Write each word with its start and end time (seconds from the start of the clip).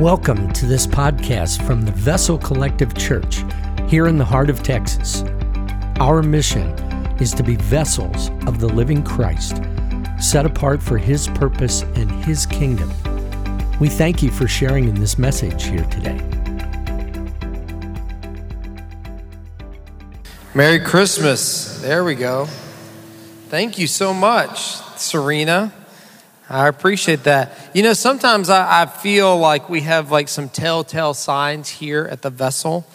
Welcome 0.00 0.52
to 0.52 0.66
this 0.66 0.86
podcast 0.86 1.66
from 1.66 1.80
the 1.80 1.90
Vessel 1.90 2.36
Collective 2.36 2.94
Church 2.94 3.42
here 3.88 4.08
in 4.08 4.18
the 4.18 4.26
heart 4.26 4.50
of 4.50 4.62
Texas. 4.62 5.22
Our 5.98 6.22
mission 6.22 6.68
is 7.18 7.32
to 7.32 7.42
be 7.42 7.56
vessels 7.56 8.28
of 8.46 8.60
the 8.60 8.66
living 8.66 9.02
Christ, 9.02 9.62
set 10.20 10.44
apart 10.44 10.82
for 10.82 10.98
His 10.98 11.28
purpose 11.28 11.80
and 11.80 12.10
His 12.26 12.44
kingdom. 12.44 12.92
We 13.80 13.88
thank 13.88 14.22
you 14.22 14.30
for 14.30 14.46
sharing 14.46 14.86
in 14.86 14.96
this 14.96 15.16
message 15.16 15.64
here 15.64 15.84
today. 15.84 16.20
Merry 20.54 20.80
Christmas. 20.80 21.80
There 21.80 22.04
we 22.04 22.16
go. 22.16 22.44
Thank 23.48 23.78
you 23.78 23.86
so 23.86 24.12
much, 24.12 24.58
Serena. 24.98 25.72
I 26.48 26.68
appreciate 26.68 27.24
that. 27.24 27.70
You 27.74 27.82
know, 27.82 27.92
sometimes 27.92 28.50
I, 28.50 28.82
I, 28.82 28.86
feel 28.86 29.36
like 29.36 29.68
we 29.68 29.80
have 29.80 30.12
like 30.12 30.28
some 30.28 30.48
telltale 30.48 31.12
signs 31.12 31.68
here 31.68 32.04
at 32.04 32.22
the 32.22 32.30
vessel 32.30 32.86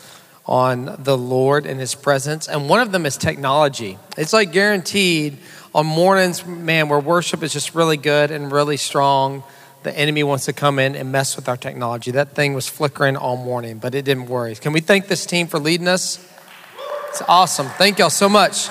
on 0.46 0.96
the 1.00 1.18
Lord 1.18 1.66
and 1.66 1.78
His 1.78 1.94
presence, 1.94 2.48
and 2.48 2.70
one 2.70 2.80
of 2.80 2.94
them 2.94 3.06
is 3.06 3.18
technology. 3.18 3.98
It's 4.18 4.32
like 4.32 4.54
guaranteed 4.54 5.38
on 5.76 5.86
mornings, 5.86 6.46
man, 6.46 6.88
where 6.88 7.00
worship 7.00 7.44
is 7.44 7.52
just 7.52 7.76
really 7.76 7.98
good 7.98 8.32
and 8.32 8.52
really 8.52 8.78
strong. 8.78 9.44
The 9.84 9.98
enemy 9.98 10.24
wants 10.24 10.46
to 10.46 10.54
come 10.54 10.80
in 10.80 10.96
and 10.96 11.12
mess 11.12 11.36
with 11.36 11.50
our 11.50 11.58
technology. 11.58 12.12
That 12.12 12.36
thing 12.36 12.54
was 12.54 12.70
flickering 12.70 13.18
all 13.18 13.36
morning, 13.36 13.80
but 13.80 13.96
it 13.96 14.06
didn't 14.06 14.28
worry. 14.28 14.56
Can 14.56 14.72
we 14.72 14.80
thank 14.80 15.08
this 15.08 15.26
team 15.26 15.48
for 15.48 15.60
leading 15.60 15.88
us? 15.88 16.26
It's 17.10 17.22
awesome. 17.28 17.68
Thank 17.68 18.00
y'all 18.00 18.10
so 18.10 18.30
much. 18.30 18.70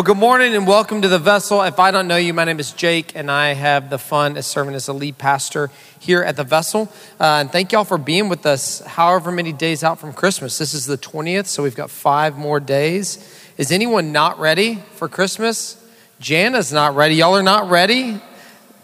Well, 0.00 0.14
good 0.14 0.16
morning 0.16 0.56
and 0.56 0.66
welcome 0.66 1.02
to 1.02 1.08
the 1.08 1.18
vessel. 1.18 1.60
If 1.60 1.78
I 1.78 1.90
don't 1.90 2.08
know 2.08 2.16
you, 2.16 2.32
my 2.32 2.44
name 2.44 2.58
is 2.58 2.72
Jake, 2.72 3.14
and 3.14 3.30
I 3.30 3.52
have 3.52 3.90
the 3.90 3.98
fun 3.98 4.38
of 4.38 4.46
serving 4.46 4.74
as 4.74 4.88
a 4.88 4.94
lead 4.94 5.18
pastor 5.18 5.70
here 5.98 6.22
at 6.22 6.36
the 6.36 6.42
vessel. 6.42 6.90
Uh, 7.20 7.40
and 7.40 7.52
thank 7.52 7.70
y'all 7.70 7.84
for 7.84 7.98
being 7.98 8.30
with 8.30 8.46
us 8.46 8.80
however 8.80 9.30
many 9.30 9.52
days 9.52 9.84
out 9.84 9.98
from 9.98 10.14
Christmas. 10.14 10.56
This 10.56 10.72
is 10.72 10.86
the 10.86 10.96
20th, 10.96 11.48
so 11.48 11.62
we've 11.62 11.76
got 11.76 11.90
five 11.90 12.38
more 12.38 12.60
days. 12.60 13.18
Is 13.58 13.70
anyone 13.70 14.10
not 14.10 14.38
ready 14.38 14.76
for 14.94 15.06
Christmas? 15.06 15.76
Jana's 16.18 16.72
not 16.72 16.96
ready. 16.96 17.16
Y'all 17.16 17.36
are 17.36 17.42
not 17.42 17.68
ready? 17.68 18.22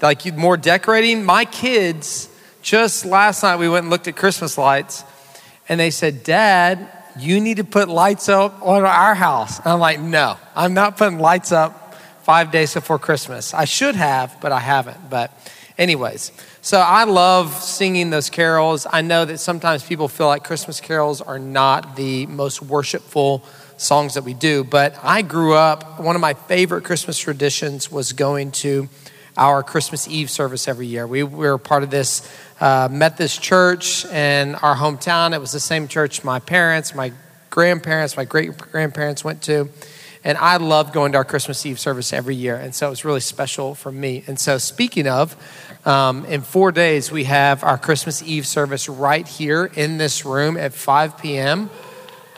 Like 0.02 0.26
you 0.26 0.32
more 0.32 0.58
decorating? 0.58 1.24
My 1.24 1.46
kids, 1.46 2.28
just 2.60 3.06
last 3.06 3.42
night, 3.42 3.56
we 3.56 3.70
went 3.70 3.84
and 3.84 3.90
looked 3.90 4.06
at 4.06 4.16
Christmas 4.16 4.58
lights, 4.58 5.02
and 5.66 5.80
they 5.80 5.90
said, 5.90 6.24
Dad, 6.24 6.90
you 7.18 7.40
need 7.40 7.56
to 7.58 7.64
put 7.64 7.88
lights 7.88 8.28
up 8.28 8.60
on 8.62 8.84
our 8.84 9.14
house. 9.14 9.58
And 9.58 9.68
I'm 9.68 9.80
like, 9.80 10.00
no, 10.00 10.36
I'm 10.54 10.74
not 10.74 10.96
putting 10.96 11.18
lights 11.18 11.52
up 11.52 11.94
five 12.22 12.50
days 12.50 12.74
before 12.74 12.98
Christmas. 12.98 13.54
I 13.54 13.64
should 13.64 13.94
have, 13.94 14.36
but 14.40 14.52
I 14.52 14.60
haven't. 14.60 15.08
But, 15.08 15.32
anyways, 15.78 16.32
so 16.60 16.78
I 16.78 17.04
love 17.04 17.54
singing 17.54 18.10
those 18.10 18.30
carols. 18.30 18.86
I 18.90 19.02
know 19.02 19.24
that 19.24 19.38
sometimes 19.38 19.84
people 19.84 20.08
feel 20.08 20.26
like 20.26 20.44
Christmas 20.44 20.80
carols 20.80 21.20
are 21.20 21.38
not 21.38 21.96
the 21.96 22.26
most 22.26 22.60
worshipful 22.60 23.44
songs 23.76 24.14
that 24.14 24.24
we 24.24 24.34
do, 24.34 24.64
but 24.64 24.98
I 25.02 25.22
grew 25.22 25.54
up, 25.54 26.00
one 26.00 26.16
of 26.16 26.20
my 26.20 26.34
favorite 26.34 26.82
Christmas 26.82 27.18
traditions 27.18 27.92
was 27.92 28.12
going 28.12 28.50
to 28.52 28.88
our 29.36 29.62
Christmas 29.62 30.08
Eve 30.08 30.30
service 30.30 30.68
every 30.68 30.86
year. 30.86 31.06
We 31.06 31.22
were 31.22 31.58
part 31.58 31.82
of 31.82 31.90
this 31.90 32.28
uh, 32.60 32.88
Methodist 32.90 33.42
church 33.42 34.04
in 34.06 34.54
our 34.56 34.74
hometown. 34.74 35.34
It 35.34 35.40
was 35.40 35.52
the 35.52 35.60
same 35.60 35.88
church 35.88 36.24
my 36.24 36.38
parents, 36.38 36.94
my 36.94 37.12
grandparents, 37.50 38.16
my 38.16 38.24
great 38.24 38.56
grandparents 38.56 39.24
went 39.24 39.42
to. 39.42 39.68
And 40.24 40.36
I 40.38 40.56
loved 40.56 40.92
going 40.92 41.12
to 41.12 41.18
our 41.18 41.24
Christmas 41.24 41.64
Eve 41.64 41.78
service 41.78 42.12
every 42.12 42.34
year. 42.34 42.56
And 42.56 42.74
so 42.74 42.88
it 42.88 42.90
was 42.90 43.04
really 43.04 43.20
special 43.20 43.74
for 43.74 43.92
me. 43.92 44.24
And 44.26 44.40
so, 44.40 44.58
speaking 44.58 45.06
of, 45.06 45.36
um, 45.86 46.24
in 46.24 46.40
four 46.40 46.72
days, 46.72 47.12
we 47.12 47.24
have 47.24 47.62
our 47.62 47.78
Christmas 47.78 48.22
Eve 48.24 48.44
service 48.44 48.88
right 48.88 49.26
here 49.26 49.66
in 49.66 49.98
this 49.98 50.24
room 50.24 50.56
at 50.56 50.72
5 50.72 51.18
p.m 51.18 51.70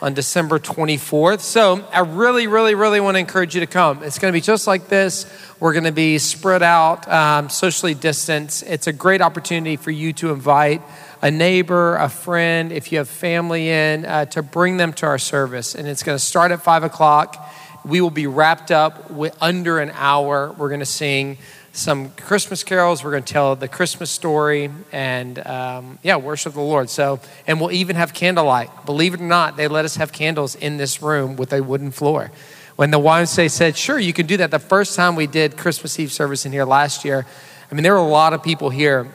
on 0.01 0.13
December 0.13 0.59
24th. 0.59 1.41
So 1.41 1.85
I 1.91 1.99
really, 1.99 2.47
really, 2.47 2.75
really 2.75 2.99
want 2.99 3.15
to 3.15 3.19
encourage 3.19 3.53
you 3.53 3.61
to 3.61 3.67
come. 3.67 4.03
It's 4.03 4.19
going 4.19 4.31
to 4.31 4.37
be 4.37 4.41
just 4.41 4.65
like 4.67 4.87
this. 4.87 5.25
We're 5.59 5.73
going 5.73 5.83
to 5.85 5.91
be 5.91 6.17
spread 6.19 6.63
out, 6.63 7.07
um, 7.07 7.49
socially 7.49 7.93
distanced. 7.93 8.63
It's 8.63 8.87
a 8.87 8.93
great 8.93 9.21
opportunity 9.21 9.75
for 9.75 9.91
you 9.91 10.13
to 10.13 10.31
invite 10.31 10.81
a 11.21 11.29
neighbor, 11.29 11.97
a 11.97 12.07
friend, 12.07 12.71
if 12.71 12.91
you 12.91 12.99
have 12.99 13.09
family 13.09 13.69
in, 13.69 14.05
uh, 14.05 14.25
to 14.25 14.41
bring 14.41 14.77
them 14.77 14.93
to 14.93 15.05
our 15.05 15.17
service. 15.17 15.75
And 15.75 15.87
it's 15.87 16.03
going 16.03 16.17
to 16.17 16.23
start 16.23 16.51
at 16.51 16.61
5 16.61 16.83
o'clock. 16.83 17.53
We 17.83 17.99
will 17.99 18.09
be 18.09 18.27
wrapped 18.27 18.71
up 18.71 19.11
with 19.11 19.35
under 19.41 19.79
an 19.79 19.91
hour. 19.93 20.53
We're 20.57 20.69
going 20.69 20.79
to 20.79 20.85
sing 20.85 21.37
some 21.71 22.09
Christmas 22.11 22.63
carols. 22.63 23.03
We're 23.03 23.11
going 23.11 23.23
to 23.23 23.33
tell 23.33 23.55
the 23.55 23.67
Christmas 23.67 24.11
story 24.11 24.69
and, 24.91 25.45
um, 25.45 25.99
yeah, 26.03 26.17
worship 26.17 26.53
the 26.53 26.61
Lord. 26.61 26.89
So, 26.89 27.19
and 27.47 27.59
we'll 27.59 27.71
even 27.71 27.95
have 27.95 28.13
candlelight. 28.13 28.85
Believe 28.85 29.13
it 29.13 29.21
or 29.21 29.25
not, 29.25 29.57
they 29.57 29.67
let 29.67 29.85
us 29.85 29.95
have 29.97 30.11
candles 30.11 30.55
in 30.55 30.77
this 30.77 31.01
room 31.01 31.35
with 31.35 31.53
a 31.53 31.61
wooden 31.61 31.91
floor. 31.91 32.31
When 32.75 32.91
the 32.91 32.99
YMCA 32.99 33.51
said, 33.51 33.75
sure, 33.75 33.99
you 33.99 34.13
can 34.13 34.25
do 34.25 34.37
that, 34.37 34.51
the 34.51 34.59
first 34.59 34.95
time 34.95 35.15
we 35.15 35.27
did 35.27 35.57
Christmas 35.57 35.99
Eve 35.99 36.11
service 36.11 36.45
in 36.45 36.51
here 36.51 36.65
last 36.65 37.03
year, 37.03 37.25
I 37.71 37.75
mean, 37.75 37.83
there 37.83 37.93
were 37.93 37.99
a 37.99 38.03
lot 38.07 38.33
of 38.33 38.41
people 38.41 38.69
here. 38.69 39.11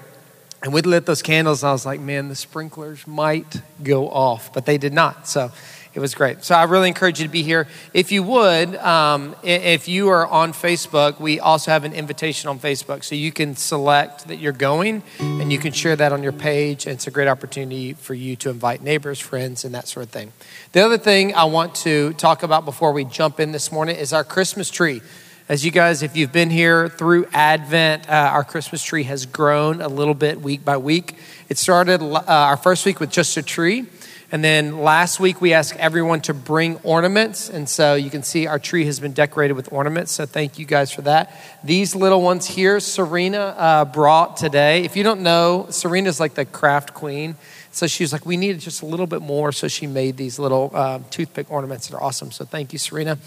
And 0.63 0.73
we'd 0.73 0.87
lit 0.87 1.05
those 1.05 1.21
candles, 1.21 1.63
and 1.63 1.69
I 1.69 1.73
was 1.73 1.85
like, 1.85 2.01
man, 2.01 2.29
the 2.29 2.35
sprinklers 2.35 3.07
might 3.07 3.61
go 3.83 4.09
off, 4.09 4.51
but 4.55 4.65
they 4.65 4.79
did 4.79 4.95
not. 4.95 5.29
So 5.29 5.53
it 5.95 6.01
was 6.01 6.15
great. 6.15 6.43
So 6.43 6.57
I 6.57 6.65
really 6.65 6.89
encourage 6.89 7.21
you 7.21 7.27
to 7.27 7.31
be 7.31 7.45
here. 7.45 7.69
If 7.93 8.11
you 8.11 8.25
would, 8.25 8.75
um, 8.77 9.37
if 9.45 9.87
you 9.87 10.09
are 10.09 10.27
on 10.27 10.53
Facebook, 10.53 11.21
we 11.21 11.39
also 11.39 11.71
have 11.71 11.85
an 11.85 11.93
invitation 11.93 12.51
on 12.51 12.59
Facebook. 12.59 13.05
So 13.05 13.15
you 13.15 13.31
can 13.31 13.55
select 13.55 14.27
that 14.27 14.37
you're 14.37 14.53
going 14.53 15.05
and 15.21 15.53
you 15.53 15.59
can 15.59 15.73
share 15.73 15.95
that 15.95 16.13
on 16.13 16.25
your 16.25 16.33
page. 16.33 16.87
And 16.87 16.95
it's 16.95 17.07
a 17.07 17.13
great 17.13 17.29
opportunity 17.29 17.93
for 17.93 18.15
you 18.15 18.35
to 18.37 18.51
invite 18.51 18.83
neighbors, 18.83 19.21
friends, 19.21 19.65
and 19.65 19.73
that 19.77 19.87
sort 19.87 20.07
of 20.07 20.11
thing. 20.11 20.33
The 20.73 20.85
other 20.85 20.99
thing 20.99 21.33
I 21.33 21.45
want 21.45 21.77
to 21.77 22.13
talk 22.15 22.43
about 22.43 22.65
before 22.65 22.93
we 22.93 23.05
jump 23.05 23.39
in 23.39 23.53
this 23.53 23.71
morning 23.71 23.95
is 23.95 24.13
our 24.13 24.25
Christmas 24.25 24.71
tree. 24.71 25.01
As 25.49 25.65
you 25.65 25.71
guys, 25.71 26.03
if 26.03 26.17
you've 26.17 26.33
been 26.33 26.51
here 26.51 26.89
through 26.89 27.27
Advent, 27.33 28.09
uh, 28.09 28.13
our 28.13 28.43
Christmas 28.43 28.83
tree 28.83 29.05
has 29.05 29.27
grown 29.27 29.81
a 29.81 29.89
little 29.89 30.15
bit 30.15 30.41
week 30.41 30.65
by 30.65 30.79
week. 30.79 31.17
It 31.49 31.59
started 31.59 32.03
uh, 32.03 32.25
our 32.27 32.57
first 32.57 32.85
week 32.85 32.99
with 32.99 33.11
just 33.11 33.37
a 33.37 33.43
tree. 33.43 33.87
And 34.35 34.43
then 34.43 34.79
last 34.79 35.21
week 35.21 35.41
we 35.41 35.53
asked 35.53 35.77
everyone 35.77 36.21
to 36.23 36.35
bring 36.35 36.79
ornaments. 36.79 37.49
And 37.49 37.69
so 37.69 37.95
you 37.95 38.11
can 38.11 38.25
see 38.25 38.49
our 38.49 38.59
tree 38.59 38.85
has 38.87 38.99
been 38.99 39.13
decorated 39.13 39.53
with 39.53 39.73
ornaments. 39.73 40.11
So 40.11 40.27
thank 40.27 40.59
you 40.59 40.67
guys 40.67 40.91
for 40.91 41.03
that. 41.03 41.41
These 41.63 41.95
little 41.95 42.21
ones 42.21 42.45
here, 42.45 42.81
Serena 42.81 43.55
uh, 43.57 43.85
brought 43.85 44.37
today. 44.37 44.83
If 44.83 44.97
you 44.97 45.05
don't 45.05 45.21
know, 45.21 45.69
Serena's 45.71 46.19
like 46.19 46.35
the 46.35 46.45
craft 46.45 46.95
queen. 46.95 47.37
So 47.71 47.87
she 47.87 48.03
was 48.03 48.13
like, 48.13 48.27
we 48.27 48.37
needed 48.37 48.59
just 48.61 48.83
a 48.83 48.87
little 48.87 49.07
bit 49.07 49.23
more. 49.23 49.53
So 49.53 49.69
she 49.69 49.87
made 49.87 50.17
these 50.17 50.37
little 50.41 50.73
uh, 50.75 50.99
toothpick 51.11 51.49
ornaments 51.49 51.87
that 51.87 51.95
are 51.97 52.03
awesome. 52.03 52.33
So 52.33 52.45
thank 52.45 52.73
you, 52.73 52.79
Serena. 52.81 53.19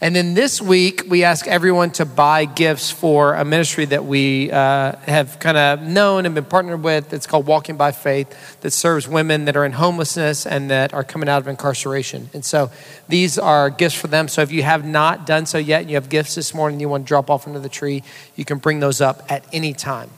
And 0.00 0.14
then 0.14 0.34
this 0.34 0.62
week, 0.62 1.06
we 1.08 1.24
ask 1.24 1.48
everyone 1.48 1.90
to 1.92 2.04
buy 2.04 2.44
gifts 2.44 2.88
for 2.88 3.34
a 3.34 3.44
ministry 3.44 3.84
that 3.86 4.04
we 4.04 4.48
uh, 4.48 4.94
have 4.98 5.40
kind 5.40 5.56
of 5.56 5.82
known 5.82 6.24
and 6.24 6.36
been 6.36 6.44
partnered 6.44 6.84
with. 6.84 7.12
It's 7.12 7.26
called 7.26 7.48
Walking 7.48 7.76
by 7.76 7.90
Faith, 7.90 8.60
that 8.60 8.70
serves 8.70 9.08
women 9.08 9.46
that 9.46 9.56
are 9.56 9.64
in 9.64 9.72
homelessness 9.72 10.46
and 10.46 10.70
that 10.70 10.94
are 10.94 11.02
coming 11.02 11.28
out 11.28 11.42
of 11.42 11.48
incarceration. 11.48 12.30
And 12.32 12.44
so 12.44 12.70
these 13.08 13.40
are 13.40 13.70
gifts 13.70 13.96
for 13.96 14.06
them. 14.06 14.28
So 14.28 14.40
if 14.40 14.52
you 14.52 14.62
have 14.62 14.84
not 14.84 15.26
done 15.26 15.46
so 15.46 15.58
yet 15.58 15.80
and 15.80 15.90
you 15.90 15.96
have 15.96 16.08
gifts 16.08 16.36
this 16.36 16.54
morning 16.54 16.78
you 16.78 16.88
want 16.88 17.04
to 17.04 17.08
drop 17.08 17.28
off 17.28 17.48
under 17.48 17.58
the 17.58 17.68
tree, 17.68 18.04
you 18.36 18.44
can 18.44 18.58
bring 18.58 18.78
those 18.78 19.00
up 19.00 19.24
at 19.28 19.44
any 19.52 19.72
time. 19.72 20.10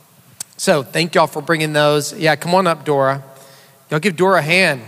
So 0.58 0.82
thank 0.82 1.14
y'all 1.14 1.26
for 1.26 1.40
bringing 1.40 1.72
those. 1.72 2.12
Yeah, 2.12 2.36
come 2.36 2.54
on 2.54 2.66
up, 2.66 2.84
Dora. 2.84 3.24
Y'all 3.90 3.98
give 3.98 4.14
Dora 4.14 4.40
a 4.40 4.42
hand. 4.42 4.82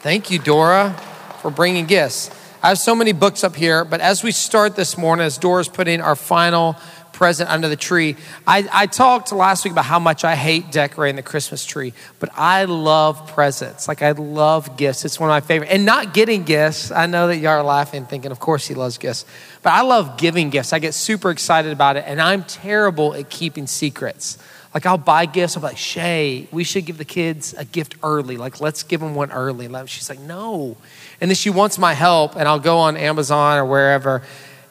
Thank 0.00 0.30
you, 0.30 0.38
Dora, 0.38 0.94
for 1.42 1.50
bringing 1.50 1.84
gifts. 1.84 2.30
I 2.64 2.68
have 2.68 2.78
so 2.78 2.94
many 2.94 3.10
books 3.10 3.42
up 3.42 3.56
here, 3.56 3.84
but 3.84 4.00
as 4.00 4.22
we 4.22 4.30
start 4.30 4.76
this 4.76 4.96
morning, 4.96 5.26
as 5.26 5.36
Dora's 5.36 5.66
putting 5.66 6.00
our 6.00 6.14
final 6.14 6.76
present 7.12 7.50
under 7.50 7.68
the 7.68 7.74
tree, 7.74 8.14
I, 8.46 8.68
I 8.72 8.86
talked 8.86 9.32
last 9.32 9.64
week 9.64 9.72
about 9.72 9.84
how 9.84 9.98
much 9.98 10.22
I 10.22 10.36
hate 10.36 10.70
decorating 10.70 11.16
the 11.16 11.24
Christmas 11.24 11.66
tree, 11.66 11.92
but 12.20 12.30
I 12.36 12.66
love 12.66 13.26
presents. 13.26 13.88
Like, 13.88 14.00
I 14.00 14.12
love 14.12 14.76
gifts. 14.76 15.04
It's 15.04 15.18
one 15.18 15.28
of 15.28 15.34
my 15.34 15.40
favorite. 15.40 15.70
And 15.70 15.84
not 15.84 16.14
getting 16.14 16.44
gifts, 16.44 16.92
I 16.92 17.06
know 17.06 17.26
that 17.26 17.38
y'all 17.38 17.50
are 17.50 17.64
laughing, 17.64 18.06
thinking, 18.06 18.30
of 18.30 18.38
course 18.38 18.68
he 18.68 18.74
loves 18.74 18.96
gifts, 18.96 19.24
but 19.64 19.72
I 19.72 19.82
love 19.82 20.16
giving 20.16 20.50
gifts. 20.50 20.72
I 20.72 20.78
get 20.78 20.94
super 20.94 21.32
excited 21.32 21.72
about 21.72 21.96
it, 21.96 22.04
and 22.06 22.20
I'm 22.20 22.44
terrible 22.44 23.12
at 23.14 23.28
keeping 23.28 23.66
secrets. 23.66 24.38
Like 24.74 24.86
I'll 24.86 24.98
buy 24.98 25.26
gifts. 25.26 25.56
I'm 25.56 25.62
like, 25.62 25.76
Shay, 25.76 26.48
we 26.50 26.64
should 26.64 26.86
give 26.86 26.98
the 26.98 27.04
kids 27.04 27.54
a 27.56 27.64
gift 27.64 27.96
early. 28.02 28.36
Like, 28.36 28.60
let's 28.60 28.82
give 28.82 29.00
them 29.00 29.14
one 29.14 29.30
early. 29.30 29.68
She's 29.86 30.08
like, 30.08 30.20
no. 30.20 30.76
And 31.20 31.30
then 31.30 31.36
she 31.36 31.50
wants 31.50 31.78
my 31.78 31.92
help, 31.94 32.36
and 32.36 32.48
I'll 32.48 32.58
go 32.58 32.78
on 32.78 32.96
Amazon 32.96 33.58
or 33.58 33.66
wherever, 33.66 34.22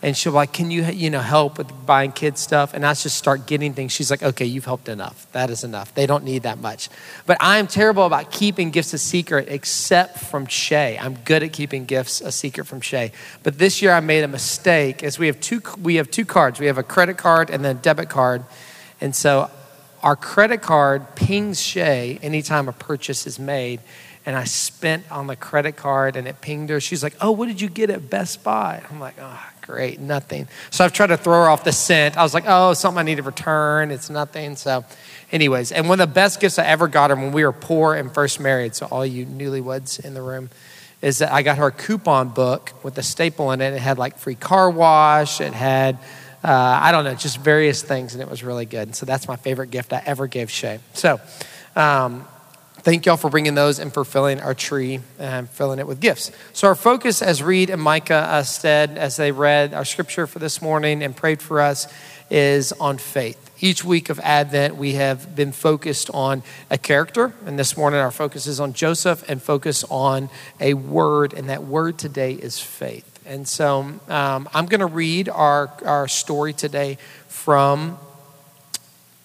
and 0.01 0.18
she'll 0.18 0.31
be 0.31 0.38
like, 0.38 0.51
can 0.51 0.71
you, 0.71 0.83
you 0.86 1.12
know, 1.12 1.19
help 1.19 1.59
with 1.59 1.86
buying 1.86 2.12
kids 2.12 2.42
stuff? 2.42 2.74
And 2.74 2.83
I 2.83 2.95
just 2.95 3.15
start 3.15 3.45
getting 3.45 3.75
things. 3.75 3.92
She's 3.92 4.09
like, 4.09 4.24
okay, 4.24 4.45
you've 4.45 4.65
helped 4.65 4.89
enough. 4.89 5.31
That 5.33 5.51
is 5.51 5.63
enough. 5.63 5.94
They 5.94 6.07
don't 6.07 6.24
need 6.24 6.42
that 6.44 6.57
much. 6.57 6.89
But 7.27 7.38
I'm 7.39 7.68
terrible 7.68 8.07
about 8.07 8.31
keeping 8.31 8.71
gifts 8.71 8.95
a 8.95 8.97
secret, 8.97 9.47
except 9.50 10.18
from 10.18 10.47
Shay. 10.47 10.97
I'm 11.00 11.13
good 11.24 11.44
at 11.44 11.54
keeping 11.54 11.86
gifts 11.86 12.19
a 12.19 12.31
secret 12.31 12.65
from 12.65 12.81
Shay. 12.81 13.12
But 13.44 13.59
this 13.59 13.83
year 13.83 13.92
I 13.92 14.00
made 14.00 14.24
a 14.24 14.27
mistake. 14.27 15.04
As 15.04 15.19
we 15.19 15.27
have 15.27 15.39
two, 15.39 15.62
we 15.80 15.95
have 15.95 16.09
two 16.09 16.25
cards. 16.25 16.59
We 16.59 16.65
have 16.65 16.80
a 16.80 16.83
credit 16.83 17.19
card 17.19 17.51
and 17.51 17.63
then 17.63 17.75
a 17.75 17.80
debit 17.80 18.09
card. 18.09 18.44
And 19.00 19.15
so 19.15 19.51
our 20.03 20.15
credit 20.15 20.62
card 20.62 21.15
pings 21.15 21.62
Shay 21.62 22.19
anytime 22.21 22.68
a 22.68 22.74
purchase 22.74 23.27
is 23.27 23.39
made. 23.39 23.80
And 24.25 24.36
I 24.36 24.44
spent 24.44 25.12
on 25.12 25.25
the 25.25 25.36
credit 25.36 25.75
card 25.75 26.15
and 26.15 26.27
it 26.27 26.42
pinged 26.42 26.69
her. 26.69 26.80
She's 26.80 27.01
like, 27.01 27.15
Oh, 27.21 27.31
what 27.31 27.48
did 27.48 27.59
you 27.59 27.69
get 27.69 27.89
at 27.89 28.09
Best 28.09 28.44
Buy? 28.44 28.83
I'm 28.89 29.00
like, 29.00 29.15
Oh, 29.19 29.39
great, 29.62 30.00
nothing. 30.00 30.48
So 30.69 30.86
I've 30.86 30.94
tried 30.94 31.07
to 31.07 31.18
throw 31.18 31.44
her 31.44 31.50
off 31.50 31.63
the 31.63 31.71
scent. 31.71 32.18
I 32.18 32.24
was 32.24 32.33
like, 32.33 32.44
Oh, 32.48 32.74
something 32.74 33.00
I 33.00 33.03
need 33.03 33.15
to 33.15 33.24
return. 33.24 33.89
It's 33.89 34.09
nothing. 34.09 34.56
So, 34.56 34.86
anyways, 35.31 35.71
and 35.71 35.89
one 35.89 36.00
of 36.00 36.07
the 36.07 36.13
best 36.13 36.39
gifts 36.39 36.59
I 36.59 36.65
ever 36.65 36.88
got 36.88 37.09
her 37.09 37.15
when 37.15 37.31
we 37.31 37.44
were 37.44 37.51
poor 37.51 37.95
and 37.95 38.13
first 38.13 38.39
married, 38.39 38.75
so 38.75 38.88
all 38.92 39.06
you 39.06 39.25
newlyweds 39.25 40.04
in 40.04 40.13
the 40.13 40.21
room, 40.21 40.51
is 41.01 41.18
that 41.18 41.31
I 41.31 41.42
got 41.42 41.57
her 41.57 41.68
a 41.68 41.71
coupon 41.71 42.30
book 42.30 42.74
with 42.83 42.97
a 43.00 43.04
staple 43.04 43.51
in 43.51 43.62
it. 43.62 43.74
It 43.74 43.80
had 43.80 43.97
like 43.97 44.19
free 44.19 44.36
car 44.36 44.69
wash, 44.69 45.42
it 45.42 45.54
had 45.54 45.97
uh, 46.44 46.80
I 46.82 46.92
don't 46.92 47.04
know, 47.04 47.14
just 47.14 47.38
various 47.38 47.82
things, 47.82 48.14
and 48.14 48.22
it 48.22 48.30
was 48.30 48.44
really 48.44 48.66
good. 48.66 48.88
And 48.88 48.96
so 48.96 49.06
that's 49.06 49.28
my 49.28 49.36
favorite 49.36 49.72
gift 49.72 49.94
I 49.94 50.02
ever 50.06 50.28
gave 50.28 50.50
Shay. 50.50 50.80
So 50.94 51.20
um, 51.76 52.26
thank 52.80 53.06
y'all 53.06 53.18
for 53.18 53.30
bringing 53.30 53.54
those 53.54 53.78
and 53.78 53.94
for 53.94 54.04
filling 54.04 54.40
our 54.40 54.54
tree 54.54 55.02
and 55.20 55.48
filling 55.50 55.80
it 55.80 55.86
with 55.86 56.00
gifts. 56.00 56.32
So 56.54 56.68
our 56.68 56.76
focus, 56.76 57.22
as 57.22 57.44
Reed 57.44 57.70
and 57.70 57.82
Micah 57.82 58.16
uh, 58.16 58.44
said 58.44 58.98
as 58.98 59.18
they 59.18 59.32
read 59.32 59.74
our 59.74 59.86
scripture 59.86 60.26
for 60.26 60.40
this 60.40 60.62
morning 60.62 61.04
and 61.04 61.16
prayed 61.16 61.42
for 61.42 61.62
us, 61.62 61.88
is 62.32 62.72
on 62.74 62.98
faith. 62.98 63.52
Each 63.60 63.84
week 63.84 64.10
of 64.10 64.20
Advent, 64.22 64.78
we 64.78 64.94
have 64.94 65.36
been 65.36 65.52
focused 65.52 66.10
on 66.12 66.42
a 66.72 66.78
character, 66.78 67.34
and 67.46 67.60
this 67.60 67.78
morning 67.78 68.00
our 68.00 68.10
focus 68.10 68.48
is 68.48 68.60
on 68.60 68.74
Joseph 68.74 69.30
and 69.30 69.42
focus 69.44 69.84
on 69.90 70.30
a 70.60 70.74
word, 70.74 71.34
and 71.34 71.50
that 71.50 71.64
word 71.64 72.00
today 72.00 72.34
is 72.34 72.60
faith. 72.60 73.11
And 73.31 73.48
so 73.48 73.80
um, 74.10 74.50
I'm 74.54 74.66
going 74.66 74.81
to 74.81 74.86
read 74.86 75.30
our, 75.30 75.72
our 75.86 76.10
story 76.10 76.51
today 76.51 76.98
from 77.30 77.98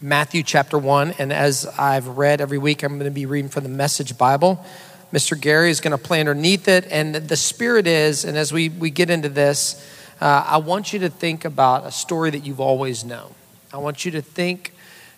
Matthew 0.00 0.44
chapter 0.44 0.79
1. 0.79 1.14
And 1.19 1.32
as 1.32 1.67
I've 1.76 2.06
read 2.06 2.41
every 2.41 2.56
week, 2.56 2.85
I'm 2.85 3.00
going 3.00 3.11
to 3.11 3.14
be 3.14 3.26
reading 3.26 3.49
from 3.49 3.64
the 3.64 3.69
Message 3.69 4.17
Bible. 4.17 4.64
Mr. 5.12 5.38
Gary 5.41 5.70
is 5.70 5.81
going 5.81 5.91
to 5.91 5.99
play 5.99 6.20
underneath 6.20 6.69
it. 6.69 6.87
And 6.88 7.17
the 7.17 7.37
spirit 7.37 7.88
is, 7.88 8.25
and 8.25 8.38
as 8.38 8.53
we, 8.53 8.69
we 8.69 8.91
get 8.91 9.11
into 9.11 9.29
this, 9.29 9.85
uh, 10.20 10.44
I 10.47 10.58
want 10.58 10.93
you 10.93 11.00
to 11.00 11.08
think 11.08 11.44
about 11.44 11.85
a 11.85 11.91
story 11.91 12.31
that 12.31 12.47
you've 12.47 12.61
always 12.61 13.05
known. 13.05 13.35
I 13.73 13.79
want 13.79 14.05
you 14.05 14.12
to 14.12 14.23
think 14.23 14.73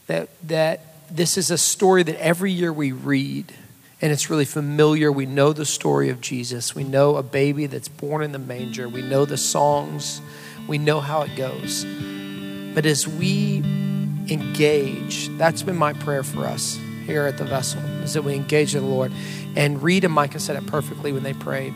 that, 0.07 0.31
that 0.49 0.81
this 1.15 1.37
is 1.37 1.51
a 1.51 1.59
story 1.59 2.05
that 2.05 2.19
every 2.19 2.53
year 2.53 2.73
we 2.73 2.93
read 2.93 3.53
and 4.01 4.13
it's 4.13 4.31
really 4.31 4.45
familiar. 4.45 5.11
We 5.11 5.27
know 5.27 5.53
the 5.53 5.67
story 5.67 6.09
of 6.09 6.21
Jesus. 6.21 6.75
We 6.75 6.85
know 6.85 7.17
a 7.17 7.23
baby 7.23 7.67
that's 7.67 7.89
born 7.89 8.23
in 8.23 8.33
the 8.33 8.39
manger. 8.39 8.89
We 8.89 9.03
know 9.03 9.25
the 9.25 9.37
songs. 9.37 10.21
We 10.69 10.79
know 10.79 11.01
how 11.01 11.23
it 11.23 11.35
goes. 11.37 11.85
But 12.75 12.87
as 12.87 13.09
we 13.09 13.59
engage, 14.29 15.29
that's 15.39 15.63
been 15.63 15.77
my 15.77 15.95
prayer 15.95 16.23
for 16.23 16.45
us 16.45 16.79
here 17.07 17.27
at 17.27 17.39
the 17.39 17.45
vessel, 17.45 17.81
is 18.03 18.13
that 18.13 18.23
we 18.23 18.35
engage 18.35 18.73
the 18.75 18.81
Lord. 18.83 19.11
And 19.57 19.83
Reed 19.83 20.05
and 20.05 20.13
Micah 20.13 20.39
said 20.39 20.57
it 20.57 20.67
perfectly 20.67 21.11
when 21.11 21.23
they 21.23 21.33
prayed, 21.33 21.73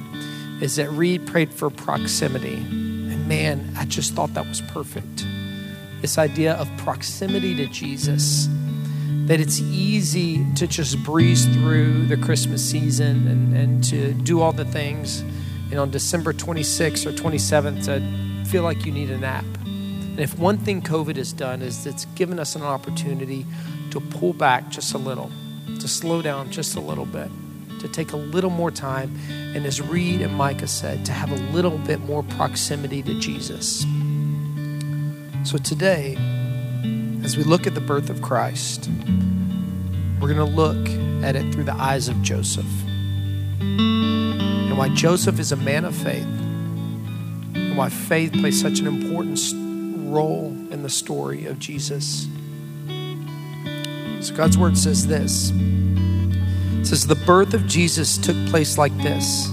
is 0.61 0.77
that 0.77 0.91
Reed 0.91 1.27
prayed 1.27 1.53
for 1.53 1.71
proximity. 1.71 2.55
And 2.55 3.27
man, 3.27 3.73
I 3.77 3.87
just 3.87 4.13
thought 4.13 4.35
that 4.35 4.47
was 4.47 4.61
perfect. 4.61 5.27
This 6.03 6.19
idea 6.19 6.55
of 6.55 6.69
proximity 6.77 7.57
to 7.57 7.67
Jesus 7.67 8.49
that 9.33 9.41
it's 9.41 9.61
easy 9.61 10.45
to 10.53 10.67
just 10.67 11.03
breeze 11.03 11.47
through 11.47 12.05
the 12.05 12.19
Christmas 12.19 12.63
season 12.63 13.27
and, 13.27 13.57
and 13.57 13.83
to 13.83 14.13
do 14.13 14.43
all 14.43 14.53
the 14.53 14.67
things. 14.67 15.21
And 15.71 15.81
on 15.81 15.91
December 15.91 16.35
26th 16.35 17.07
or 17.07 17.13
27th, 17.13 17.87
to 17.87 18.51
feel 18.51 18.63
like 18.63 18.85
you 18.85 18.93
need 18.93 19.09
a 19.09 19.17
nap. 19.17 19.47
And 19.65 20.21
if 20.21 20.39
one 20.39 20.59
thing 20.59 20.83
COVID 20.83 21.17
has 21.17 21.33
done 21.33 21.63
is 21.63 21.87
it's 21.87 22.05
given 22.15 22.39
us 22.39 22.57
an 22.57 22.61
opportunity 22.61 23.47
to 23.91 24.01
pull 24.01 24.35
back 24.35 24.69
just 24.69 24.93
a 24.93 24.99
little, 24.99 25.31
to 25.81 25.89
slow 25.89 26.21
down 26.21 26.51
just 26.51 26.77
a 26.77 26.81
little 26.81 27.07
bit, 27.07 27.31
to 27.81 27.89
take 27.89 28.13
a 28.13 28.19
little 28.19 28.51
more 28.51 28.71
time, 28.71 29.19
and 29.31 29.65
as 29.65 29.81
Reed 29.81 30.21
and 30.21 30.35
Micah 30.35 30.69
said, 30.69 31.07
to 31.07 31.13
have 31.13 31.33
a 31.33 31.43
little 31.55 31.79
bit 31.79 32.01
more 32.01 32.23
proximity 32.23 33.03
to 33.05 33.19
Jesus. 33.19 33.87
So 35.51 35.57
today, 35.57 36.19
as 37.25 37.37
we 37.37 37.45
look 37.45 37.67
at 37.67 37.75
the 37.75 37.81
birth 37.81 38.11
of 38.11 38.21
Christ, 38.21 38.89
we're 40.21 40.33
going 40.33 40.37
to 40.37 40.45
look 40.45 40.89
at 41.25 41.37
it 41.37 41.53
through 41.53 41.65
the 41.65 41.75
eyes 41.75 42.09
of 42.09 42.21
Joseph 42.23 42.67
and 43.61 44.77
why 44.77 44.89
Joseph 44.89 45.39
is 45.39 45.53
a 45.53 45.57
man 45.57 45.85
of 45.85 45.95
faith 45.95 46.27
and 47.55 47.77
why 47.77 47.89
faith 47.89 48.33
plays 48.33 48.61
such 48.61 48.81
an 48.81 48.87
important 48.87 49.39
role 50.13 50.49
in 50.71 50.83
the 50.83 50.91
story 50.91 51.47
of 51.47 51.59
Jesus. 51.59 52.27
So 54.21 54.35
God's 54.35 54.59
word 54.59 54.77
says 54.77 55.07
this. 55.07 55.53
It 55.55 56.87
says 56.87 57.07
the 57.07 57.15
birth 57.15 57.55
of 57.55 57.67
Jesus 57.67 58.19
took 58.19 58.37
place 58.49 58.79
like 58.79 58.97
this. 58.99 59.49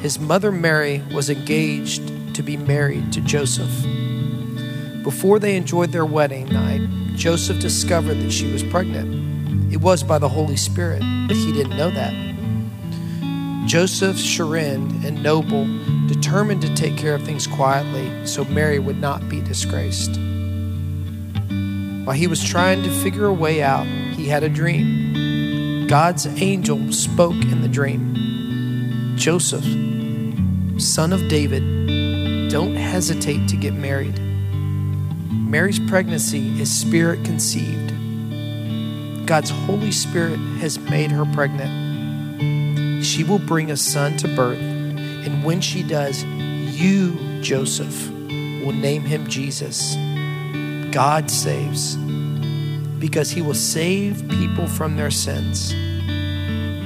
His 0.00 0.20
mother 0.20 0.52
Mary 0.52 1.02
was 1.12 1.30
engaged 1.30 2.34
to 2.34 2.42
be 2.42 2.56
married 2.56 3.12
to 3.12 3.20
Joseph. 3.20 3.84
Before 5.06 5.38
they 5.38 5.54
enjoyed 5.54 5.92
their 5.92 6.04
wedding 6.04 6.46
night, 6.46 6.80
Joseph 7.14 7.60
discovered 7.60 8.14
that 8.14 8.32
she 8.32 8.50
was 8.50 8.64
pregnant. 8.64 9.72
It 9.72 9.76
was 9.76 10.02
by 10.02 10.18
the 10.18 10.28
Holy 10.28 10.56
Spirit, 10.56 11.00
but 11.28 11.36
he 11.36 11.52
didn't 11.52 11.76
know 11.76 11.90
that. 11.90 12.12
Joseph, 13.68 14.18
chagrined 14.18 15.04
and 15.04 15.22
noble, 15.22 15.64
determined 16.08 16.60
to 16.62 16.74
take 16.74 16.96
care 16.96 17.14
of 17.14 17.22
things 17.22 17.46
quietly 17.46 18.26
so 18.26 18.44
Mary 18.46 18.80
would 18.80 19.00
not 19.00 19.28
be 19.28 19.40
disgraced. 19.40 20.10
While 22.04 22.16
he 22.16 22.26
was 22.26 22.42
trying 22.42 22.82
to 22.82 22.90
figure 22.90 23.26
a 23.26 23.32
way 23.32 23.62
out, 23.62 23.86
he 23.86 24.26
had 24.26 24.42
a 24.42 24.48
dream. 24.48 25.86
God's 25.86 26.26
angel 26.26 26.90
spoke 26.90 27.40
in 27.44 27.62
the 27.62 27.68
dream 27.68 29.14
Joseph, 29.16 29.62
son 30.82 31.12
of 31.12 31.28
David, 31.28 32.50
don't 32.50 32.74
hesitate 32.74 33.48
to 33.50 33.56
get 33.56 33.72
married. 33.72 34.20
Mary's 35.36 35.78
pregnancy 35.78 36.60
is 36.60 36.74
spirit 36.74 37.24
conceived. 37.24 37.92
God's 39.26 39.50
Holy 39.50 39.92
Spirit 39.92 40.38
has 40.58 40.78
made 40.78 41.10
her 41.10 41.24
pregnant. 41.26 43.04
She 43.04 43.24
will 43.24 43.38
bring 43.38 43.70
a 43.70 43.76
son 43.76 44.16
to 44.18 44.28
birth, 44.34 44.58
and 44.58 45.44
when 45.44 45.60
she 45.60 45.82
does, 45.82 46.24
you, 46.24 47.16
Joseph, 47.42 48.08
will 48.10 48.72
name 48.72 49.02
him 49.02 49.26
Jesus. 49.26 49.94
God 50.92 51.30
saves, 51.30 51.96
because 52.98 53.30
he 53.30 53.42
will 53.42 53.54
save 53.54 54.28
people 54.28 54.66
from 54.66 54.96
their 54.96 55.10
sins. 55.10 55.74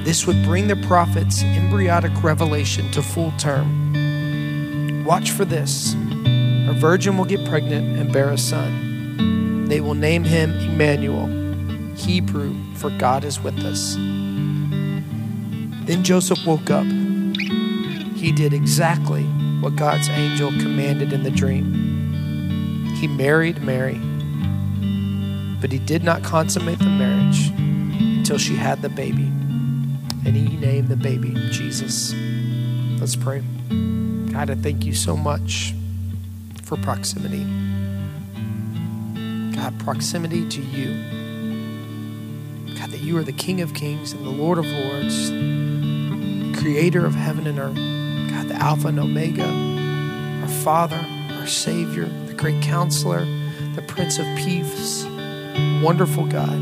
This 0.04 0.26
would 0.26 0.42
bring 0.45 0.66
the 0.66 0.76
prophet's 0.76 1.42
embryonic 1.42 2.23
revelation 2.23 2.90
to 2.92 3.02
full 3.02 3.33
term. 3.38 5.04
Watch 5.04 5.30
for 5.30 5.45
this. 5.45 5.95
Virgin 6.80 7.18
will 7.18 7.26
get 7.26 7.46
pregnant 7.46 7.99
and 7.99 8.10
bear 8.10 8.30
a 8.30 8.38
son. 8.38 9.66
They 9.68 9.82
will 9.82 9.94
name 9.94 10.25
him 10.25 10.50
Emmanuel, 10.60 11.26
Hebrew, 11.94 12.56
for 12.76 12.88
God 12.88 13.22
is 13.22 13.38
with 13.38 13.58
us. 13.58 13.96
Then 15.84 16.02
Joseph 16.02 16.38
woke 16.46 16.70
up. 16.70 16.87
He 18.16 18.32
did 18.32 18.54
exactly 18.54 19.25
what 19.60 19.76
God's 19.76 20.08
angel 20.08 20.52
commanded 20.52 21.12
in 21.12 21.22
the 21.22 21.30
dream. 21.30 22.94
He 22.94 23.06
married 23.06 23.62
Mary, 23.62 24.00
but 25.60 25.70
he 25.70 25.78
did 25.80 26.02
not 26.02 26.25
consummate 26.25 26.78
the 26.78 26.87
marriage 26.87 27.50
until 28.16 28.38
she 28.38 28.56
had 28.56 28.80
the 28.80 28.88
baby. 28.88 29.30
And 30.25 30.34
he 30.34 30.56
named 30.56 30.88
the 30.88 30.96
baby 30.96 31.34
Jesus. 31.50 32.14
Let's 32.99 33.16
pray. 33.16 33.42
God, 34.32 34.49
I 34.49 34.54
thank 34.54 34.87
you 34.87 34.94
so 34.94 35.14
much 35.14 35.75
for 36.70 36.76
proximity. 36.76 37.42
God, 39.56 39.76
proximity 39.80 40.48
to 40.50 40.62
you. 40.62 40.90
God, 42.78 42.90
that 42.92 43.00
you 43.00 43.18
are 43.18 43.24
the 43.24 43.32
King 43.32 43.60
of 43.60 43.74
Kings 43.74 44.12
and 44.12 44.24
the 44.24 44.30
Lord 44.30 44.56
of 44.56 44.64
Lords, 44.66 45.30
creator 46.60 47.04
of 47.04 47.16
heaven 47.16 47.48
and 47.48 47.58
earth. 47.58 47.74
God, 48.30 48.46
the 48.46 48.54
Alpha 48.54 48.86
and 48.86 49.00
Omega, 49.00 49.48
our 50.42 50.62
Father, 50.62 51.04
our 51.40 51.48
Savior, 51.48 52.04
the 52.26 52.34
great 52.34 52.62
counselor, 52.62 53.24
the 53.74 53.82
Prince 53.88 54.20
of 54.20 54.26
Peace, 54.36 55.04
wonderful 55.82 56.28
God, 56.28 56.56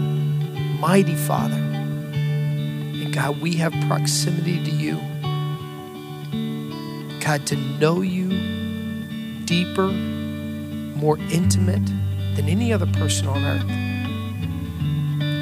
mighty 0.81 1.17
Father. 1.17 1.61
And 2.15 3.13
God, 3.13 3.43
we 3.43 3.57
have 3.57 3.75
proximity 3.87 4.65
to 4.65 4.71
you. 4.71 4.97
God, 7.21 7.47
to 7.49 7.57
know 7.79 8.01
you 8.01 8.48
deeper, 9.49 9.89
more 9.89 11.17
intimate 11.31 11.87
than 12.37 12.49
any 12.51 12.71
other 12.71 12.87
person 12.87 13.27
on 13.27 13.43
earth. 13.43 13.67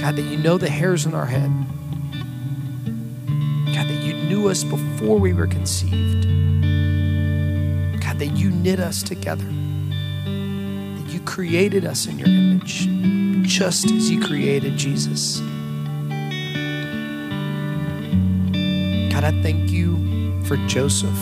God, 0.00 0.14
that 0.14 0.22
you 0.22 0.36
know 0.36 0.56
the 0.58 0.70
hairs 0.70 1.06
on 1.06 1.14
our 1.14 1.26
head. 1.26 1.50
God, 3.74 3.88
that 3.88 4.02
you 4.04 4.14
knew 4.14 4.48
us 4.48 4.62
before 4.62 5.18
we 5.18 5.32
were 5.32 5.48
conceived. 5.48 6.22
God, 8.00 8.20
that 8.20 8.36
you 8.36 8.52
knit 8.52 8.78
us 8.78 9.02
together. 9.02 9.44
That 9.44 11.06
you 11.08 11.18
created 11.20 11.84
us 11.84 12.06
in 12.06 12.20
your 12.20 12.28
image, 12.28 12.86
just 13.42 13.90
as 13.90 14.08
you 14.08 14.24
created 14.24 14.76
Jesus. 14.76 15.40
God, 19.10 19.24
I 19.24 19.32
thank 19.42 19.72
you 19.72 20.40
for 20.44 20.56
Joseph, 20.68 21.18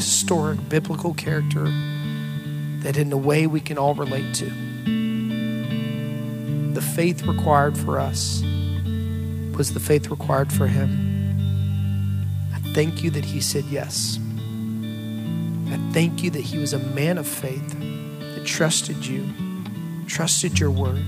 historic 0.00 0.66
biblical 0.70 1.12
character 1.12 1.64
that, 2.80 2.96
in 2.96 3.12
a 3.12 3.16
way, 3.16 3.46
we 3.46 3.60
can 3.60 3.76
all 3.76 3.94
relate 3.94 4.34
to. 4.36 4.46
The 6.72 6.80
faith 6.80 7.26
required 7.26 7.76
for 7.76 8.00
us 8.00 8.42
was 9.54 9.74
the 9.74 9.80
faith 9.80 10.08
required 10.08 10.50
for 10.50 10.66
him. 10.66 10.88
I 12.54 12.60
thank 12.72 13.04
you 13.04 13.10
that 13.10 13.26
he 13.26 13.42
said 13.42 13.64
yes. 13.64 14.18
I 15.68 15.76
thank 15.92 16.22
you 16.22 16.30
that 16.30 16.40
he 16.40 16.56
was 16.56 16.72
a 16.72 16.78
man 16.78 17.18
of 17.18 17.26
faith 17.26 17.78
that 17.78 18.46
trusted 18.46 19.04
you, 19.04 19.28
trusted 20.06 20.58
your 20.58 20.70
word, 20.70 21.04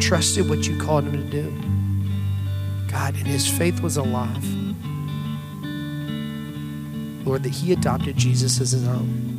trusted 0.00 0.48
what 0.50 0.66
you 0.66 0.76
called 0.80 1.04
him 1.04 1.12
to 1.12 1.30
do. 1.30 1.52
God, 2.90 3.14
and 3.14 3.28
his 3.28 3.46
faith 3.48 3.80
was 3.80 3.96
alive. 3.96 4.61
Lord, 7.24 7.42
that 7.44 7.50
he 7.50 7.72
adopted 7.72 8.16
Jesus 8.16 8.60
as 8.60 8.72
his 8.72 8.86
own, 8.86 9.36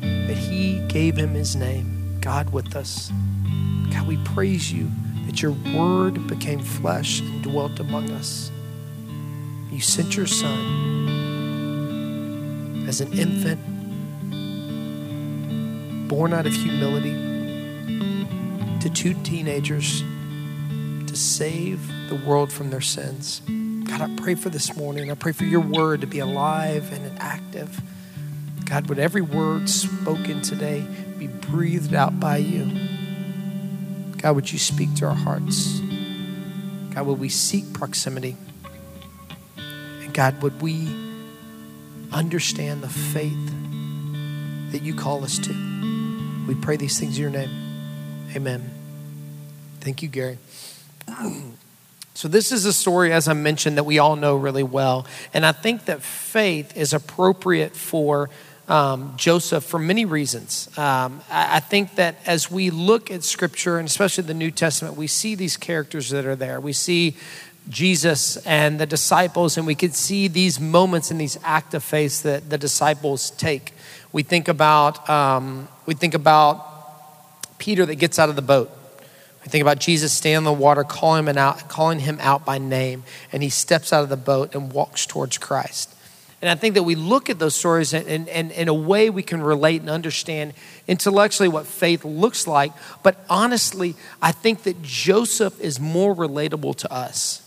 that 0.00 0.36
he 0.36 0.80
gave 0.88 1.16
him 1.16 1.34
his 1.34 1.56
name, 1.56 2.18
God 2.20 2.50
with 2.52 2.76
us. 2.76 3.10
God, 3.90 4.06
we 4.06 4.16
praise 4.18 4.72
you 4.72 4.90
that 5.26 5.40
your 5.42 5.52
word 5.74 6.26
became 6.26 6.60
flesh 6.60 7.20
and 7.20 7.42
dwelt 7.42 7.80
among 7.80 8.10
us. 8.10 8.50
You 9.70 9.80
sent 9.80 10.16
your 10.16 10.26
son 10.26 10.84
as 12.88 13.00
an 13.00 13.12
infant, 13.12 13.60
born 16.08 16.32
out 16.32 16.46
of 16.46 16.52
humility, 16.52 17.14
to 18.80 18.90
two 18.90 19.14
teenagers 19.22 20.02
to 21.06 21.16
save 21.16 21.88
the 22.08 22.14
world 22.26 22.52
from 22.52 22.70
their 22.70 22.80
sins. 22.80 23.42
God, 23.88 24.00
I 24.00 24.16
pray 24.16 24.34
for 24.34 24.48
this 24.48 24.76
morning. 24.76 25.10
I 25.10 25.14
pray 25.14 25.32
for 25.32 25.44
your 25.44 25.60
word 25.60 26.00
to 26.00 26.06
be 26.06 26.18
alive 26.18 26.92
and 26.92 27.18
active. 27.18 27.80
God, 28.64 28.88
would 28.88 28.98
every 28.98 29.22
word 29.22 29.70
spoken 29.70 30.42
today 30.42 30.84
be 31.18 31.28
breathed 31.28 31.94
out 31.94 32.18
by 32.18 32.38
you? 32.38 32.66
God, 34.18 34.34
would 34.34 34.52
you 34.52 34.58
speak 34.58 34.94
to 34.96 35.06
our 35.06 35.14
hearts? 35.14 35.80
God, 36.90 37.06
would 37.06 37.20
we 37.20 37.28
seek 37.28 37.72
proximity? 37.72 38.36
And 39.56 40.12
God, 40.12 40.42
would 40.42 40.60
we 40.60 40.88
understand 42.12 42.82
the 42.82 42.88
faith 42.88 43.52
that 44.72 44.82
you 44.82 44.94
call 44.94 45.22
us 45.22 45.38
to? 45.38 45.52
We 46.48 46.54
pray 46.54 46.76
these 46.76 46.98
things 46.98 47.16
in 47.16 47.22
your 47.22 47.30
name. 47.30 47.50
Amen. 48.34 48.68
Thank 49.80 50.02
you, 50.02 50.08
Gary. 50.08 50.38
So, 52.16 52.28
this 52.28 52.50
is 52.50 52.64
a 52.64 52.72
story, 52.72 53.12
as 53.12 53.28
I 53.28 53.34
mentioned, 53.34 53.76
that 53.76 53.84
we 53.84 53.98
all 53.98 54.16
know 54.16 54.36
really 54.36 54.62
well. 54.62 55.06
And 55.34 55.44
I 55.44 55.52
think 55.52 55.84
that 55.84 56.00
faith 56.00 56.74
is 56.74 56.94
appropriate 56.94 57.76
for 57.76 58.30
um, 58.68 59.12
Joseph 59.18 59.62
for 59.62 59.78
many 59.78 60.06
reasons. 60.06 60.66
Um, 60.78 61.20
I, 61.30 61.56
I, 61.56 61.60
think 61.60 61.96
that 61.96 62.16
as 62.24 62.50
we 62.50 62.70
look 62.70 63.10
at 63.10 63.22
Scripture, 63.22 63.78
and 63.78 63.86
especially 63.86 64.24
the 64.24 64.32
New 64.32 64.50
Testament, 64.50 64.96
we 64.96 65.06
see 65.08 65.34
these 65.34 65.58
characters 65.58 66.08
that 66.08 66.24
are 66.24 66.34
there. 66.34 66.58
We 66.58 66.72
see 66.72 67.16
Jesus 67.68 68.38
and 68.46 68.80
the 68.80 68.86
disciples, 68.86 69.58
and 69.58 69.66
we 69.66 69.74
could 69.74 69.94
see 69.94 70.26
these 70.26 70.58
moments 70.58 71.10
and 71.10 71.20
these 71.20 71.38
acts 71.44 71.74
of 71.74 71.84
faith 71.84 72.22
that 72.22 72.48
the 72.48 72.56
disciples 72.56 73.28
take. 73.32 73.74
We 74.12 74.22
think 74.22 74.48
about 74.48 75.06
um, 75.10 75.68
we 75.84 75.92
think 75.92 76.14
about 76.14 77.58
Peter 77.58 77.84
that 77.84 77.96
gets 77.96 78.18
out 78.18 78.30
of 78.30 78.36
the 78.36 78.42
boat. 78.42 78.70
Think 79.50 79.62
about 79.62 79.78
Jesus 79.78 80.12
standing 80.12 80.38
in 80.38 80.44
the 80.44 80.52
water, 80.52 80.82
calling 80.82 81.26
him 81.26 81.38
out, 81.38 81.68
calling 81.68 82.00
him 82.00 82.18
out 82.20 82.44
by 82.44 82.58
name, 82.58 83.04
and 83.32 83.42
he 83.42 83.48
steps 83.48 83.92
out 83.92 84.02
of 84.02 84.08
the 84.08 84.16
boat 84.16 84.54
and 84.54 84.72
walks 84.72 85.06
towards 85.06 85.38
Christ. 85.38 85.94
And 86.42 86.50
I 86.50 86.54
think 86.54 86.74
that 86.74 86.82
we 86.82 86.96
look 86.96 87.30
at 87.30 87.38
those 87.38 87.54
stories 87.54 87.94
and, 87.94 88.28
and, 88.28 88.52
in 88.52 88.68
a 88.68 88.74
way 88.74 89.08
we 89.08 89.22
can 89.22 89.40
relate 89.40 89.80
and 89.80 89.88
understand 89.88 90.52
intellectually 90.86 91.48
what 91.48 91.66
faith 91.66 92.04
looks 92.04 92.46
like. 92.46 92.72
But 93.02 93.16
honestly, 93.30 93.94
I 94.20 94.32
think 94.32 94.64
that 94.64 94.82
Joseph 94.82 95.58
is 95.60 95.80
more 95.80 96.14
relatable 96.14 96.76
to 96.78 96.92
us. 96.92 97.42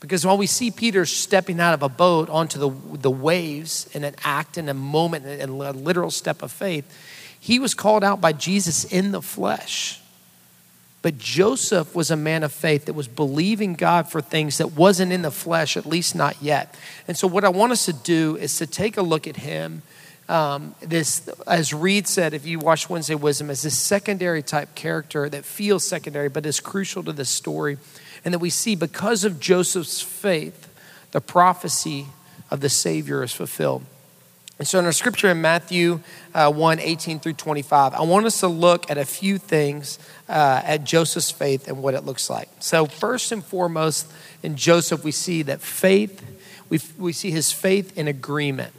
Because 0.00 0.24
while 0.24 0.38
we 0.38 0.46
see 0.46 0.70
Peter 0.70 1.04
stepping 1.04 1.60
out 1.60 1.74
of 1.74 1.82
a 1.82 1.88
boat 1.88 2.30
onto 2.30 2.58
the, 2.58 2.70
the 2.96 3.10
waves 3.10 3.88
in 3.92 4.04
an 4.04 4.14
act, 4.22 4.56
in 4.56 4.68
a 4.68 4.74
moment, 4.74 5.26
in 5.26 5.48
a 5.48 5.72
literal 5.72 6.10
step 6.10 6.42
of 6.42 6.52
faith, 6.52 6.84
he 7.38 7.58
was 7.58 7.74
called 7.74 8.04
out 8.04 8.20
by 8.20 8.32
Jesus 8.32 8.84
in 8.84 9.12
the 9.12 9.22
flesh. 9.22 10.00
But 11.04 11.18
Joseph 11.18 11.94
was 11.94 12.10
a 12.10 12.16
man 12.16 12.42
of 12.44 12.50
faith 12.50 12.86
that 12.86 12.94
was 12.94 13.08
believing 13.08 13.74
God 13.74 14.10
for 14.10 14.22
things 14.22 14.56
that 14.56 14.72
wasn't 14.72 15.12
in 15.12 15.20
the 15.20 15.30
flesh, 15.30 15.76
at 15.76 15.84
least 15.84 16.14
not 16.14 16.40
yet. 16.40 16.74
And 17.06 17.14
so, 17.14 17.28
what 17.28 17.44
I 17.44 17.50
want 17.50 17.72
us 17.72 17.84
to 17.84 17.92
do 17.92 18.36
is 18.36 18.56
to 18.56 18.66
take 18.66 18.96
a 18.96 19.02
look 19.02 19.26
at 19.26 19.36
him. 19.36 19.82
Um, 20.30 20.74
this, 20.80 21.28
as 21.46 21.74
Reed 21.74 22.08
said, 22.08 22.32
if 22.32 22.46
you 22.46 22.58
watch 22.58 22.88
Wednesday 22.88 23.16
Wisdom, 23.16 23.50
as 23.50 23.60
this 23.60 23.78
secondary 23.78 24.42
type 24.42 24.74
character 24.74 25.28
that 25.28 25.44
feels 25.44 25.86
secondary 25.86 26.30
but 26.30 26.46
is 26.46 26.58
crucial 26.58 27.02
to 27.02 27.12
the 27.12 27.26
story. 27.26 27.76
And 28.24 28.32
that 28.32 28.38
we 28.38 28.48
see 28.48 28.74
because 28.74 29.24
of 29.24 29.38
Joseph's 29.38 30.00
faith, 30.00 30.70
the 31.10 31.20
prophecy 31.20 32.06
of 32.50 32.60
the 32.60 32.70
Savior 32.70 33.22
is 33.22 33.34
fulfilled. 33.34 33.84
And 34.58 34.68
so 34.68 34.78
in 34.78 34.84
our 34.84 34.92
scripture 34.92 35.28
in 35.30 35.40
Matthew 35.40 36.00
uh, 36.32 36.52
1 36.52 36.78
18 36.78 37.18
through 37.18 37.32
25, 37.32 37.94
I 37.94 38.02
want 38.02 38.26
us 38.26 38.38
to 38.40 38.48
look 38.48 38.88
at 38.88 38.98
a 38.98 39.04
few 39.04 39.36
things 39.38 39.98
uh, 40.28 40.62
at 40.64 40.84
Joseph's 40.84 41.30
faith 41.30 41.66
and 41.66 41.82
what 41.82 41.94
it 41.94 42.04
looks 42.04 42.30
like. 42.30 42.48
So, 42.60 42.86
first 42.86 43.32
and 43.32 43.44
foremost, 43.44 44.12
in 44.42 44.56
Joseph, 44.56 45.02
we 45.02 45.10
see 45.10 45.42
that 45.42 45.60
faith, 45.60 46.24
we, 46.68 46.78
we 46.98 47.12
see 47.12 47.32
his 47.32 47.50
faith 47.50 47.98
in 47.98 48.06
agreement. 48.06 48.72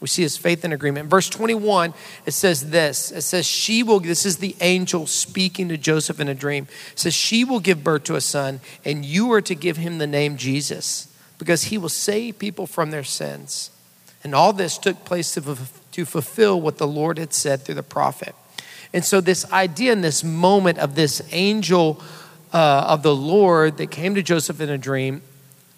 We 0.00 0.06
see 0.06 0.22
his 0.22 0.36
faith 0.36 0.64
in 0.64 0.72
agreement. 0.72 1.10
verse 1.10 1.28
21, 1.28 1.92
it 2.24 2.30
says 2.30 2.70
this 2.70 3.10
it 3.10 3.22
says, 3.22 3.44
She 3.44 3.82
will, 3.82 3.98
this 3.98 4.24
is 4.24 4.36
the 4.36 4.54
angel 4.60 5.08
speaking 5.08 5.68
to 5.70 5.76
Joseph 5.76 6.20
in 6.20 6.28
a 6.28 6.34
dream. 6.34 6.68
It 6.92 6.98
says, 7.00 7.14
She 7.14 7.44
will 7.44 7.58
give 7.58 7.82
birth 7.82 8.04
to 8.04 8.14
a 8.14 8.20
son, 8.20 8.60
and 8.84 9.04
you 9.04 9.32
are 9.32 9.40
to 9.40 9.56
give 9.56 9.78
him 9.78 9.98
the 9.98 10.06
name 10.06 10.36
Jesus, 10.36 11.12
because 11.38 11.64
he 11.64 11.78
will 11.78 11.88
save 11.88 12.38
people 12.38 12.68
from 12.68 12.92
their 12.92 13.02
sins. 13.02 13.72
And 14.24 14.34
all 14.34 14.52
this 14.52 14.78
took 14.78 15.04
place 15.04 15.32
to, 15.34 15.56
to 15.92 16.04
fulfill 16.04 16.60
what 16.60 16.78
the 16.78 16.86
Lord 16.86 17.18
had 17.18 17.32
said 17.32 17.62
through 17.62 17.76
the 17.76 17.82
prophet. 17.82 18.34
And 18.92 19.04
so, 19.04 19.20
this 19.20 19.50
idea 19.52 19.92
in 19.92 20.00
this 20.00 20.24
moment 20.24 20.78
of 20.78 20.94
this 20.94 21.20
angel 21.30 22.02
uh, 22.52 22.84
of 22.88 23.02
the 23.02 23.14
Lord 23.14 23.76
that 23.76 23.90
came 23.90 24.14
to 24.14 24.22
Joseph 24.22 24.60
in 24.60 24.70
a 24.70 24.78
dream, 24.78 25.20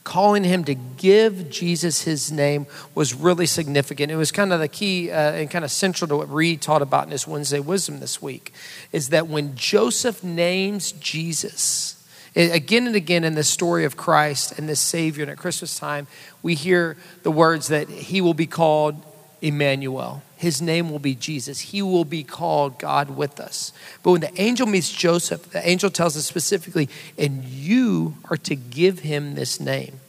calling 0.04 0.44
him 0.44 0.64
to 0.64 0.74
give 0.74 1.50
Jesus 1.50 2.02
his 2.02 2.30
name, 2.30 2.66
was 2.94 3.12
really 3.14 3.46
significant. 3.46 4.12
It 4.12 4.16
was 4.16 4.30
kind 4.30 4.52
of 4.52 4.60
the 4.60 4.68
key 4.68 5.10
uh, 5.10 5.32
and 5.32 5.50
kind 5.50 5.64
of 5.64 5.72
central 5.72 6.08
to 6.08 6.16
what 6.16 6.32
Reed 6.32 6.62
taught 6.62 6.82
about 6.82 7.06
in 7.06 7.10
his 7.10 7.26
Wednesday 7.26 7.60
Wisdom 7.60 8.00
this 8.00 8.22
week 8.22 8.52
is 8.92 9.08
that 9.08 9.26
when 9.26 9.56
Joseph 9.56 10.22
names 10.22 10.92
Jesus, 10.92 11.99
Again 12.36 12.86
and 12.86 12.94
again 12.94 13.24
in 13.24 13.34
the 13.34 13.42
story 13.42 13.84
of 13.84 13.96
Christ 13.96 14.58
and 14.58 14.68
this 14.68 14.80
Savior, 14.80 15.22
and 15.22 15.30
at 15.30 15.38
Christmas 15.38 15.78
time, 15.78 16.06
we 16.42 16.54
hear 16.54 16.96
the 17.22 17.30
words 17.30 17.68
that 17.68 17.88
He 17.88 18.20
will 18.20 18.34
be 18.34 18.46
called 18.46 19.02
Emmanuel. 19.42 20.22
His 20.36 20.62
name 20.62 20.90
will 20.90 20.98
be 20.98 21.14
Jesus. 21.14 21.60
He 21.60 21.82
will 21.82 22.04
be 22.04 22.22
called 22.22 22.78
God 22.78 23.10
with 23.10 23.40
us. 23.40 23.72
But 24.02 24.12
when 24.12 24.20
the 24.20 24.40
angel 24.40 24.66
meets 24.66 24.90
Joseph, 24.90 25.50
the 25.50 25.68
angel 25.68 25.90
tells 25.90 26.16
us 26.16 26.24
specifically, 26.24 26.88
and 27.18 27.44
you 27.44 28.16
are 28.30 28.38
to 28.38 28.56
give 28.56 29.00
him 29.00 29.34
this 29.34 29.60
name, 29.60 30.00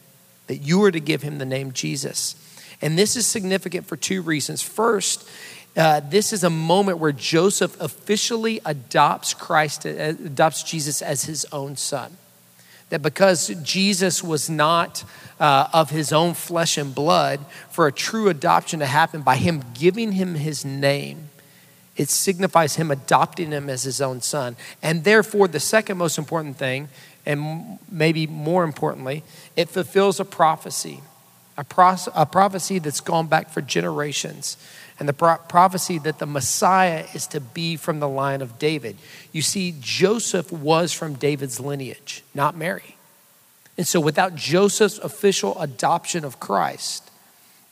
that 0.47 0.57
you 0.57 0.81
are 0.83 0.91
to 0.91 0.99
give 0.99 1.21
him 1.21 1.37
the 1.37 1.45
name 1.45 1.73
Jesus. 1.73 2.35
And 2.81 2.97
this 2.97 3.15
is 3.15 3.27
significant 3.27 3.87
for 3.87 3.97
two 3.97 4.21
reasons. 4.21 4.61
First, 4.61 5.27
uh, 5.77 6.01
this 6.01 6.33
is 6.33 6.43
a 6.43 6.49
moment 6.49 6.97
where 6.97 7.13
Joseph 7.13 7.79
officially 7.79 8.59
adopts 8.65 9.33
Christ, 9.33 9.85
uh, 9.85 9.89
adopts 9.89 10.63
Jesus 10.63 11.01
as 11.01 11.25
his 11.25 11.45
own 11.51 11.77
son. 11.77 12.17
That 12.89 13.01
because 13.01 13.47
Jesus 13.63 14.21
was 14.21 14.49
not 14.49 15.05
uh, 15.39 15.69
of 15.73 15.89
his 15.89 16.11
own 16.11 16.33
flesh 16.33 16.77
and 16.77 16.93
blood, 16.93 17.39
for 17.69 17.87
a 17.87 17.91
true 17.91 18.27
adoption 18.27 18.79
to 18.81 18.85
happen 18.85 19.21
by 19.21 19.37
him 19.37 19.63
giving 19.73 20.11
him 20.11 20.35
his 20.35 20.65
name, 20.65 21.29
it 21.95 22.09
signifies 22.09 22.75
him 22.75 22.91
adopting 22.91 23.51
him 23.51 23.69
as 23.69 23.83
his 23.83 24.01
own 24.01 24.19
son. 24.19 24.57
And 24.83 25.05
therefore, 25.05 25.47
the 25.47 25.59
second 25.59 25.97
most 25.97 26.17
important 26.17 26.57
thing, 26.57 26.89
and 27.25 27.79
maybe 27.89 28.27
more 28.27 28.65
importantly, 28.65 29.23
it 29.55 29.69
fulfills 29.69 30.19
a 30.19 30.25
prophecy, 30.25 30.99
a, 31.57 31.63
pro- 31.63 31.95
a 32.13 32.25
prophecy 32.25 32.79
that's 32.79 32.99
gone 33.01 33.27
back 33.27 33.49
for 33.49 33.61
generations 33.61 34.57
and 35.01 35.09
the 35.09 35.13
pro- 35.13 35.37
prophecy 35.37 35.97
that 35.97 36.19
the 36.19 36.27
Messiah 36.27 37.07
is 37.15 37.25
to 37.25 37.39
be 37.39 37.75
from 37.75 37.99
the 37.99 38.07
line 38.07 38.39
of 38.43 38.59
David. 38.59 38.97
You 39.31 39.41
see, 39.41 39.73
Joseph 39.79 40.51
was 40.51 40.93
from 40.93 41.15
David's 41.15 41.59
lineage, 41.59 42.23
not 42.35 42.55
Mary. 42.55 42.97
And 43.79 43.87
so, 43.87 43.99
without 43.99 44.35
Joseph's 44.35 44.99
official 44.99 45.59
adoption 45.59 46.23
of 46.23 46.39
Christ, 46.39 47.09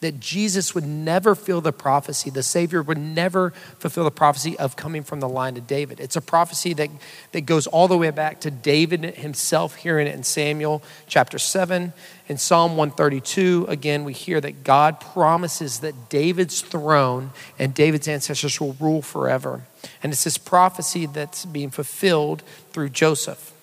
that 0.01 0.19
Jesus 0.19 0.73
would 0.73 0.85
never 0.85 1.35
fulfill 1.35 1.61
the 1.61 1.73
prophecy, 1.73 2.29
the 2.29 2.43
Savior 2.43 2.81
would 2.81 2.97
never 2.97 3.51
fulfill 3.79 4.05
the 4.05 4.11
prophecy 4.11 4.57
of 4.57 4.75
coming 4.75 5.03
from 5.03 5.19
the 5.19 5.27
line 5.27 5.57
of 5.57 5.67
David. 5.67 5.99
It's 5.99 6.15
a 6.15 6.21
prophecy 6.21 6.73
that, 6.73 6.89
that 7.33 7.41
goes 7.41 7.67
all 7.67 7.87
the 7.87 7.97
way 7.97 8.09
back 8.11 8.39
to 8.41 8.51
David 8.51 9.03
himself, 9.15 9.75
hearing 9.75 10.07
it 10.07 10.15
in 10.15 10.23
Samuel 10.23 10.81
chapter 11.07 11.37
7. 11.37 11.91
In 12.29 12.37
Psalm 12.37 12.77
132, 12.77 13.65
again, 13.67 14.05
we 14.05 14.13
hear 14.13 14.39
that 14.39 14.63
God 14.63 15.01
promises 15.01 15.79
that 15.79 16.09
David's 16.09 16.61
throne 16.61 17.31
and 17.57 17.73
David's 17.73 18.07
ancestors 18.07 18.59
will 18.61 18.77
rule 18.79 19.01
forever. 19.01 19.63
And 20.01 20.13
it's 20.13 20.23
this 20.23 20.37
prophecy 20.37 21.07
that's 21.07 21.45
being 21.45 21.71
fulfilled 21.71 22.43
through 22.71 22.89
Joseph. 22.89 23.53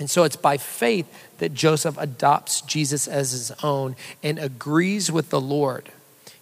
And 0.00 0.08
so 0.08 0.24
it's 0.24 0.34
by 0.34 0.56
faith 0.56 1.06
that 1.38 1.54
Joseph 1.54 1.96
adopts 1.98 2.62
Jesus 2.62 3.06
as 3.06 3.32
his 3.32 3.52
own 3.62 3.94
and 4.22 4.38
agrees 4.38 5.12
with 5.12 5.28
the 5.28 5.40
Lord. 5.40 5.92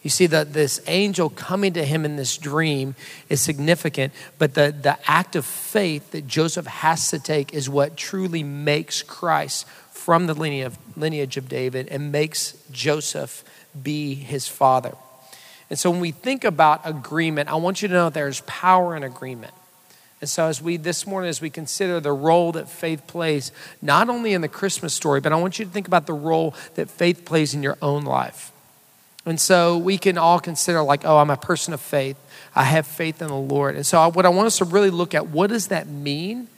You 0.03 0.11
see 0.11 0.27
that 0.27 0.53
this 0.53 0.81
angel 0.87 1.29
coming 1.29 1.73
to 1.73 1.85
him 1.85 2.05
in 2.05 2.15
this 2.15 2.39
dream 2.39 2.95
is 3.29 3.41
significant, 3.41 4.15
but 4.39 4.55
the, 4.55 4.73
the 4.81 4.97
act 5.11 5.35
of 5.35 5.45
faith 5.45 6.13
that 6.13 6.29
Joseph 6.29 6.67
has 6.67 7.11
to 7.11 7.19
take 7.19 7.53
is 7.53 7.69
what 7.69 7.97
truly 7.97 8.45
makes 8.45 9.03
Christ 9.03 9.67
from 9.91 10.27
the 10.27 10.35
lineage 10.35 10.75
lineage 10.97 11.37
of 11.37 11.49
David 11.49 11.89
and 11.89 12.13
makes 12.13 12.55
Joseph 12.71 13.43
be 13.83 14.15
his 14.15 14.47
father. 14.47 14.95
And 15.69 15.79
so 15.79 15.91
when 15.91 16.01
we 16.01 16.13
think 16.13 16.45
about 16.45 16.81
agreement, 16.85 17.51
I 17.51 17.57
want 17.57 17.83
you 17.83 17.89
to 17.89 17.95
know 17.95 18.09
there's 18.09 18.41
power 18.43 18.97
in 18.97 19.03
agreement. 19.03 19.53
And 20.21 20.29
so, 20.29 20.47
as 20.47 20.61
we 20.61 20.77
this 20.77 21.07
morning, 21.07 21.29
as 21.29 21.41
we 21.41 21.51
consider 21.51 22.01
the 22.01 22.13
role 22.13 22.51
that 22.53 22.69
faith 22.69 23.07
plays, 23.07 23.53
not 23.81 24.09
only 24.09 24.33
in 24.33 24.41
the 24.41 24.49
Christmas 24.49 24.93
story, 24.93 25.21
but 25.21 25.33
I 25.33 25.37
want 25.37 25.59
you 25.59 25.65
to 25.65 25.71
think 25.71 25.87
about 25.87 26.07
the 26.07 26.13
role 26.13 26.55
that 26.75 26.91
faith 26.91 27.25
plays 27.25 27.55
in 27.55 27.63
your 27.63 27.79
own 27.81 28.05
life. 28.05 28.51
And 29.25 29.41
so, 29.41 29.79
we 29.79 29.97
can 29.97 30.19
all 30.19 30.41
consider, 30.41 30.83
like, 30.83 31.05
oh, 31.05 31.19
I'm 31.19 31.31
a 31.31 31.37
person 31.37 31.73
of 31.73 31.81
faith. 31.81 32.17
I 32.55 32.65
have 32.65 32.87
faith 32.87 33.23
in 33.23 33.29
the 33.29 33.37
Lord. 33.37 33.77
And 33.77 33.87
so, 33.87 34.11
what 34.11 34.27
I 34.27 34.31
want 34.31 34.47
us 34.47 34.59
to 34.59 34.65
really 34.65 34.91
look 34.91 35.15
at, 35.15 35.29
what 35.29 35.51
does 35.51 35.69
that 35.69 35.87
mean 35.87 36.49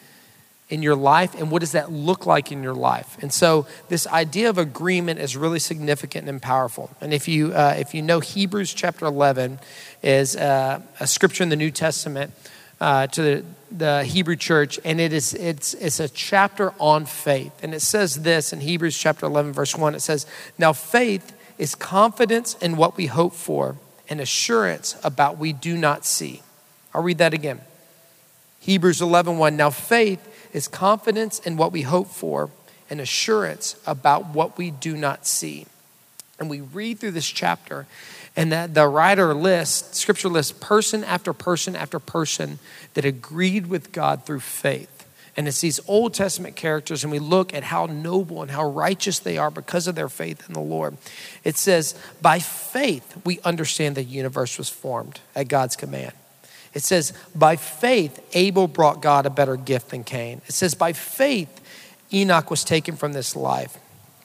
in 0.70 0.82
your 0.82 0.94
life, 0.94 1.34
and 1.34 1.50
what 1.50 1.60
does 1.60 1.72
that 1.72 1.92
look 1.92 2.24
like 2.24 2.52
in 2.52 2.62
your 2.62 2.74
life? 2.74 3.18
And 3.20 3.30
so, 3.30 3.66
this 3.90 4.06
idea 4.06 4.48
of 4.48 4.56
agreement 4.56 5.20
is 5.20 5.36
really 5.36 5.58
significant 5.58 6.30
and 6.30 6.40
powerful. 6.40 6.90
And 7.02 7.12
if 7.12 7.28
you 7.28 7.52
uh, 7.52 7.74
if 7.76 7.92
you 7.92 8.00
know 8.00 8.20
Hebrews 8.20 8.72
chapter 8.72 9.04
11 9.04 9.58
is 10.02 10.34
uh, 10.34 10.80
a 10.98 11.06
scripture 11.06 11.42
in 11.42 11.50
the 11.50 11.56
New 11.56 11.70
Testament 11.70 12.32
uh, 12.80 13.06
to 13.08 13.22
the, 13.22 13.44
the 13.70 14.04
Hebrew 14.04 14.36
church, 14.36 14.80
and 14.84 15.00
it 15.00 15.12
is 15.12 15.34
it's 15.34 15.74
it's 15.74 16.00
a 16.00 16.08
chapter 16.08 16.72
on 16.78 17.06
faith, 17.06 17.52
and 17.62 17.74
it 17.74 17.80
says 17.80 18.22
this 18.22 18.52
in 18.52 18.60
Hebrews 18.60 18.98
chapter 18.98 19.26
eleven, 19.26 19.52
verse 19.52 19.76
one. 19.76 19.94
It 19.94 20.00
says, 20.00 20.26
"Now 20.58 20.72
faith 20.72 21.36
is 21.58 21.74
confidence 21.74 22.54
in 22.54 22.76
what 22.76 22.96
we 22.96 23.06
hope 23.06 23.34
for, 23.34 23.76
and 24.08 24.20
assurance 24.20 24.96
about 25.04 25.38
we 25.38 25.52
do 25.52 25.76
not 25.76 26.04
see." 26.04 26.42
I'll 26.94 27.02
read 27.02 27.18
that 27.18 27.34
again. 27.34 27.60
Hebrews 28.60 29.00
11, 29.00 29.38
1. 29.38 29.56
Now 29.56 29.70
faith 29.70 30.26
is 30.52 30.68
confidence 30.68 31.38
in 31.38 31.56
what 31.56 31.72
we 31.72 31.82
hope 31.82 32.08
for, 32.08 32.50
and 32.90 33.00
assurance 33.00 33.80
about 33.86 34.26
what 34.26 34.58
we 34.58 34.70
do 34.70 34.96
not 34.96 35.26
see. 35.26 35.66
And 36.38 36.50
we 36.50 36.60
read 36.60 36.98
through 36.98 37.12
this 37.12 37.28
chapter, 37.28 37.86
and 38.36 38.52
that 38.52 38.74
the 38.74 38.86
writer 38.86 39.34
lists, 39.34 39.98
scripture 39.98 40.28
lists, 40.28 40.52
person 40.52 41.04
after 41.04 41.32
person 41.32 41.74
after 41.74 41.98
person 41.98 42.58
that 42.94 43.04
agreed 43.04 43.66
with 43.66 43.92
God 43.92 44.24
through 44.24 44.40
faith. 44.40 44.96
And 45.36 45.48
it's 45.48 45.60
these 45.60 45.80
Old 45.88 46.14
Testament 46.14 46.56
characters, 46.56 47.02
and 47.02 47.12
we 47.12 47.18
look 47.18 47.54
at 47.54 47.64
how 47.64 47.86
noble 47.86 48.42
and 48.42 48.50
how 48.50 48.68
righteous 48.68 49.18
they 49.18 49.38
are 49.38 49.50
because 49.50 49.86
of 49.86 49.94
their 49.94 50.08
faith 50.08 50.46
in 50.48 50.54
the 50.54 50.60
Lord. 50.60 50.96
It 51.44 51.56
says, 51.56 51.94
By 52.20 52.40
faith, 52.40 53.20
we 53.24 53.40
understand 53.40 53.96
the 53.96 54.02
universe 54.02 54.58
was 54.58 54.68
formed 54.68 55.20
at 55.34 55.48
God's 55.48 55.76
command. 55.76 56.12
It 56.74 56.82
says, 56.82 57.12
By 57.34 57.56
faith, 57.56 58.20
Abel 58.34 58.68
brought 58.68 59.02
God 59.02 59.24
a 59.24 59.30
better 59.30 59.56
gift 59.56 59.90
than 59.90 60.04
Cain. 60.04 60.42
It 60.46 60.52
says, 60.52 60.74
By 60.74 60.92
faith, 60.92 61.60
Enoch 62.12 62.50
was 62.50 62.64
taken 62.64 62.96
from 62.96 63.12
this 63.12 63.36
life 63.36 63.78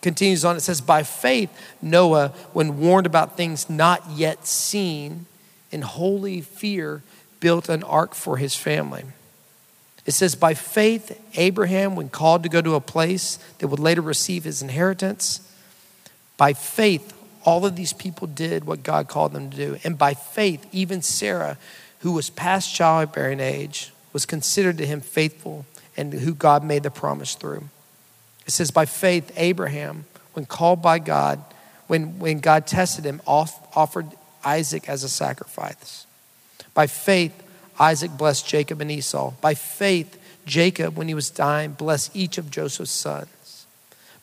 continues 0.06 0.46
on. 0.46 0.56
It 0.56 0.60
says, 0.60 0.82
By 0.82 1.02
faith, 1.02 1.50
Noah, 1.82 2.28
when 2.54 2.80
warned 2.80 3.08
about 3.08 3.36
things 3.36 3.72
not 3.72 4.08
yet 4.12 4.46
seen, 4.46 5.26
in 5.72 5.82
holy 5.82 6.42
fear, 6.42 7.02
built 7.40 7.70
an 7.70 7.82
ark 7.82 8.14
for 8.14 8.38
his 8.38 8.56
family. 8.56 9.04
It 10.06 10.12
says, 10.12 10.36
By 10.36 10.54
faith, 10.54 11.20
Abraham, 11.34 11.96
when 11.96 12.10
called 12.10 12.44
to 12.44 12.50
go 12.50 12.62
to 12.62 12.76
a 12.76 12.82
place 12.82 13.40
that 13.58 13.68
would 13.68 13.80
later 13.80 14.02
receive 14.02 14.44
his 14.44 14.62
inheritance, 14.62 15.42
by 16.38 16.54
faith, 16.54 17.12
all 17.44 17.66
of 17.66 17.76
these 17.76 17.92
people 17.92 18.28
did 18.28 18.66
what 18.66 18.84
God 18.84 19.08
called 19.08 19.34
them 19.34 19.50
to 19.50 19.58
do. 19.58 19.78
And 19.84 19.98
by 19.98 20.14
faith, 20.14 20.68
even 20.72 21.02
Sarah, 21.02 21.58
who 22.02 22.12
was 22.12 22.30
past 22.30 22.76
childbearing 22.76 23.40
age, 23.40 23.92
was 24.14 24.28
considered 24.28 24.78
to 24.78 24.86
him 24.86 25.02
faithful 25.02 25.66
and 25.98 26.14
who 26.14 26.36
God 26.36 26.64
made 26.64 26.84
the 26.84 26.92
promise 26.92 27.34
through. 27.34 27.70
It 28.46 28.52
says, 28.52 28.72
by 28.72 28.86
faith, 28.86 29.32
Abraham, 29.36 30.06
when 30.34 30.46
called 30.46 30.82
by 30.82 31.00
God, 31.00 31.42
when, 31.88 32.20
when 32.20 32.40
God 32.40 32.68
tested 32.68 33.06
him, 33.06 33.22
offered 33.26 34.08
Isaac 34.44 34.88
as 34.90 35.04
a 35.04 35.10
sacrifice. 35.10 36.06
By 36.74 36.88
faith, 36.88 37.34
Isaac 37.80 38.12
blessed 38.12 38.48
Jacob 38.48 38.82
and 38.82 38.92
Esau. 38.92 39.32
By 39.42 39.54
faith, 39.54 40.22
Jacob, 40.46 40.96
when 40.96 41.08
he 41.08 41.14
was 41.14 41.30
dying, 41.30 41.72
blessed 41.72 42.16
each 42.16 42.38
of 42.38 42.52
Joseph's 42.52 42.92
sons. 42.92 43.66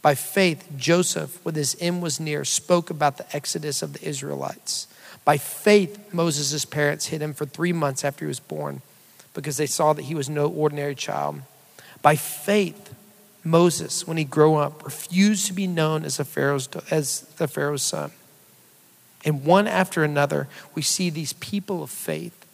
By 0.00 0.14
faith, 0.14 0.68
Joseph, 0.76 1.44
when 1.44 1.54
his 1.54 1.76
end 1.80 2.02
was 2.02 2.18
near, 2.18 2.44
spoke 2.44 2.90
about 2.90 3.18
the 3.18 3.36
exodus 3.36 3.82
of 3.82 3.92
the 3.92 4.08
Israelites. 4.08 4.86
By 5.24 5.38
faith, 5.38 6.12
Moses' 6.12 6.64
parents 6.64 7.06
hid 7.06 7.22
him 7.22 7.34
for 7.34 7.46
three 7.46 7.72
months 7.72 8.04
after 8.04 8.24
he 8.24 8.28
was 8.28 8.40
born 8.40 8.82
because 9.34 9.56
they 9.56 9.66
saw 9.66 9.92
that 9.92 10.02
he 10.02 10.14
was 10.14 10.28
no 10.28 10.48
ordinary 10.48 10.94
child. 10.94 11.42
By 12.02 12.16
faith, 12.16 12.92
Moses, 13.44 14.06
when 14.06 14.16
he 14.16 14.24
grew 14.24 14.54
up, 14.54 14.84
refused 14.84 15.46
to 15.46 15.52
be 15.52 15.66
known 15.66 16.04
as, 16.04 16.20
a 16.20 16.24
Pharaoh's, 16.24 16.68
as 16.90 17.22
the 17.36 17.48
Pharaoh's 17.48 17.82
son. 17.82 18.12
And 19.24 19.44
one 19.44 19.66
after 19.66 20.04
another, 20.04 20.48
we 20.74 20.82
see 20.82 21.10
these 21.10 21.32
people 21.34 21.82
of 21.82 21.90
faith. 21.90 22.46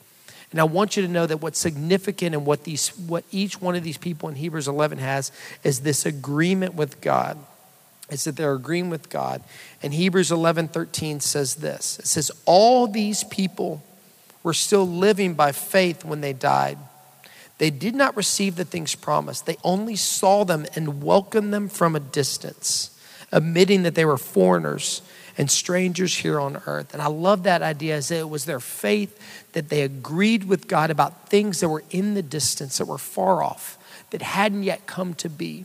And 0.50 0.60
I 0.60 0.64
want 0.64 0.96
you 0.96 1.02
to 1.02 1.08
know 1.08 1.26
that 1.26 1.38
what's 1.42 1.58
significant 1.58 2.34
and 2.34 2.46
what, 2.46 2.64
these, 2.64 2.88
what 2.98 3.24
each 3.30 3.60
one 3.60 3.74
of 3.74 3.84
these 3.84 3.98
people 3.98 4.28
in 4.28 4.36
Hebrews 4.36 4.68
11 4.68 4.98
has 4.98 5.30
is 5.62 5.80
this 5.80 6.06
agreement 6.06 6.74
with 6.74 7.00
God. 7.00 7.38
It's 8.10 8.24
that 8.24 8.36
they're 8.36 8.54
agreeing 8.54 8.88
with 8.88 9.10
God. 9.10 9.42
And 9.82 9.92
Hebrews 9.92 10.30
11 10.32 10.68
13 10.68 11.20
says 11.20 11.56
this 11.56 11.98
it 11.98 12.06
says, 12.06 12.30
All 12.46 12.86
these 12.86 13.24
people 13.24 13.82
were 14.42 14.54
still 14.54 14.86
living 14.86 15.34
by 15.34 15.52
faith 15.52 16.04
when 16.04 16.22
they 16.22 16.32
died. 16.32 16.78
They 17.58 17.70
did 17.70 17.94
not 17.94 18.16
receive 18.16 18.56
the 18.56 18.64
things 18.64 18.94
promised, 18.94 19.46
they 19.46 19.56
only 19.62 19.96
saw 19.96 20.44
them 20.44 20.66
and 20.74 21.02
welcomed 21.02 21.52
them 21.52 21.68
from 21.68 21.94
a 21.94 22.00
distance, 22.00 22.90
admitting 23.32 23.82
that 23.82 23.94
they 23.94 24.04
were 24.04 24.18
foreigners 24.18 25.02
and 25.36 25.50
strangers 25.50 26.16
here 26.16 26.40
on 26.40 26.60
earth. 26.66 26.92
And 26.92 27.00
I 27.00 27.06
love 27.06 27.44
that 27.44 27.62
idea 27.62 27.96
as 27.96 28.10
it 28.10 28.28
was 28.28 28.44
their 28.44 28.60
faith 28.60 29.18
that 29.52 29.68
they 29.68 29.82
agreed 29.82 30.44
with 30.44 30.66
God 30.66 30.90
about 30.90 31.28
things 31.28 31.60
that 31.60 31.68
were 31.68 31.84
in 31.90 32.14
the 32.14 32.22
distance, 32.22 32.78
that 32.78 32.86
were 32.86 32.98
far 32.98 33.42
off, 33.42 33.78
that 34.10 34.22
hadn't 34.22 34.64
yet 34.64 34.86
come 34.86 35.14
to 35.14 35.28
be. 35.28 35.64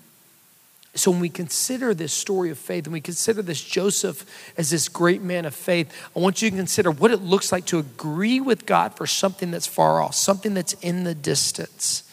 So 0.96 1.10
when 1.10 1.20
we 1.20 1.30
consider 1.30 1.94
this 1.94 2.14
story 2.14 2.52
of 2.52 2.60
faith 2.60 2.86
and 2.86 2.94
we 2.94 3.02
consider 3.02 3.42
this 3.42 3.64
Joseph 3.64 4.26
as 4.58 4.70
this 4.70 4.88
great 4.88 5.24
man 5.24 5.46
of 5.46 5.56
faith, 5.56 5.92
I 6.16 6.20
want 6.20 6.42
you 6.42 6.52
to 6.52 6.56
consider 6.56 6.92
what 6.92 7.10
it 7.10 7.22
looks 7.22 7.52
like 7.52 7.66
to 7.68 7.80
agree 7.80 8.40
with 8.40 8.68
God 8.68 8.96
for 8.96 9.08
something 9.08 9.50
that's 9.50 9.66
far 9.66 10.02
off, 10.02 10.14
something 10.14 10.54
that's 10.54 10.74
in 10.74 11.04
the 11.04 11.16
distance. 11.16 12.04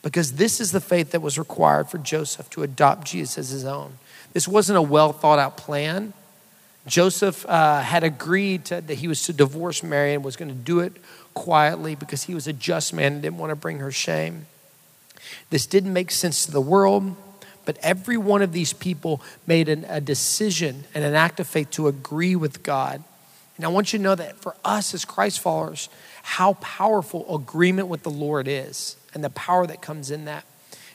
Because 0.00 0.32
this 0.32 0.60
is 0.60 0.72
the 0.72 0.80
faith 0.80 1.10
that 1.10 1.20
was 1.20 1.38
required 1.38 1.90
for 1.90 1.98
Joseph 1.98 2.48
to 2.50 2.62
adopt 2.62 3.06
Jesus 3.06 3.36
as 3.36 3.50
his 3.50 3.64
own. 3.66 3.98
This 4.32 4.48
wasn't 4.48 4.78
a 4.78 4.82
well 4.82 5.12
thought 5.12 5.38
out 5.38 5.58
plan. 5.58 6.14
Joseph 6.86 7.46
uh, 7.46 7.80
had 7.80 8.02
agreed 8.02 8.64
to, 8.66 8.80
that 8.80 8.94
he 8.94 9.06
was 9.06 9.24
to 9.26 9.32
divorce 9.32 9.82
Mary 9.82 10.14
and 10.14 10.24
was 10.24 10.36
going 10.36 10.48
to 10.48 10.54
do 10.54 10.80
it 10.80 10.94
quietly 11.34 11.94
because 11.94 12.24
he 12.24 12.34
was 12.34 12.46
a 12.46 12.52
just 12.52 12.92
man 12.92 13.12
and 13.12 13.22
didn't 13.22 13.38
want 13.38 13.50
to 13.50 13.56
bring 13.56 13.78
her 13.78 13.92
shame. 13.92 14.46
This 15.50 15.66
didn't 15.66 15.92
make 15.92 16.10
sense 16.10 16.44
to 16.46 16.50
the 16.50 16.60
world. 16.60 17.14
But 17.64 17.78
every 17.82 18.16
one 18.16 18.42
of 18.42 18.52
these 18.52 18.72
people 18.72 19.22
made 19.46 19.68
an, 19.68 19.84
a 19.88 20.00
decision 20.00 20.84
and 20.94 21.04
an 21.04 21.14
act 21.14 21.40
of 21.40 21.46
faith 21.46 21.70
to 21.72 21.88
agree 21.88 22.36
with 22.36 22.62
God. 22.62 23.02
And 23.56 23.64
I 23.64 23.68
want 23.68 23.92
you 23.92 23.98
to 23.98 24.02
know 24.02 24.14
that 24.14 24.36
for 24.36 24.56
us 24.64 24.94
as 24.94 25.04
Christ 25.04 25.40
followers, 25.40 25.88
how 26.22 26.54
powerful 26.54 27.34
agreement 27.34 27.88
with 27.88 28.02
the 28.02 28.10
Lord 28.10 28.48
is 28.48 28.96
and 29.14 29.22
the 29.22 29.30
power 29.30 29.66
that 29.66 29.82
comes 29.82 30.10
in 30.10 30.24
that. 30.24 30.44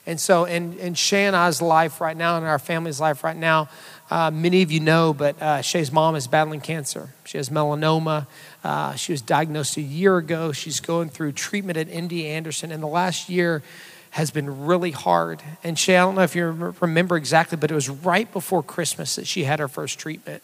And 0.06 0.18
so, 0.18 0.46
in, 0.46 0.78
in 0.78 0.94
Shay 0.94 1.26
and 1.26 1.36
I's 1.36 1.60
life 1.60 2.00
right 2.00 2.16
now, 2.16 2.38
in 2.38 2.44
our 2.44 2.58
family's 2.58 2.98
life 2.98 3.22
right 3.22 3.36
now, 3.36 3.68
uh, 4.10 4.30
many 4.30 4.62
of 4.62 4.72
you 4.72 4.80
know, 4.80 5.12
but 5.12 5.40
uh, 5.40 5.60
Shay's 5.60 5.92
mom 5.92 6.16
is 6.16 6.26
battling 6.26 6.62
cancer. 6.62 7.10
She 7.26 7.36
has 7.36 7.50
melanoma. 7.50 8.26
Uh, 8.64 8.94
she 8.94 9.12
was 9.12 9.20
diagnosed 9.20 9.76
a 9.76 9.82
year 9.82 10.16
ago. 10.16 10.50
She's 10.52 10.80
going 10.80 11.10
through 11.10 11.32
treatment 11.32 11.76
at 11.76 11.88
MD 11.88 12.24
Anderson. 12.24 12.72
In 12.72 12.80
the 12.80 12.88
last 12.88 13.28
year, 13.28 13.62
has 14.10 14.30
been 14.30 14.66
really 14.66 14.90
hard. 14.90 15.42
And 15.62 15.78
Shay, 15.78 15.96
I 15.96 16.00
don't 16.00 16.14
know 16.14 16.22
if 16.22 16.34
you 16.34 16.46
remember 16.80 17.16
exactly, 17.16 17.56
but 17.56 17.70
it 17.70 17.74
was 17.74 17.88
right 17.88 18.30
before 18.32 18.62
Christmas 18.62 19.16
that 19.16 19.26
she 19.26 19.44
had 19.44 19.58
her 19.58 19.68
first 19.68 19.98
treatment. 19.98 20.42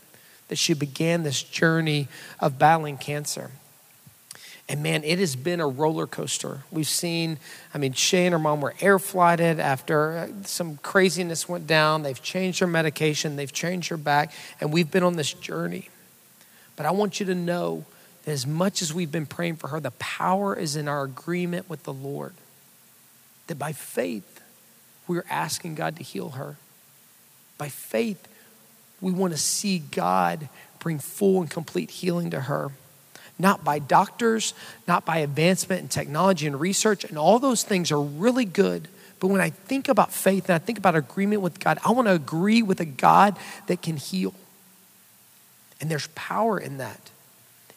that 0.49 0.57
she 0.57 0.75
began 0.75 1.23
this 1.23 1.43
journey 1.43 2.09
of 2.41 2.59
battling 2.59 2.99
cancer. 2.99 3.51
And 4.69 4.83
man, 4.83 5.05
it 5.05 5.19
has 5.19 5.37
been 5.37 5.61
a 5.61 5.69
roller 5.69 6.07
coaster. 6.07 6.63
We've 6.71 6.89
seen, 6.89 7.39
I 7.75 7.79
mean, 7.79 7.93
Shay 7.93 8.27
and 8.27 8.33
her 8.33 8.39
mom 8.39 8.63
were 8.63 8.75
air 8.81 8.99
flighted 8.99 9.61
after 9.61 10.17
uh, 10.17 10.29
some 10.45 10.79
craziness 10.79 11.49
went 11.49 11.67
down. 11.67 12.03
They've 12.03 12.23
changed 12.23 12.61
her 12.61 12.67
medication, 12.67 13.37
they've 13.37 13.53
changed 13.53 13.91
her 13.91 13.99
back, 13.99 14.33
and 14.61 14.73
we've 14.73 14.91
been 14.91 15.03
on 15.03 15.17
this 15.17 15.33
journey. 15.35 15.91
But 16.77 16.87
I 16.87 16.93
want 16.93 17.21
you 17.21 17.27
to 17.27 17.35
know 17.35 17.85
that 18.25 18.31
as 18.33 18.47
much 18.47 18.81
as 18.81 18.93
we've 18.93 19.13
been 19.13 19.27
praying 19.27 19.57
for 19.57 19.69
her, 19.69 19.81
the 19.81 19.91
power 19.93 20.57
is 20.57 20.77
in 20.77 20.89
our 20.89 21.05
agreement 21.05 21.69
with 21.69 21.83
the 21.85 21.93
Lord. 21.93 22.33
That 23.47 23.59
by 23.59 23.73
faith, 23.73 24.41
we're 25.07 25.27
asking 25.29 25.75
God 25.75 25.97
to 25.97 26.03
heal 26.03 26.31
her. 26.31 26.57
By 27.59 27.69
faith, 27.69 28.27
we 29.01 29.13
want 29.13 29.33
to 29.33 29.39
see 29.39 29.79
God 29.79 30.49
bring 30.79 30.99
full 30.99 31.41
and 31.41 31.51
complete 31.51 31.91
healing 31.91 32.31
to 32.31 32.41
her 32.41 32.73
not 33.39 33.65
by 33.65 33.79
doctors, 33.79 34.55
not 34.87 35.05
by 35.05 35.19
advancement 35.19 35.83
in 35.83 35.89
technology 35.89 36.47
and 36.47 36.61
research, 36.61 37.05
and 37.05 37.19
all 37.19 37.39
those 37.39 37.63
things 37.63 37.91
are 37.91 38.01
really 38.01 38.45
good. 38.45 38.89
But 39.21 39.29
when 39.29 39.41
I 39.41 39.51
think 39.51 39.89
about 39.89 40.13
faith 40.13 40.49
and 40.49 40.55
I 40.55 40.59
think 40.59 40.79
about 40.79 40.95
agreement 40.95 41.43
with 41.43 41.59
God, 41.59 41.79
I 41.85 41.93
want 41.93 42.09
to 42.09 42.13
agree 42.13 42.63
with 42.63 42.81
a 42.81 42.85
God 42.85 43.37
that 43.67 43.83
can 43.83 43.97
heal. 43.97 44.35
And 45.81 45.91
there's 45.91 46.09
power 46.09 46.59
in 46.59 46.79
that. 46.79 47.11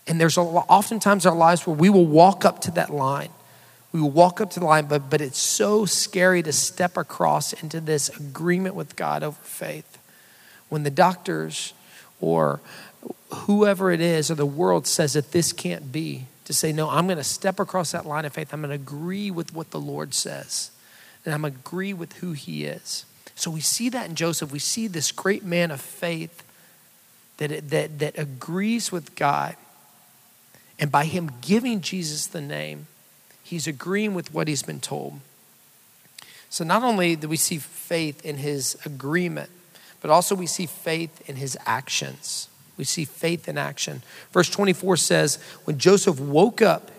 And 0.06 0.22
there's 0.22 0.38
a, 0.38 0.42
oftentimes 0.42 1.26
our 1.26 1.36
lives 1.36 1.66
where 1.66 1.76
we 1.76 1.90
will 1.90 2.06
walk 2.06 2.46
up 2.46 2.62
to 2.62 2.72
that 2.72 2.90
line. 2.90 3.30
We 3.92 4.02
walk 4.02 4.42
up 4.42 4.52
to 4.52 4.60
the 4.60 4.66
line, 4.66 4.88
but, 4.88 5.10
but 5.10 5.22
it's 5.22 5.40
so 5.40 5.86
scary 5.86 6.44
to 6.44 6.52
step 6.52 6.98
across 6.98 7.54
into 7.54 7.80
this 7.80 8.10
agreement 8.10 8.76
with 8.76 8.96
God 8.96 9.24
over 9.24 9.40
faith. 9.42 9.98
When 10.70 10.84
the 10.84 10.90
doctors 10.90 11.74
or 12.20 12.60
whoever 13.32 13.92
it 13.92 14.02
is 14.02 14.30
or 14.30 14.36
the 14.36 14.46
world 14.46 14.88
says 14.88 15.14
that 15.14 15.32
this 15.32 15.54
can't 15.54 15.92
be, 15.92 16.26
to 16.46 16.54
say, 16.54 16.72
no, 16.72 16.90
I'm 16.90 17.08
going 17.08 17.18
to 17.18 17.24
step 17.24 17.60
across 17.60 17.92
that 17.92 18.06
line 18.06 18.26
of 18.26 18.34
faith. 18.34 18.54
I'm 18.54 18.62
going 18.62 18.70
to 18.70 18.76
agree 18.76 19.32
with 19.32 19.54
what 19.54 19.72
the 19.72 19.80
Lord 19.80 20.14
says, 20.14 20.72
and 21.26 21.34
I'm 21.34 21.42
going 21.42 21.54
to 21.54 21.60
agree 21.60 21.94
with 21.94 22.14
who 22.14 22.34
He 22.34 22.66
is. 22.66 23.06
So 23.36 23.52
we 23.52 23.62
see 23.62 23.90
that 23.90 24.10
in 24.10 24.16
Joseph. 24.16 24.52
We 24.52 24.60
see 24.60 24.88
this 24.88 25.12
great 25.12 25.44
man 25.44 25.72
of 25.72 25.80
faith 25.80 26.44
that, 27.38 27.70
that, 27.70 28.00
that 28.00 28.18
agrees 28.18 28.92
with 28.92 29.16
God. 29.16 29.56
And 30.80 30.92
by 30.92 31.06
him 31.06 31.32
giving 31.42 31.82
Jesus 31.82 32.28
the 32.28 32.42
name, 32.42 32.88
he's 33.48 33.66
agreeing 33.66 34.14
with 34.14 34.34
what 34.34 34.50
he's 34.50 34.62
been 34.62 34.82
told. 34.82 35.20
So 36.50 36.66
not 36.66 36.84
only 36.84 37.16
do 37.16 37.30
we 37.30 37.38
see 37.38 37.60
faith 37.60 38.26
in 38.26 38.38
his 38.38 38.78
agreement, 38.86 39.50
but 40.02 40.12
also 40.12 40.36
we 40.36 40.48
see 40.48 40.66
faith 40.66 41.28
in 41.30 41.38
his 41.38 41.58
actions. 41.66 42.50
We 42.78 42.84
see 42.84 43.06
faith 43.06 43.48
in 43.48 43.58
action. 43.58 44.04
Verse 44.34 44.50
24 44.50 44.98
says, 44.98 45.40
When 45.64 45.78
Joseph 45.78 46.20
woke 46.20 46.62
up, 46.62 46.92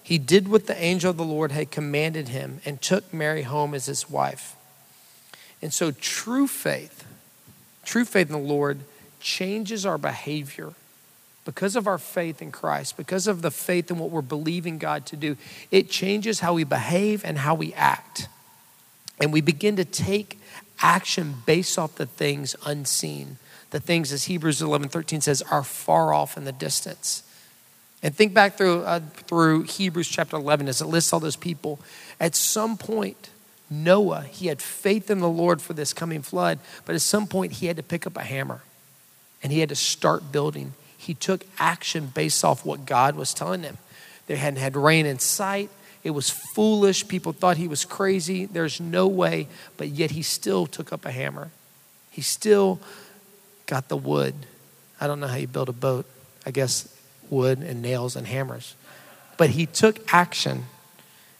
he 0.00 0.18
did 0.18 0.46
what 0.48 0.68
the 0.68 0.80
angel 0.80 1.10
of 1.10 1.16
the 1.16 1.24
Lord 1.24 1.50
had 1.50 1.72
commanded 1.72 2.28
him 2.28 2.60
and 2.64 2.80
took 2.80 3.12
Mary 3.12 3.42
home 3.42 3.74
as 3.74 3.86
his 3.86 4.08
wife. 4.08 4.54
And 5.60 5.72
so, 5.72 5.90
true 5.90 6.46
faith, 6.46 7.04
true 7.84 8.04
faith 8.04 8.28
in 8.28 8.32
the 8.32 8.48
Lord 8.48 8.78
changes 9.20 9.84
our 9.84 9.98
behavior 9.98 10.74
because 11.48 11.76
of 11.76 11.86
our 11.86 11.96
faith 11.96 12.42
in 12.42 12.52
Christ, 12.52 12.98
because 12.98 13.26
of 13.26 13.40
the 13.40 13.50
faith 13.50 13.90
in 13.90 13.98
what 13.98 14.10
we're 14.10 14.20
believing 14.20 14.76
God 14.76 15.06
to 15.06 15.16
do. 15.16 15.38
It 15.70 15.88
changes 15.88 16.40
how 16.40 16.52
we 16.52 16.64
behave 16.64 17.24
and 17.24 17.38
how 17.38 17.54
we 17.54 17.72
act. 17.72 18.28
And 19.18 19.32
we 19.32 19.40
begin 19.40 19.76
to 19.76 19.84
take 19.86 20.38
action 20.82 21.36
based 21.46 21.78
off 21.78 21.94
the 21.94 22.04
things 22.04 22.54
unseen 22.66 23.38
the 23.70 23.80
things, 23.80 24.12
as 24.12 24.24
Hebrews 24.24 24.62
11 24.62 24.88
13 24.88 25.20
says, 25.20 25.42
are 25.42 25.62
far 25.62 26.14
off 26.14 26.36
in 26.36 26.44
the 26.44 26.52
distance. 26.52 27.22
And 28.02 28.14
think 28.14 28.32
back 28.32 28.56
through, 28.56 28.82
uh, 28.82 29.00
through 29.00 29.62
Hebrews 29.62 30.08
chapter 30.08 30.36
11 30.36 30.68
as 30.68 30.80
it 30.80 30.86
lists 30.86 31.12
all 31.12 31.20
those 31.20 31.36
people. 31.36 31.80
At 32.20 32.34
some 32.34 32.76
point, 32.76 33.30
Noah, 33.68 34.22
he 34.22 34.46
had 34.46 34.62
faith 34.62 35.10
in 35.10 35.18
the 35.18 35.28
Lord 35.28 35.60
for 35.60 35.74
this 35.74 35.92
coming 35.92 36.22
flood, 36.22 36.60
but 36.86 36.94
at 36.94 37.02
some 37.02 37.26
point, 37.26 37.54
he 37.54 37.66
had 37.66 37.76
to 37.76 37.82
pick 37.82 38.06
up 38.06 38.16
a 38.16 38.22
hammer 38.22 38.62
and 39.42 39.52
he 39.52 39.60
had 39.60 39.68
to 39.68 39.76
start 39.76 40.32
building. 40.32 40.74
He 41.08 41.14
took 41.14 41.46
action 41.58 42.08
based 42.08 42.44
off 42.44 42.66
what 42.66 42.84
God 42.84 43.16
was 43.16 43.32
telling 43.32 43.62
him. 43.62 43.78
They 44.26 44.36
hadn't 44.36 44.60
had 44.60 44.76
rain 44.76 45.06
in 45.06 45.18
sight. 45.18 45.70
It 46.04 46.10
was 46.10 46.28
foolish. 46.28 47.08
People 47.08 47.32
thought 47.32 47.56
he 47.56 47.66
was 47.66 47.86
crazy. 47.86 48.44
There's 48.44 48.78
no 48.78 49.06
way, 49.06 49.48
but 49.78 49.88
yet 49.88 50.10
he 50.10 50.20
still 50.20 50.66
took 50.66 50.92
up 50.92 51.06
a 51.06 51.10
hammer. 51.10 51.50
He 52.10 52.20
still 52.20 52.78
got 53.64 53.88
the 53.88 53.96
wood. 53.96 54.34
I 55.00 55.06
don't 55.06 55.18
know 55.18 55.28
how 55.28 55.36
you 55.36 55.46
build 55.46 55.70
a 55.70 55.72
boat. 55.72 56.04
I 56.44 56.50
guess 56.50 56.94
wood 57.30 57.60
and 57.60 57.80
nails 57.80 58.14
and 58.14 58.26
hammers. 58.26 58.74
But 59.38 59.48
he 59.48 59.64
took 59.64 60.12
action 60.12 60.64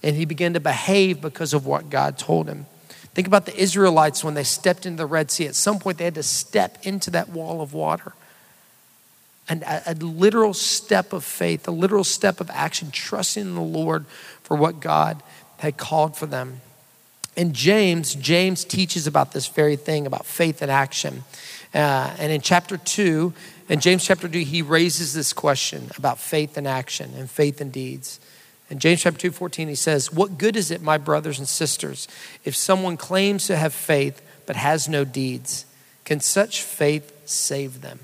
and 0.03 0.17
he 0.17 0.25
began 0.25 0.55
to 0.55 0.61
behave 0.61 1.21
because 1.21 1.53
of 1.53 1.67
what 1.67 1.91
God 1.91 2.17
told 2.17 2.49
him. 2.49 2.65
Think 3.13 3.27
about 3.27 3.45
the 3.45 3.55
Israelites 3.55 4.25
when 4.25 4.33
they 4.33 4.45
stepped 4.45 4.87
into 4.87 4.97
the 4.97 5.05
Red 5.05 5.31
Sea. 5.31 5.47
At 5.47 5.57
some 5.57 5.79
point, 5.79 5.99
they 5.99 6.05
had 6.05 6.15
to 6.15 6.23
step 6.23 6.79
into 6.87 7.11
that 7.11 7.29
wall 7.29 7.61
of 7.61 7.75
water. 7.75 8.15
And 9.49 9.63
a, 9.63 9.93
a 9.93 9.95
literal 9.95 10.55
step 10.55 11.13
of 11.13 11.25
faith, 11.25 11.67
a 11.67 11.71
literal 11.71 12.05
step 12.05 12.41
of 12.41 12.51
action, 12.51 12.91
trusting 12.91 13.43
in 13.43 13.55
the 13.55 13.61
Lord 13.61 14.07
for 14.43 14.57
what 14.57 14.81
God 14.81 15.23
had 15.59 15.77
called 15.77 16.17
for 16.17 16.27
them. 16.27 16.61
And 17.37 17.55
James, 17.55 18.15
James 18.15 18.65
teaches 18.65 19.07
about 19.07 19.33
this 19.33 19.47
very 19.47 19.77
thing, 19.77 20.07
about 20.07 20.27
faith 20.27 20.61
and 20.61 20.71
action. 20.71 21.25
Uh, 21.73 22.15
and 22.19 22.33
in 22.33 22.41
chapter 22.41 22.77
2, 22.77 23.33
in 23.69 23.81
James 23.81 24.05
chapter 24.05 24.29
2, 24.29 24.41
he 24.41 24.63
raises 24.63 25.15
this 25.15 25.33
question 25.33 25.91
about 25.97 26.19
faith 26.19 26.57
and 26.57 26.67
action 26.67 27.13
and 27.17 27.31
faith 27.31 27.61
and 27.61 27.71
deeds. 27.71 28.19
In 28.71 28.79
James 28.79 29.03
chapter 29.03 29.21
2, 29.21 29.31
14, 29.31 29.69
he 29.69 29.75
says, 29.75 30.13
What 30.13 30.37
good 30.37 30.57
is 30.57 30.71
it, 30.71 30.83
my 30.83 30.99
brothers 30.99 31.39
and 31.39 31.49
sisters, 31.49 32.09
if 32.45 32.57
someone 32.57 32.97
claims 32.97 33.47
to 33.47 33.57
have 33.57 33.73
faith 33.73 34.21
but 34.47 34.57
has 34.57 34.89
no 34.89 35.05
deeds? 35.05 35.65
Can 36.05 36.21
such 36.21 36.63
faith 36.63 37.13
save 37.25 37.83
them? 37.83 38.01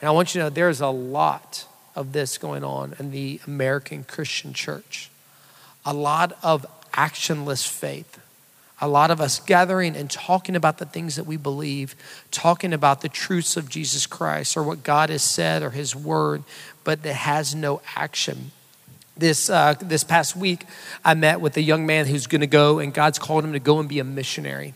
And 0.00 0.08
I 0.08 0.12
want 0.12 0.34
you 0.34 0.40
to 0.40 0.46
know 0.46 0.50
there's 0.50 0.80
a 0.80 0.88
lot 0.88 1.66
of 1.94 2.12
this 2.12 2.38
going 2.38 2.64
on 2.64 2.94
in 2.98 3.10
the 3.10 3.40
American 3.46 4.04
Christian 4.04 4.52
church. 4.52 5.10
A 5.84 5.92
lot 5.92 6.36
of 6.42 6.66
actionless 6.92 7.66
faith 7.66 8.18
a 8.80 8.88
lot 8.88 9.10
of 9.10 9.20
us 9.20 9.40
gathering 9.40 9.94
and 9.94 10.10
talking 10.10 10.56
about 10.56 10.78
the 10.78 10.86
things 10.86 11.16
that 11.16 11.24
we 11.24 11.36
believe, 11.36 11.94
talking 12.30 12.72
about 12.72 13.02
the 13.02 13.08
truths 13.08 13.56
of 13.56 13.68
Jesus 13.68 14.06
Christ 14.06 14.56
or 14.56 14.62
what 14.62 14.82
God 14.82 15.10
has 15.10 15.22
said 15.22 15.62
or 15.62 15.70
His 15.70 15.94
Word, 15.94 16.42
but 16.82 17.02
that 17.02 17.14
has 17.14 17.54
no 17.54 17.82
action. 17.94 18.52
This, 19.16 19.50
uh, 19.50 19.74
this 19.80 20.02
past 20.02 20.34
week, 20.34 20.64
I 21.04 21.12
met 21.12 21.42
with 21.42 21.56
a 21.58 21.60
young 21.60 21.84
man 21.84 22.06
who's 22.06 22.26
going 22.26 22.40
to 22.40 22.46
go, 22.46 22.78
and 22.78 22.94
God's 22.94 23.18
called 23.18 23.44
him 23.44 23.52
to 23.52 23.58
go 23.58 23.78
and 23.78 23.88
be 23.88 23.98
a 23.98 24.04
missionary. 24.04 24.72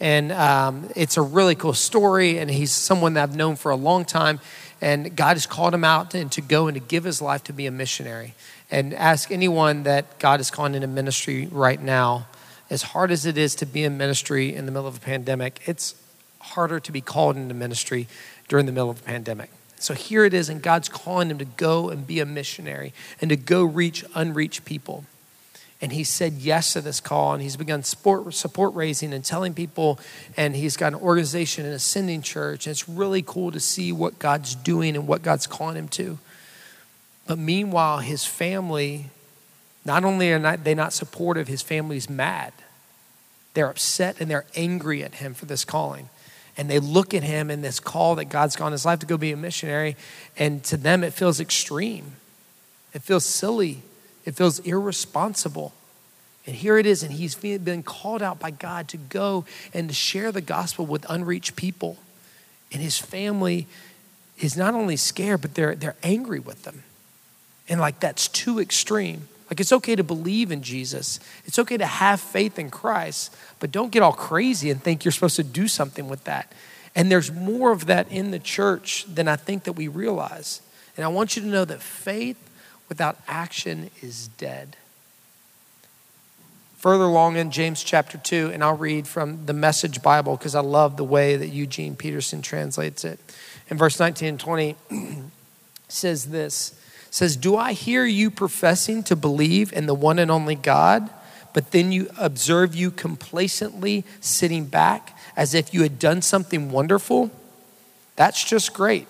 And 0.00 0.32
um, 0.32 0.88
it's 0.96 1.16
a 1.16 1.22
really 1.22 1.54
cool 1.54 1.74
story, 1.74 2.38
and 2.38 2.50
he's 2.50 2.72
someone 2.72 3.14
that 3.14 3.22
I've 3.22 3.36
known 3.36 3.56
for 3.56 3.70
a 3.70 3.76
long 3.76 4.04
time. 4.04 4.40
And 4.80 5.14
God 5.14 5.36
has 5.36 5.46
called 5.46 5.74
him 5.74 5.84
out 5.84 6.14
and 6.14 6.32
to 6.32 6.40
go 6.40 6.66
and 6.66 6.74
to 6.74 6.80
give 6.80 7.04
his 7.04 7.20
life 7.20 7.44
to 7.44 7.52
be 7.52 7.66
a 7.66 7.70
missionary. 7.70 8.34
And 8.70 8.94
ask 8.94 9.30
anyone 9.30 9.82
that 9.82 10.18
God 10.18 10.40
is 10.40 10.50
calling 10.50 10.74
into 10.74 10.86
ministry 10.86 11.48
right 11.50 11.80
now 11.80 12.26
as 12.70 12.82
hard 12.82 13.10
as 13.10 13.26
it 13.26 13.36
is 13.36 13.54
to 13.56 13.66
be 13.66 13.82
in 13.82 13.98
ministry 13.98 14.54
in 14.54 14.64
the 14.64 14.72
middle 14.72 14.86
of 14.86 14.96
a 14.96 15.00
pandemic, 15.00 15.60
it's 15.66 15.96
harder 16.38 16.80
to 16.80 16.92
be 16.92 17.00
called 17.00 17.36
into 17.36 17.52
ministry 17.52 18.06
during 18.48 18.64
the 18.64 18.72
middle 18.72 18.90
of 18.90 19.00
a 19.00 19.02
pandemic. 19.02 19.50
So 19.76 19.94
here 19.94 20.24
it 20.24 20.32
is, 20.32 20.48
and 20.48 20.62
God's 20.62 20.88
calling 20.88 21.30
him 21.30 21.38
to 21.38 21.44
go 21.44 21.90
and 21.90 22.06
be 22.06 22.20
a 22.20 22.26
missionary 22.26 22.92
and 23.20 23.28
to 23.30 23.36
go 23.36 23.64
reach 23.64 24.04
unreached 24.14 24.64
people. 24.64 25.04
And 25.82 25.92
he 25.92 26.04
said 26.04 26.34
yes 26.34 26.74
to 26.74 26.82
this 26.82 27.00
call, 27.00 27.32
and 27.32 27.42
he's 27.42 27.56
begun 27.56 27.82
support, 27.82 28.34
support 28.34 28.74
raising 28.74 29.14
and 29.14 29.24
telling 29.24 29.54
people, 29.54 29.98
and 30.36 30.54
he's 30.54 30.76
got 30.76 30.92
an 30.92 31.00
organization, 31.00 31.64
an 31.64 31.72
ascending 31.72 32.20
church. 32.20 32.66
And 32.66 32.72
it's 32.72 32.88
really 32.88 33.22
cool 33.22 33.50
to 33.50 33.60
see 33.60 33.90
what 33.90 34.18
God's 34.18 34.54
doing 34.54 34.94
and 34.94 35.06
what 35.06 35.22
God's 35.22 35.46
calling 35.46 35.76
him 35.76 35.88
to. 35.88 36.18
But 37.26 37.38
meanwhile, 37.38 37.98
his 37.98 38.26
family 38.26 39.06
not 39.84 40.04
only 40.04 40.30
are 40.32 40.38
not, 40.38 40.64
they 40.64 40.74
not 40.74 40.92
supportive, 40.92 41.48
his 41.48 41.62
family's 41.62 42.10
mad. 42.10 42.52
They're 43.54 43.70
upset 43.70 44.20
and 44.20 44.30
they're 44.30 44.46
angry 44.54 45.02
at 45.02 45.14
him 45.14 45.34
for 45.34 45.46
this 45.46 45.64
calling. 45.64 46.10
And 46.56 46.68
they 46.68 46.78
look 46.78 47.14
at 47.14 47.22
him 47.22 47.50
in 47.50 47.62
this 47.62 47.80
call 47.80 48.16
that 48.16 48.26
God's 48.26 48.56
gone 48.56 48.72
his 48.72 48.84
life 48.84 48.98
to 48.98 49.06
go 49.06 49.16
be 49.16 49.32
a 49.32 49.36
missionary, 49.36 49.96
and 50.36 50.62
to 50.64 50.76
them 50.76 51.02
it 51.02 51.14
feels 51.14 51.40
extreme. 51.40 52.16
It 52.92 53.02
feels 53.02 53.24
silly. 53.24 53.82
It 54.30 54.36
feels 54.36 54.60
irresponsible. 54.60 55.74
And 56.46 56.54
here 56.54 56.78
it 56.78 56.86
is, 56.86 57.02
and 57.02 57.10
he's 57.10 57.34
been 57.34 57.82
called 57.82 58.22
out 58.22 58.38
by 58.38 58.52
God 58.52 58.86
to 58.90 58.96
go 58.96 59.44
and 59.74 59.88
to 59.88 59.94
share 59.94 60.30
the 60.30 60.40
gospel 60.40 60.86
with 60.86 61.04
unreached 61.08 61.56
people. 61.56 61.98
And 62.70 62.80
his 62.80 62.96
family 62.96 63.66
is 64.38 64.56
not 64.56 64.74
only 64.74 64.94
scared, 64.94 65.40
but 65.40 65.56
they're, 65.56 65.74
they're 65.74 65.96
angry 66.04 66.38
with 66.38 66.62
them. 66.62 66.84
And 67.68 67.80
like 67.80 67.98
that's 67.98 68.28
too 68.28 68.60
extreme. 68.60 69.26
Like 69.50 69.58
it's 69.58 69.72
okay 69.72 69.96
to 69.96 70.04
believe 70.04 70.52
in 70.52 70.62
Jesus. 70.62 71.18
It's 71.44 71.58
okay 71.58 71.76
to 71.76 71.86
have 71.86 72.20
faith 72.20 72.56
in 72.56 72.70
Christ, 72.70 73.34
but 73.58 73.72
don't 73.72 73.90
get 73.90 74.04
all 74.04 74.12
crazy 74.12 74.70
and 74.70 74.80
think 74.80 75.04
you're 75.04 75.10
supposed 75.10 75.36
to 75.36 75.42
do 75.42 75.66
something 75.66 76.08
with 76.08 76.22
that. 76.22 76.52
And 76.94 77.10
there's 77.10 77.32
more 77.32 77.72
of 77.72 77.86
that 77.86 78.12
in 78.12 78.30
the 78.30 78.38
church 78.38 79.06
than 79.12 79.26
I 79.26 79.34
think 79.34 79.64
that 79.64 79.72
we 79.72 79.88
realize. 79.88 80.62
And 80.96 81.04
I 81.04 81.08
want 81.08 81.34
you 81.34 81.42
to 81.42 81.48
know 81.48 81.64
that 81.64 81.82
faith 81.82 82.36
without 82.90 83.16
action 83.26 83.90
is 84.02 84.28
dead. 84.28 84.76
Further 86.76 87.04
along 87.04 87.36
in 87.36 87.50
James 87.50 87.82
chapter 87.82 88.18
2, 88.18 88.50
and 88.52 88.62
I'll 88.62 88.76
read 88.76 89.06
from 89.06 89.46
the 89.46 89.52
Message 89.54 90.02
Bible 90.02 90.36
because 90.36 90.54
I 90.54 90.60
love 90.60 90.98
the 90.98 91.04
way 91.04 91.36
that 91.36 91.48
Eugene 91.48 91.96
Peterson 91.96 92.42
translates 92.42 93.04
it. 93.04 93.18
In 93.68 93.78
verse 93.78 93.98
19 93.98 94.28
and 94.28 94.40
20, 94.40 94.76
says 95.88 96.26
this 96.26 96.74
says, 97.10 97.36
Do 97.36 97.56
I 97.56 97.72
hear 97.72 98.04
you 98.04 98.30
professing 98.30 99.02
to 99.04 99.16
believe 99.16 99.72
in 99.72 99.86
the 99.86 99.94
one 99.94 100.18
and 100.18 100.30
only 100.30 100.54
God, 100.54 101.10
but 101.52 101.72
then 101.72 101.92
you 101.92 102.08
observe 102.18 102.74
you 102.74 102.90
complacently 102.90 104.04
sitting 104.20 104.66
back 104.66 105.16
as 105.36 105.54
if 105.54 105.74
you 105.74 105.82
had 105.82 105.98
done 105.98 106.22
something 106.22 106.70
wonderful? 106.70 107.30
That's 108.16 108.42
just 108.44 108.72
great. 108.72 109.06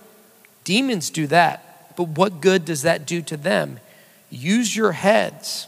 Demons 0.64 1.10
do 1.10 1.26
that, 1.28 1.69
but 2.06 2.18
what 2.18 2.40
good 2.40 2.64
does 2.64 2.82
that 2.82 3.06
do 3.06 3.22
to 3.22 3.36
them? 3.36 3.80
Use 4.30 4.74
your 4.74 4.92
heads. 4.92 5.66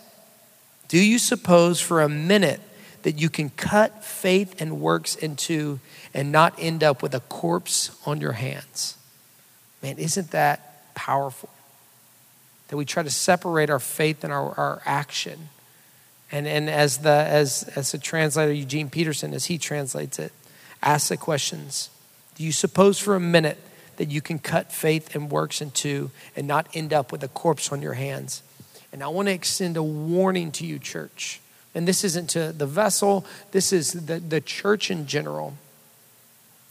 Do 0.89 0.99
you 0.99 1.19
suppose 1.19 1.81
for 1.81 2.01
a 2.01 2.09
minute 2.09 2.61
that 3.03 3.21
you 3.21 3.29
can 3.29 3.51
cut 3.51 4.05
faith 4.05 4.61
and 4.61 4.81
works 4.81 5.17
into 5.17 5.81
and 6.15 6.31
not 6.31 6.55
end 6.59 6.85
up 6.85 7.03
with 7.03 7.15
a 7.15 7.21
corpse 7.21 7.91
on 8.07 8.21
your 8.21 8.33
hands? 8.33 8.97
Man, 9.83 9.99
isn't 9.99 10.31
that 10.31 10.95
powerful? 10.95 11.49
that 12.73 12.79
we 12.79 12.87
try 12.87 13.03
to 13.03 13.11
separate 13.11 13.69
our 13.69 13.79
faith 13.79 14.25
and 14.25 14.33
our, 14.33 14.59
our 14.59 14.83
action. 14.87 15.51
And, 16.33 16.47
and 16.47 16.71
as, 16.71 16.97
the, 16.97 17.11
as, 17.11 17.71
as 17.77 17.93
the 17.93 17.99
translator, 17.99 18.51
Eugene 18.51 18.89
Peterson, 18.89 19.35
as 19.35 19.45
he 19.45 19.59
translates 19.59 20.19
it, 20.19 20.33
asks 20.83 21.11
the 21.11 21.19
questions 21.19 21.91
Do 22.35 22.43
you 22.43 22.51
suppose 22.51 22.99
for 22.99 23.15
a 23.15 23.21
minute 23.21 23.59
that 23.97 24.11
you 24.11 24.21
can 24.21 24.39
cut 24.39 24.73
faith 24.73 25.15
and 25.15 25.31
works 25.31 25.61
in 25.61 25.71
two 25.71 26.11
and 26.37 26.47
not 26.47 26.69
end 26.75 26.93
up 26.93 27.13
with 27.13 27.23
a 27.23 27.29
corpse 27.29 27.73
on 27.73 27.83
your 27.83 27.95
hands? 27.95 28.43
And 28.93 29.03
I 29.03 29.09
want 29.09 29.29
to 29.29 29.33
extend 29.33 29.77
a 29.77 29.83
warning 29.83 30.53
to 30.53 30.67
you, 30.67 30.79
church. 30.79 31.41
And 31.75 31.89
this 31.89 32.05
isn't 32.05 32.29
to 32.31 32.53
the 32.53 32.67
vessel, 32.67 33.25
this 33.53 33.73
is 33.73 33.93
the, 33.93 34.19
the 34.19 34.41
church 34.41 34.91
in 34.91 35.07
general. 35.07 35.55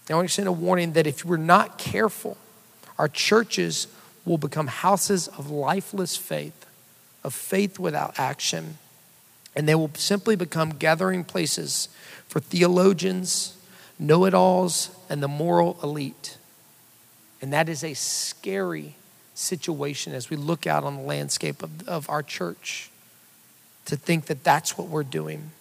I 0.10 0.16
want 0.16 0.26
to 0.26 0.26
extend 0.26 0.48
a 0.48 0.52
warning 0.52 0.94
that 0.94 1.08
if 1.08 1.24
we're 1.24 1.38
not 1.38 1.78
careful, 1.78 2.38
our 3.00 3.08
churches 3.08 3.88
will 4.26 4.38
become 4.38 4.68
houses 4.68 5.28
of 5.28 5.50
lifeless 5.50 6.18
faith, 6.18 6.66
of 7.24 7.34
faith 7.34 7.80
without 7.80 8.20
action. 8.20 8.78
And 9.56 9.68
they 9.68 9.76
will 9.76 9.92
simply 9.96 10.36
become 10.36 10.72
gathering 10.72 11.24
places 11.24 11.90
for 12.28 12.40
theologians, 12.40 13.58
know 13.98 14.26
it 14.26 14.34
alls, 14.34 14.96
and 15.10 15.24
the 15.24 15.28
moral 15.28 15.80
elite. 15.82 16.38
And 17.42 17.52
that 17.54 17.70
is 17.70 17.84
a 17.84 17.94
scary 17.94 18.96
situation 19.34 20.14
as 20.14 20.30
we 20.30 20.38
look 20.38 20.68
out 20.68 20.84
on 20.84 20.96
the 20.96 21.02
landscape 21.02 21.64
of, 21.64 21.88
of 21.88 22.10
our 22.10 22.22
church 22.22 22.90
to 23.86 23.96
think 23.96 24.26
that 24.28 24.44
that's 24.44 24.78
what 24.78 24.88
we're 24.88 25.04
doing. 25.04 25.52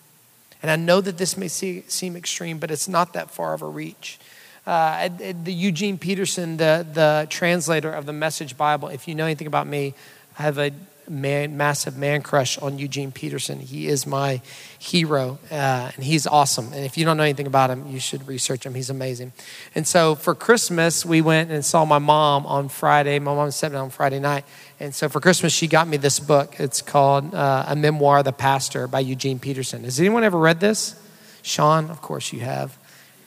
And 0.63 0.71
I 0.71 0.77
know 0.77 1.01
that 1.01 1.17
this 1.17 1.37
may 1.37 1.49
see, 1.49 1.83
seem 1.89 2.17
extreme, 2.17 2.59
but 2.59 2.71
it's 2.71 2.89
not 2.89 3.15
that 3.15 3.31
far 3.31 3.55
of 3.55 3.63
a 3.63 3.67
reach. 3.67 4.19
Uh, 4.67 5.09
the 5.09 5.53
Eugene 5.53 5.97
Peterson, 5.97 6.59
the, 6.59 6.87
the 6.93 7.27
translator 7.31 7.91
of 7.91 8.05
the 8.05 8.13
Message 8.13 8.59
Bible, 8.59 8.89
if 8.89 9.09
you 9.09 9.15
know 9.15 9.25
anything 9.25 9.47
about 9.47 9.67
me, 9.67 9.95
I 10.39 10.43
have 10.43 10.59
a 10.59 10.71
man, 11.11 11.57
massive 11.57 11.97
man 11.97 12.23
crush 12.23 12.57
on 12.59 12.79
Eugene 12.79 13.13
Peterson. 13.13 13.61
He 13.61 13.89
is 13.89 14.07
my 14.07 14.41
hero, 14.79 15.39
uh, 15.51 15.91
and 15.95 16.05
he's 16.05 16.27
awesome. 16.27 16.73
And 16.73 16.85
if 16.85 16.97
you 16.97 17.05
don't 17.05 17.17
know 17.17 17.25
anything 17.25 17.47
about 17.47 17.69
him, 17.69 17.87
you 17.89 17.99
should 17.99 18.27
research 18.27 18.65
him. 18.65 18.75
He's 18.75 18.89
amazing. 18.89 19.33
And 19.75 19.87
so 19.87 20.15
for 20.15 20.35
Christmas, 20.35 21.05
we 21.05 21.21
went 21.21 21.51
and 21.51 21.65
saw 21.65 21.85
my 21.85 21.99
mom 21.99 22.47
on 22.47 22.69
Friday. 22.69 23.19
My 23.19 23.35
mom 23.35 23.51
sent 23.51 23.75
me 23.75 23.81
on 23.81 23.91
Friday 23.91 24.21
night. 24.21 24.45
And 24.79 24.95
so 24.95 25.09
for 25.09 25.21
Christmas, 25.21 25.53
she 25.53 25.67
got 25.67 25.89
me 25.89 25.97
this 25.97 26.21
book. 26.21 26.59
It's 26.59 26.81
called 26.81 27.35
uh, 27.35 27.65
A 27.69 27.77
Memoir 27.77 28.19
of 28.19 28.25
the 28.25 28.33
Pastor 28.33 28.87
by 28.87 29.01
Eugene 29.01 29.39
Peterson. 29.39 29.85
Has 29.85 29.99
anyone 29.99 30.25
ever 30.25 30.39
read 30.39 30.61
this? 30.61 30.95
Sean, 31.43 31.91
of 31.91 32.01
course 32.01 32.33
you 32.33 32.41
have 32.41 32.79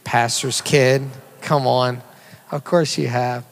pastor's 0.04 0.62
kid. 0.62 1.04
Come 1.42 1.68
on. 1.68 2.02
Of 2.52 2.64
course 2.64 2.98
you 2.98 3.08
have. 3.08 3.46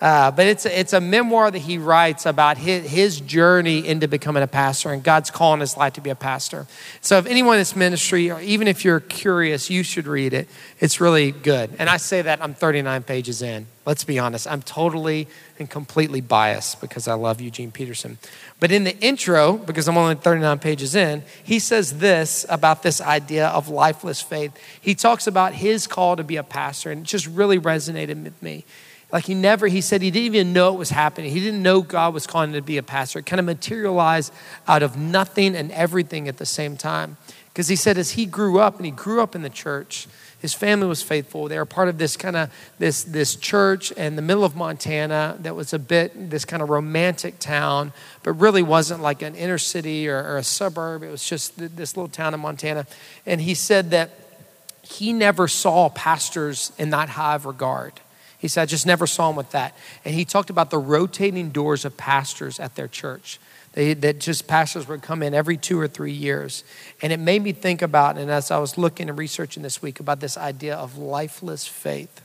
Uh, 0.00 0.30
but 0.30 0.46
it's, 0.46 0.64
it's 0.64 0.94
a 0.94 1.00
memoir 1.00 1.50
that 1.50 1.58
he 1.58 1.76
writes 1.76 2.24
about 2.24 2.56
his, 2.56 2.90
his 2.90 3.20
journey 3.20 3.86
into 3.86 4.08
becoming 4.08 4.42
a 4.42 4.46
pastor 4.46 4.90
and 4.92 5.02
God's 5.02 5.30
calling 5.30 5.60
his 5.60 5.76
life 5.76 5.92
to 5.94 6.00
be 6.00 6.08
a 6.08 6.14
pastor. 6.14 6.66
So, 7.02 7.18
if 7.18 7.26
anyone 7.26 7.56
in 7.56 7.60
this 7.60 7.76
ministry, 7.76 8.30
or 8.30 8.40
even 8.40 8.66
if 8.66 8.82
you're 8.82 9.00
curious, 9.00 9.68
you 9.68 9.82
should 9.82 10.06
read 10.06 10.32
it. 10.32 10.48
It's 10.78 11.02
really 11.02 11.32
good. 11.32 11.70
And 11.78 11.90
I 11.90 11.98
say 11.98 12.22
that 12.22 12.42
I'm 12.42 12.54
39 12.54 13.02
pages 13.02 13.42
in. 13.42 13.66
Let's 13.84 14.04
be 14.04 14.18
honest, 14.18 14.46
I'm 14.46 14.62
totally 14.62 15.28
and 15.58 15.68
completely 15.68 16.22
biased 16.22 16.80
because 16.80 17.06
I 17.06 17.14
love 17.14 17.40
Eugene 17.40 17.70
Peterson. 17.70 18.18
But 18.58 18.72
in 18.72 18.84
the 18.84 18.96
intro, 19.00 19.58
because 19.58 19.86
I'm 19.86 19.98
only 19.98 20.14
39 20.14 20.60
pages 20.60 20.94
in, 20.94 21.24
he 21.42 21.58
says 21.58 21.98
this 21.98 22.46
about 22.48 22.82
this 22.82 23.02
idea 23.02 23.48
of 23.48 23.68
lifeless 23.68 24.22
faith. 24.22 24.52
He 24.80 24.94
talks 24.94 25.26
about 25.26 25.54
his 25.54 25.86
call 25.86 26.16
to 26.16 26.24
be 26.24 26.36
a 26.36 26.42
pastor, 26.42 26.90
and 26.90 27.02
it 27.02 27.06
just 27.06 27.26
really 27.26 27.58
resonated 27.58 28.22
with 28.22 28.42
me. 28.42 28.64
Like 29.12 29.24
he 29.24 29.34
never, 29.34 29.66
he 29.66 29.80
said 29.80 30.02
he 30.02 30.10
didn't 30.10 30.26
even 30.26 30.52
know 30.52 30.72
it 30.74 30.78
was 30.78 30.90
happening. 30.90 31.32
He 31.32 31.40
didn't 31.40 31.62
know 31.62 31.82
God 31.82 32.14
was 32.14 32.26
calling 32.26 32.50
him 32.50 32.54
to 32.54 32.62
be 32.62 32.76
a 32.76 32.82
pastor. 32.82 33.18
It 33.18 33.26
kind 33.26 33.40
of 33.40 33.46
materialized 33.46 34.32
out 34.68 34.82
of 34.82 34.96
nothing 34.96 35.56
and 35.56 35.72
everything 35.72 36.28
at 36.28 36.38
the 36.38 36.46
same 36.46 36.76
time. 36.76 37.16
Because 37.52 37.66
he 37.66 37.76
said 37.76 37.98
as 37.98 38.12
he 38.12 38.26
grew 38.26 38.60
up, 38.60 38.76
and 38.76 38.84
he 38.84 38.92
grew 38.92 39.20
up 39.20 39.34
in 39.34 39.42
the 39.42 39.50
church, 39.50 40.06
his 40.38 40.54
family 40.54 40.86
was 40.86 41.02
faithful. 41.02 41.48
They 41.48 41.58
were 41.58 41.66
part 41.66 41.88
of 41.88 41.98
this 41.98 42.16
kind 42.16 42.36
of 42.36 42.50
this 42.78 43.04
this 43.04 43.36
church 43.36 43.90
in 43.92 44.16
the 44.16 44.22
middle 44.22 44.44
of 44.44 44.56
Montana 44.56 45.36
that 45.40 45.54
was 45.54 45.74
a 45.74 45.78
bit 45.78 46.30
this 46.30 46.46
kind 46.46 46.62
of 46.62 46.70
romantic 46.70 47.38
town, 47.38 47.92
but 48.22 48.32
really 48.34 48.62
wasn't 48.62 49.02
like 49.02 49.20
an 49.20 49.34
inner 49.34 49.58
city 49.58 50.08
or, 50.08 50.16
or 50.16 50.38
a 50.38 50.42
suburb. 50.44 51.02
It 51.02 51.10
was 51.10 51.28
just 51.28 51.58
this 51.58 51.96
little 51.96 52.08
town 52.08 52.32
in 52.32 52.40
Montana. 52.40 52.86
And 53.26 53.40
he 53.40 53.54
said 53.54 53.90
that 53.90 54.12
he 54.82 55.12
never 55.12 55.46
saw 55.46 55.90
pastors 55.90 56.72
in 56.78 56.90
that 56.90 57.10
high 57.10 57.34
of 57.34 57.44
regard. 57.44 57.92
He 58.40 58.48
said, 58.48 58.62
I 58.62 58.66
just 58.66 58.86
never 58.86 59.06
saw 59.06 59.28
him 59.28 59.36
with 59.36 59.50
that. 59.50 59.76
And 60.02 60.14
he 60.14 60.24
talked 60.24 60.48
about 60.48 60.70
the 60.70 60.78
rotating 60.78 61.50
doors 61.50 61.84
of 61.84 61.98
pastors 61.98 62.58
at 62.58 62.74
their 62.74 62.88
church. 62.88 63.38
They, 63.74 63.92
that 63.94 64.18
just 64.18 64.48
pastors 64.48 64.88
would 64.88 65.02
come 65.02 65.22
in 65.22 65.34
every 65.34 65.58
two 65.58 65.78
or 65.78 65.86
three 65.86 66.12
years. 66.12 66.64
And 67.02 67.12
it 67.12 67.20
made 67.20 67.42
me 67.42 67.52
think 67.52 67.82
about, 67.82 68.16
and 68.16 68.30
as 68.30 68.50
I 68.50 68.58
was 68.58 68.78
looking 68.78 69.10
and 69.10 69.18
researching 69.18 69.62
this 69.62 69.82
week, 69.82 70.00
about 70.00 70.20
this 70.20 70.38
idea 70.38 70.74
of 70.74 70.96
lifeless 70.96 71.66
faith. 71.66 72.22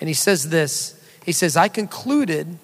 And 0.00 0.06
he 0.06 0.14
says 0.14 0.48
this 0.48 0.98
He 1.26 1.32
says, 1.32 1.56
I 1.56 1.66
concluded 1.66 2.58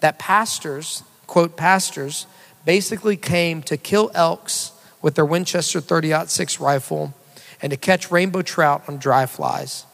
that 0.00 0.18
pastors, 0.18 1.02
quote, 1.26 1.58
pastors, 1.58 2.26
basically 2.64 3.18
came 3.18 3.62
to 3.64 3.76
kill 3.76 4.10
elks 4.14 4.72
with 5.02 5.14
their 5.14 5.26
Winchester 5.26 5.80
30 5.80 6.26
6 6.26 6.58
rifle 6.58 7.14
and 7.60 7.70
to 7.70 7.76
catch 7.76 8.10
rainbow 8.10 8.42
trout 8.42 8.82
on 8.88 8.96
dry 8.96 9.26
flies. 9.26 9.84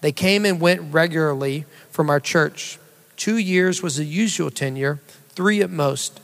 They 0.00 0.12
came 0.12 0.44
and 0.44 0.60
went 0.60 0.92
regularly 0.92 1.66
from 1.90 2.10
our 2.10 2.20
church. 2.20 2.78
Two 3.16 3.36
years 3.36 3.82
was 3.82 3.96
the 3.96 4.04
usual 4.04 4.50
tenure, 4.50 5.00
three 5.30 5.60
at 5.62 5.70
most. 5.70 6.20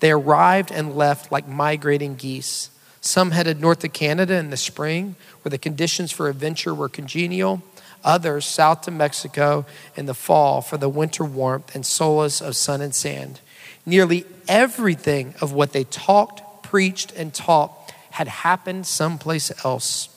They 0.00 0.10
arrived 0.10 0.70
and 0.70 0.96
left 0.96 1.30
like 1.30 1.46
migrating 1.46 2.14
geese. 2.14 2.70
Some 3.00 3.32
headed 3.32 3.60
north 3.60 3.80
to 3.80 3.88
Canada 3.88 4.34
in 4.34 4.50
the 4.50 4.56
spring, 4.56 5.16
where 5.42 5.50
the 5.50 5.58
conditions 5.58 6.10
for 6.10 6.28
adventure 6.28 6.74
were 6.74 6.88
congenial. 6.88 7.62
Others 8.04 8.46
south 8.46 8.82
to 8.82 8.90
Mexico 8.90 9.66
in 9.96 10.06
the 10.06 10.14
fall 10.14 10.62
for 10.62 10.76
the 10.76 10.88
winter 10.88 11.24
warmth 11.24 11.74
and 11.74 11.84
solace 11.84 12.40
of 12.40 12.56
sun 12.56 12.80
and 12.80 12.94
sand. 12.94 13.40
Nearly 13.84 14.24
everything 14.46 15.34
of 15.40 15.52
what 15.52 15.72
they 15.72 15.84
talked, 15.84 16.62
preached, 16.62 17.12
and 17.12 17.34
taught 17.34 17.92
had 18.10 18.28
happened 18.28 18.86
someplace 18.86 19.52
else. 19.64 20.08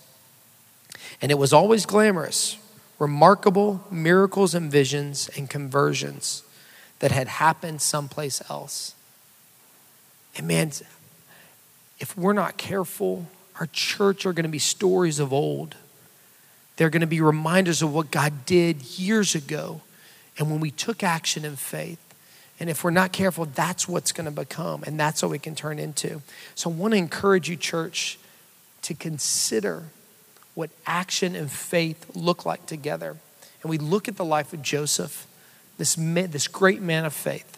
And 1.22 1.32
it 1.32 1.38
was 1.38 1.54
always 1.54 1.86
glamorous, 1.86 2.58
remarkable 3.02 3.84
miracles 3.90 4.54
and 4.54 4.72
visions 4.72 5.28
and 5.36 5.50
conversions 5.50 6.44
that 7.00 7.12
had 7.12 7.28
happened 7.28 7.82
someplace 7.82 8.48
else. 8.48 8.94
And 10.38 10.48
man, 10.48 10.72
if 11.98 12.16
we're 12.16 12.34
not 12.34 12.58
careful, 12.58 13.26
our 13.60 13.68
church 13.74 14.28
are 14.28 14.34
going 14.34 14.44
to 14.44 14.50
be 14.50 14.60
stories 14.60 15.18
of 15.18 15.34
old. 15.34 15.76
They're 16.78 16.92
going 16.92 17.02
to 17.02 17.08
be 17.08 17.22
reminders 17.22 17.82
of 17.82 17.92
what 17.92 18.12
God 18.12 18.46
did 18.46 19.00
years 19.00 19.34
ago 19.34 19.82
and 20.38 20.52
when 20.52 20.60
we 20.60 20.70
took 20.70 21.02
action 21.02 21.44
in 21.44 21.56
faith. 21.56 21.98
And 22.60 22.70
if 22.70 22.84
we're 22.84 22.92
not 22.92 23.12
careful, 23.12 23.46
that's 23.46 23.88
what's 23.88 24.12
going 24.12 24.26
to 24.26 24.32
become, 24.32 24.84
and 24.84 25.00
that's 25.00 25.24
what 25.24 25.32
we 25.32 25.40
can 25.40 25.56
turn 25.56 25.80
into. 25.80 26.22
So 26.54 26.70
I 26.70 26.74
want 26.74 26.92
to 26.94 27.00
encourage 27.00 27.50
you, 27.50 27.56
church, 27.56 28.20
to 28.84 28.94
consider 28.94 29.86
what 30.54 30.70
action 30.86 31.36
and 31.36 31.52
faith 31.52 32.16
look 32.16 32.46
like 32.46 32.66
together. 32.66 33.18
And 33.62 33.70
we 33.70 33.78
look 33.78 34.08
at 34.08 34.18
the 34.18 34.26
life 34.26 34.54
of 34.54 34.62
Joseph, 34.62 35.28
this, 35.78 35.98
man, 35.98 36.32
this 36.32 36.48
great 36.48 36.82
man 36.82 37.06
of 37.06 37.14
faith. 37.14 37.58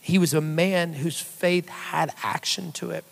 He 0.00 0.18
was 0.18 0.32
a 0.34 0.40
man 0.40 0.94
whose 0.94 1.20
faith 1.20 1.68
had 1.68 2.14
action 2.22 2.72
to 2.72 2.90
it. 2.90 3.04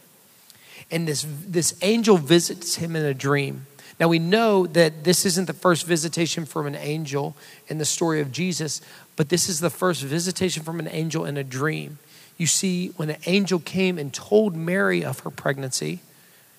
And 0.90 1.08
this, 1.08 1.26
this 1.46 1.76
angel 1.82 2.16
visits 2.16 2.76
him 2.76 2.94
in 2.94 3.04
a 3.04 3.14
dream 3.14 3.66
Now 3.98 4.08
we 4.08 4.18
know 4.18 4.66
that 4.66 5.04
this 5.04 5.24
isn't 5.24 5.46
the 5.46 5.54
first 5.54 5.86
visitation 5.86 6.44
from 6.44 6.66
an 6.66 6.74
angel 6.74 7.34
in 7.68 7.78
the 7.78 7.84
story 7.84 8.20
of 8.20 8.30
Jesus, 8.30 8.80
but 9.16 9.30
this 9.30 9.48
is 9.48 9.60
the 9.60 9.70
first 9.70 10.02
visitation 10.02 10.62
from 10.62 10.78
an 10.80 10.88
angel 10.88 11.24
in 11.24 11.36
a 11.36 11.44
dream. 11.44 11.98
You 12.36 12.46
see, 12.46 12.88
when 12.96 13.08
an 13.08 13.20
angel 13.24 13.58
came 13.58 13.98
and 13.98 14.12
told 14.12 14.54
Mary 14.54 15.02
of 15.02 15.20
her 15.20 15.30
pregnancy 15.30 16.00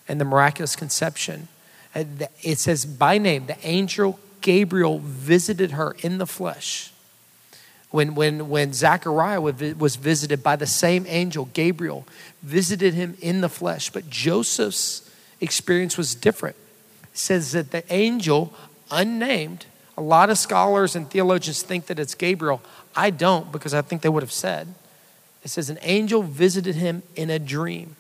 and 0.08 0.20
the 0.20 0.26
miraculous 0.26 0.76
conception, 0.76 1.48
Uh, 1.98 2.04
it 2.44 2.60
says 2.60 2.86
by 2.86 3.18
name, 3.18 3.48
the 3.48 3.58
angel 3.68 4.20
Gabriel 4.42 5.00
visited 5.00 5.72
her 5.72 5.96
in 6.00 6.20
the 6.20 6.28
flesh. 6.28 6.92
When, 7.90 8.16
when, 8.16 8.50
when 8.50 8.74
Zachariah 8.74 9.42
was 9.42 9.96
visited 9.96 10.44
by 10.44 10.58
the 10.58 10.68
same 10.68 11.06
angel, 11.08 11.46
Gabriel 11.54 12.06
visited 12.44 12.94
him 12.94 13.18
in 13.22 13.42
the 13.42 13.50
flesh. 13.50 13.90
But 13.90 14.10
Joseph's 14.10 15.10
experience 15.40 15.98
was 15.98 16.14
different. 16.14 16.58
It 17.04 17.18
says 17.18 17.54
that 17.54 17.72
the 17.72 17.84
angel, 17.92 18.54
unnamed, 18.92 19.66
a 19.98 20.02
lot 20.02 20.30
of 20.30 20.38
scholars 20.38 20.96
and 20.96 21.10
theologians 21.10 21.64
think 21.64 21.88
that 21.88 21.98
it's 21.98 22.14
Gabriel. 22.14 22.62
I 22.96 23.10
don't 23.10 23.52
because 23.52 23.74
I 23.74 23.82
think 23.82 24.02
they 24.02 24.10
would 24.10 24.24
have 24.24 24.32
said. 24.34 24.68
It 25.44 25.50
says 25.50 25.70
an 25.70 25.80
angel 25.82 26.22
visited 26.22 26.76
him 26.76 27.04
in 27.16 27.30
a 27.30 27.40
dream, 27.40 27.96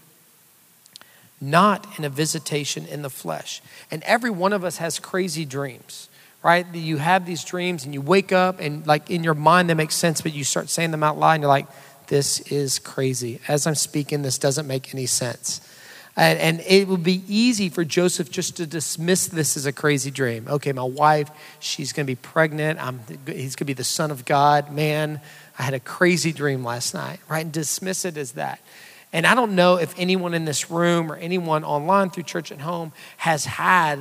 not 1.39 1.88
in 1.97 2.06
a 2.06 2.10
visitation 2.10 2.86
in 2.86 3.02
the 3.02 3.10
flesh. 3.10 3.62
And 3.91 4.04
every 4.04 4.30
one 4.30 4.54
of 4.54 4.63
us 4.63 4.78
has 4.78 5.00
crazy 5.00 5.45
dreams 5.45 6.10
right? 6.43 6.65
You 6.73 6.95
have 6.97 7.26
these 7.26 7.43
dreams 7.43 7.84
and 7.84 7.93
you 7.93 8.02
wake 8.02 8.32
up 8.32 8.62
and, 8.62 8.86
like, 8.88 9.10
in 9.10 9.23
your 9.23 9.34
mind, 9.34 9.69
they 9.69 9.73
make 9.73 9.91
sense, 9.91 10.21
but 10.21 10.34
you 10.34 10.45
start 10.45 10.69
saying 10.69 10.91
them 10.91 11.04
out 11.04 11.17
loud 11.17 11.34
and 11.34 11.41
you're 11.41 11.50
like, 11.50 11.67
this 12.08 12.39
is 12.52 12.80
crazy. 12.80 13.41
As 13.47 13.67
I'm 13.67 13.76
speaking, 13.76 14.21
this 14.21 14.38
doesn't 14.38 14.65
make 14.65 14.93
any 14.93 15.08
sense. 15.08 15.62
And, 16.15 16.39
and 16.39 16.60
it 16.62 16.88
would 16.88 17.04
be 17.04 17.21
easy 17.28 17.69
for 17.69 17.84
Joseph 17.84 18.32
just 18.32 18.58
to 18.58 18.65
dismiss 18.65 19.28
this 19.28 19.58
as 19.58 19.65
a 19.65 19.73
crazy 19.73 20.10
dream. 20.10 20.47
Okay, 20.47 20.71
my 20.71 20.84
wife, 20.84 21.30
she's 21.60 21.91
going 21.91 22.06
to 22.06 22.12
be 22.12 22.15
pregnant. 22.15 22.82
I'm, 22.82 23.02
he's 23.26 23.56
going 23.56 23.65
to 23.65 23.65
be 23.65 23.73
the 23.73 23.84
son 23.84 24.10
of 24.10 24.23
God. 24.26 24.71
Man, 24.71 25.19
I 25.60 25.63
had 25.63 25.73
a 25.73 25.80
crazy 25.80 26.32
dream 26.32 26.63
last 26.63 26.93
night, 26.93 27.19
right? 27.30 27.43
And 27.43 27.52
dismiss 27.52 28.06
it 28.06 28.15
as 28.15 28.32
that. 28.32 28.60
And 29.13 29.26
I 29.26 29.36
don't 29.36 29.56
know 29.56 29.78
if 29.78 29.98
anyone 29.98 30.34
in 30.34 30.46
this 30.46 30.70
room 30.70 31.12
or 31.12 31.15
anyone 31.15 31.63
online 31.63 32.10
through 32.10 32.24
church 32.24 32.52
at 32.52 32.60
home 32.60 32.91
has 33.17 33.46
had 33.46 34.00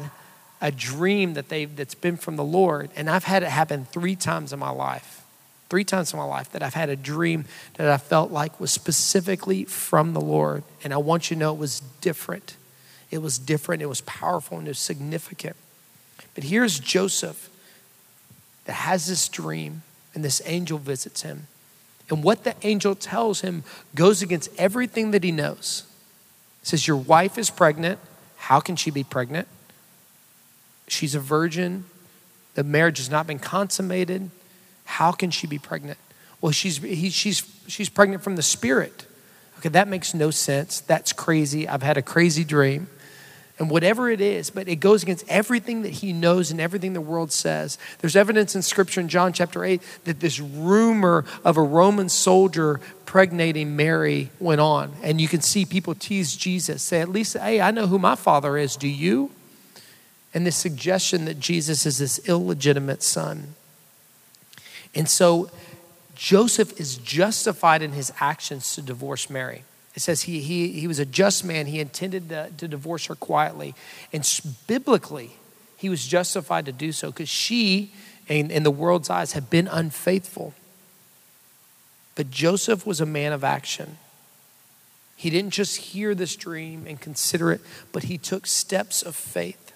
a 0.60 0.72
dream 0.72 1.34
that 1.34 1.48
they 1.48 1.66
that's 1.66 1.94
been 1.94 2.16
from 2.16 2.36
the 2.36 2.44
Lord. 2.44 2.90
And 2.96 3.08
I've 3.08 3.24
had 3.24 3.42
it 3.42 3.48
happen 3.48 3.86
three 3.86 4.16
times 4.16 4.52
in 4.52 4.58
my 4.58 4.70
life. 4.70 5.22
Three 5.68 5.84
times 5.84 6.12
in 6.12 6.18
my 6.18 6.24
life 6.24 6.50
that 6.52 6.62
I've 6.62 6.74
had 6.74 6.88
a 6.88 6.96
dream 6.96 7.44
that 7.74 7.88
I 7.88 7.98
felt 7.98 8.30
like 8.30 8.60
was 8.60 8.70
specifically 8.70 9.64
from 9.64 10.12
the 10.12 10.20
Lord. 10.20 10.62
And 10.84 10.92
I 10.92 10.96
want 10.96 11.30
you 11.30 11.34
to 11.34 11.40
know 11.40 11.52
it 11.52 11.58
was 11.58 11.80
different. 12.00 12.56
It 13.10 13.18
was 13.18 13.38
different, 13.38 13.82
it 13.82 13.86
was 13.86 14.00
powerful, 14.02 14.58
and 14.58 14.66
it 14.66 14.70
was 14.70 14.78
significant. 14.78 15.56
But 16.34 16.44
here's 16.44 16.78
Joseph 16.78 17.48
that 18.64 18.72
has 18.72 19.06
this 19.06 19.28
dream, 19.28 19.82
and 20.14 20.24
this 20.24 20.42
angel 20.44 20.78
visits 20.78 21.22
him. 21.22 21.46
And 22.08 22.22
what 22.22 22.44
the 22.44 22.54
angel 22.62 22.94
tells 22.94 23.40
him 23.40 23.64
goes 23.94 24.22
against 24.22 24.50
everything 24.58 25.10
that 25.10 25.24
he 25.24 25.32
knows. 25.32 25.84
It 26.62 26.68
says, 26.68 26.86
Your 26.86 26.96
wife 26.96 27.36
is 27.38 27.50
pregnant. 27.50 27.98
How 28.36 28.60
can 28.60 28.76
she 28.76 28.90
be 28.90 29.02
pregnant? 29.02 29.48
She's 30.88 31.14
a 31.14 31.20
virgin. 31.20 31.84
The 32.54 32.64
marriage 32.64 32.98
has 32.98 33.10
not 33.10 33.26
been 33.26 33.38
consummated. 33.38 34.30
How 34.84 35.10
can 35.12 35.30
she 35.30 35.46
be 35.46 35.58
pregnant? 35.58 35.98
Well, 36.40 36.52
she's, 36.52 36.78
he, 36.78 37.10
she's, 37.10 37.42
she's 37.66 37.88
pregnant 37.88 38.22
from 38.22 38.36
the 38.36 38.42
Spirit. 38.42 39.06
Okay, 39.58 39.68
that 39.70 39.88
makes 39.88 40.14
no 40.14 40.30
sense. 40.30 40.80
That's 40.80 41.12
crazy. 41.12 41.66
I've 41.66 41.82
had 41.82 41.96
a 41.96 42.02
crazy 42.02 42.44
dream. 42.44 42.88
And 43.58 43.70
whatever 43.70 44.10
it 44.10 44.20
is, 44.20 44.50
but 44.50 44.68
it 44.68 44.76
goes 44.76 45.02
against 45.02 45.24
everything 45.28 45.82
that 45.82 45.90
he 45.92 46.12
knows 46.12 46.50
and 46.50 46.60
everything 46.60 46.92
the 46.92 47.00
world 47.00 47.32
says. 47.32 47.78
There's 48.00 48.14
evidence 48.14 48.54
in 48.54 48.60
Scripture 48.60 49.00
in 49.00 49.08
John 49.08 49.32
chapter 49.32 49.64
8 49.64 49.80
that 50.04 50.20
this 50.20 50.38
rumor 50.38 51.24
of 51.42 51.56
a 51.56 51.62
Roman 51.62 52.10
soldier 52.10 52.80
pregnating 53.06 53.74
Mary 53.74 54.30
went 54.38 54.60
on. 54.60 54.92
And 55.02 55.20
you 55.20 55.28
can 55.28 55.40
see 55.40 55.64
people 55.64 55.94
tease 55.94 56.36
Jesus, 56.36 56.82
say, 56.82 57.00
at 57.00 57.08
least, 57.08 57.34
hey, 57.34 57.62
I 57.62 57.70
know 57.70 57.86
who 57.86 57.98
my 57.98 58.14
father 58.14 58.58
is. 58.58 58.76
Do 58.76 58.88
you? 58.88 59.30
and 60.36 60.46
the 60.46 60.52
suggestion 60.52 61.24
that 61.24 61.40
Jesus 61.40 61.86
is 61.86 61.96
this 61.96 62.18
illegitimate 62.28 63.02
son. 63.02 63.54
And 64.94 65.08
so 65.08 65.50
Joseph 66.14 66.78
is 66.78 66.98
justified 66.98 67.80
in 67.80 67.92
his 67.92 68.12
actions 68.20 68.74
to 68.74 68.82
divorce 68.82 69.30
Mary. 69.30 69.64
It 69.96 70.02
says 70.02 70.22
he, 70.22 70.40
he, 70.40 70.68
he 70.68 70.86
was 70.86 70.98
a 70.98 71.06
just 71.06 71.42
man. 71.42 71.66
He 71.66 71.80
intended 71.80 72.28
to, 72.28 72.50
to 72.58 72.68
divorce 72.68 73.06
her 73.06 73.14
quietly. 73.14 73.74
And 74.12 74.28
biblically, 74.66 75.30
he 75.78 75.88
was 75.88 76.06
justified 76.06 76.66
to 76.66 76.72
do 76.72 76.92
so 76.92 77.10
because 77.10 77.30
she, 77.30 77.92
in, 78.28 78.50
in 78.50 78.62
the 78.62 78.70
world's 78.70 79.08
eyes, 79.08 79.32
had 79.32 79.48
been 79.48 79.66
unfaithful. 79.66 80.52
But 82.14 82.30
Joseph 82.30 82.86
was 82.86 83.00
a 83.00 83.06
man 83.06 83.32
of 83.32 83.42
action. 83.42 83.96
He 85.16 85.30
didn't 85.30 85.52
just 85.52 85.78
hear 85.78 86.14
this 86.14 86.36
dream 86.36 86.84
and 86.86 87.00
consider 87.00 87.50
it, 87.50 87.62
but 87.90 88.04
he 88.04 88.18
took 88.18 88.46
steps 88.46 89.00
of 89.00 89.16
faith. 89.16 89.72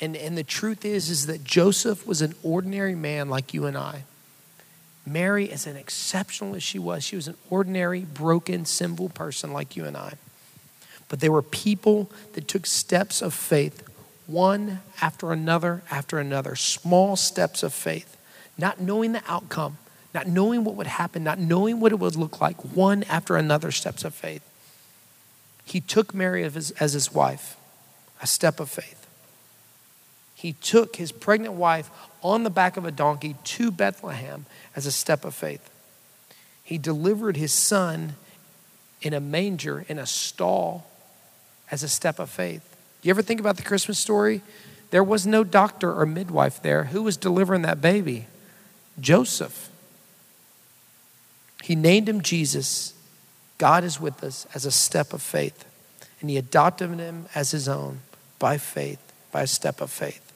And, 0.00 0.16
and 0.16 0.36
the 0.36 0.42
truth 0.42 0.84
is, 0.84 1.10
is 1.10 1.26
that 1.26 1.44
Joseph 1.44 2.04
was 2.08 2.22
an 2.22 2.34
ordinary 2.42 2.96
man 2.96 3.28
like 3.28 3.54
you 3.54 3.66
and 3.66 3.78
I. 3.78 4.02
Mary, 5.04 5.50
as 5.50 5.66
an 5.66 5.76
exceptional 5.76 6.54
as 6.54 6.62
she 6.62 6.78
was, 6.78 7.02
she 7.02 7.16
was 7.16 7.28
an 7.28 7.36
ordinary, 7.50 8.00
broken, 8.00 8.64
sinful 8.64 9.08
person 9.10 9.52
like 9.52 9.76
you 9.76 9.84
and 9.84 9.96
I. 9.96 10.14
But 11.08 11.20
there 11.20 11.32
were 11.32 11.42
people 11.42 12.10
that 12.34 12.46
took 12.46 12.66
steps 12.66 13.20
of 13.20 13.34
faith, 13.34 13.82
one 14.26 14.80
after 15.00 15.32
another 15.32 15.82
after 15.90 16.18
another, 16.18 16.54
small 16.54 17.16
steps 17.16 17.62
of 17.62 17.74
faith, 17.74 18.16
not 18.56 18.80
knowing 18.80 19.12
the 19.12 19.22
outcome, 19.26 19.78
not 20.14 20.28
knowing 20.28 20.62
what 20.62 20.76
would 20.76 20.86
happen, 20.86 21.24
not 21.24 21.38
knowing 21.38 21.80
what 21.80 21.92
it 21.92 21.98
would 21.98 22.16
look 22.16 22.40
like, 22.40 22.56
one 22.74 23.02
after 23.04 23.36
another 23.36 23.72
steps 23.72 24.04
of 24.04 24.14
faith. 24.14 24.42
He 25.64 25.80
took 25.80 26.14
Mary 26.14 26.44
as 26.44 26.54
his, 26.54 26.70
as 26.72 26.92
his 26.92 27.12
wife, 27.12 27.56
a 28.20 28.26
step 28.26 28.60
of 28.60 28.70
faith 28.70 29.01
he 30.42 30.54
took 30.54 30.96
his 30.96 31.12
pregnant 31.12 31.54
wife 31.54 31.88
on 32.20 32.42
the 32.42 32.50
back 32.50 32.76
of 32.76 32.84
a 32.84 32.90
donkey 32.90 33.36
to 33.44 33.70
Bethlehem 33.70 34.44
as 34.74 34.86
a 34.86 34.90
step 34.90 35.24
of 35.24 35.36
faith. 35.36 35.70
He 36.64 36.78
delivered 36.78 37.36
his 37.36 37.52
son 37.52 38.16
in 39.02 39.14
a 39.14 39.20
manger, 39.20 39.84
in 39.88 40.00
a 40.00 40.04
stall, 40.06 40.90
as 41.70 41.84
a 41.84 41.88
step 41.88 42.18
of 42.18 42.28
faith. 42.28 42.74
You 43.02 43.10
ever 43.10 43.22
think 43.22 43.38
about 43.38 43.56
the 43.56 43.62
Christmas 43.62 44.00
story? 44.00 44.42
There 44.90 45.04
was 45.04 45.28
no 45.28 45.44
doctor 45.44 45.94
or 45.94 46.06
midwife 46.06 46.60
there. 46.60 46.86
Who 46.86 47.04
was 47.04 47.16
delivering 47.16 47.62
that 47.62 47.80
baby? 47.80 48.26
Joseph. 48.98 49.70
He 51.62 51.76
named 51.76 52.08
him 52.08 52.20
Jesus. 52.20 52.94
God 53.58 53.84
is 53.84 54.00
with 54.00 54.24
us 54.24 54.48
as 54.56 54.64
a 54.64 54.72
step 54.72 55.12
of 55.12 55.22
faith. 55.22 55.64
And 56.20 56.28
he 56.28 56.36
adopted 56.36 56.98
him 56.98 57.26
as 57.32 57.52
his 57.52 57.68
own 57.68 58.00
by 58.40 58.58
faith, 58.58 58.98
by 59.30 59.42
a 59.42 59.46
step 59.46 59.80
of 59.80 59.88
faith. 59.88 60.30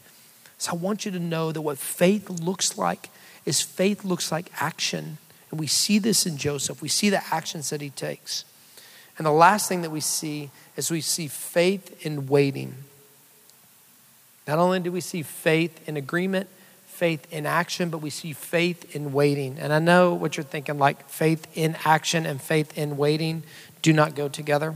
So 0.59 0.73
I 0.73 0.75
want 0.75 1.05
you 1.05 1.11
to 1.12 1.19
know 1.19 1.53
that 1.53 1.61
what 1.61 1.79
faith 1.79 2.29
looks 2.31 2.79
like 2.79 3.11
is 3.45 3.61
faith 3.61 4.05
looks 4.05 4.33
like 4.33 4.51
action. 4.61 5.19
And 5.51 5.61
we 5.61 5.66
see 5.66 5.99
this 5.99 6.27
in 6.27 6.37
Joseph. 6.37 6.83
We 6.83 6.88
see 6.88 7.11
the 7.11 7.23
actions 7.33 7.71
that 7.71 7.81
he 7.81 7.90
takes. 7.90 8.45
And 9.19 9.27
the 9.27 9.33
last 9.33 9.69
thing 9.69 9.83
that 9.83 9.90
we 9.90 10.01
see 10.01 10.51
is 10.77 10.90
we 10.90 11.01
see 11.01 11.29
faith 11.29 12.05
in 12.05 12.27
waiting. 12.27 12.75
Not 14.47 14.59
only 14.59 14.81
do 14.81 14.92
we 14.92 15.01
see 15.01 15.23
faith 15.23 15.88
in 15.88 15.97
agreement, 15.97 16.49
faith 16.87 17.27
in 17.33 17.47
action, 17.47 17.90
but 17.90 17.99
we 17.99 18.11
see 18.11 18.33
faith 18.33 18.95
in 18.95 19.12
waiting. 19.12 19.59
And 19.59 19.73
I 19.73 19.79
know 19.79 20.14
what 20.14 20.37
you're 20.37 20.45
thinking 20.45 20.79
like 20.79 21.09
faith 21.09 21.47
in 21.55 21.77
action 21.85 22.27
and 22.27 22.40
faith 22.40 22.77
in 22.77 22.97
waiting 22.97 23.42
do 23.83 23.92
not 23.92 24.14
go 24.14 24.29
together. 24.29 24.75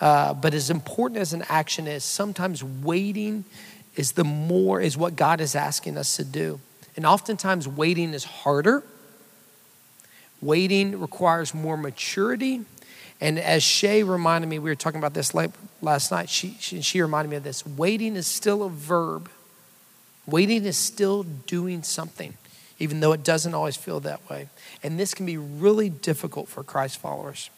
Uh, 0.00 0.34
but 0.34 0.52
as 0.52 0.70
important 0.70 1.20
as 1.20 1.32
an 1.32 1.44
action 1.48 1.86
is, 1.86 2.02
sometimes 2.02 2.64
waiting 2.64 3.44
is 3.96 4.12
the 4.12 4.24
more 4.24 4.80
is 4.80 4.96
what 4.96 5.16
God 5.16 5.40
is 5.40 5.54
asking 5.54 5.96
us 5.98 6.16
to 6.16 6.24
do. 6.24 6.60
And 6.96 7.06
oftentimes 7.06 7.68
waiting 7.68 8.14
is 8.14 8.24
harder. 8.24 8.82
Waiting 10.40 11.00
requires 11.00 11.54
more 11.54 11.76
maturity. 11.76 12.62
And 13.20 13.38
as 13.38 13.62
Shay 13.62 14.02
reminded 14.02 14.48
me, 14.48 14.58
we 14.58 14.70
were 14.70 14.74
talking 14.74 14.98
about 14.98 15.14
this 15.14 15.32
last 15.80 16.10
night, 16.10 16.28
she, 16.28 16.56
she, 16.58 16.80
she 16.82 17.00
reminded 17.00 17.30
me 17.30 17.36
of 17.36 17.44
this. 17.44 17.64
Waiting 17.64 18.16
is 18.16 18.26
still 18.26 18.64
a 18.64 18.68
verb. 18.68 19.30
Waiting 20.26 20.64
is 20.64 20.76
still 20.76 21.22
doing 21.22 21.82
something, 21.82 22.34
even 22.78 23.00
though 23.00 23.12
it 23.12 23.22
doesn't 23.22 23.54
always 23.54 23.76
feel 23.76 24.00
that 24.00 24.28
way. 24.28 24.48
And 24.82 24.98
this 24.98 25.14
can 25.14 25.26
be 25.26 25.36
really 25.36 25.88
difficult 25.88 26.48
for 26.48 26.62
Christ 26.62 26.98
followers. 26.98 27.50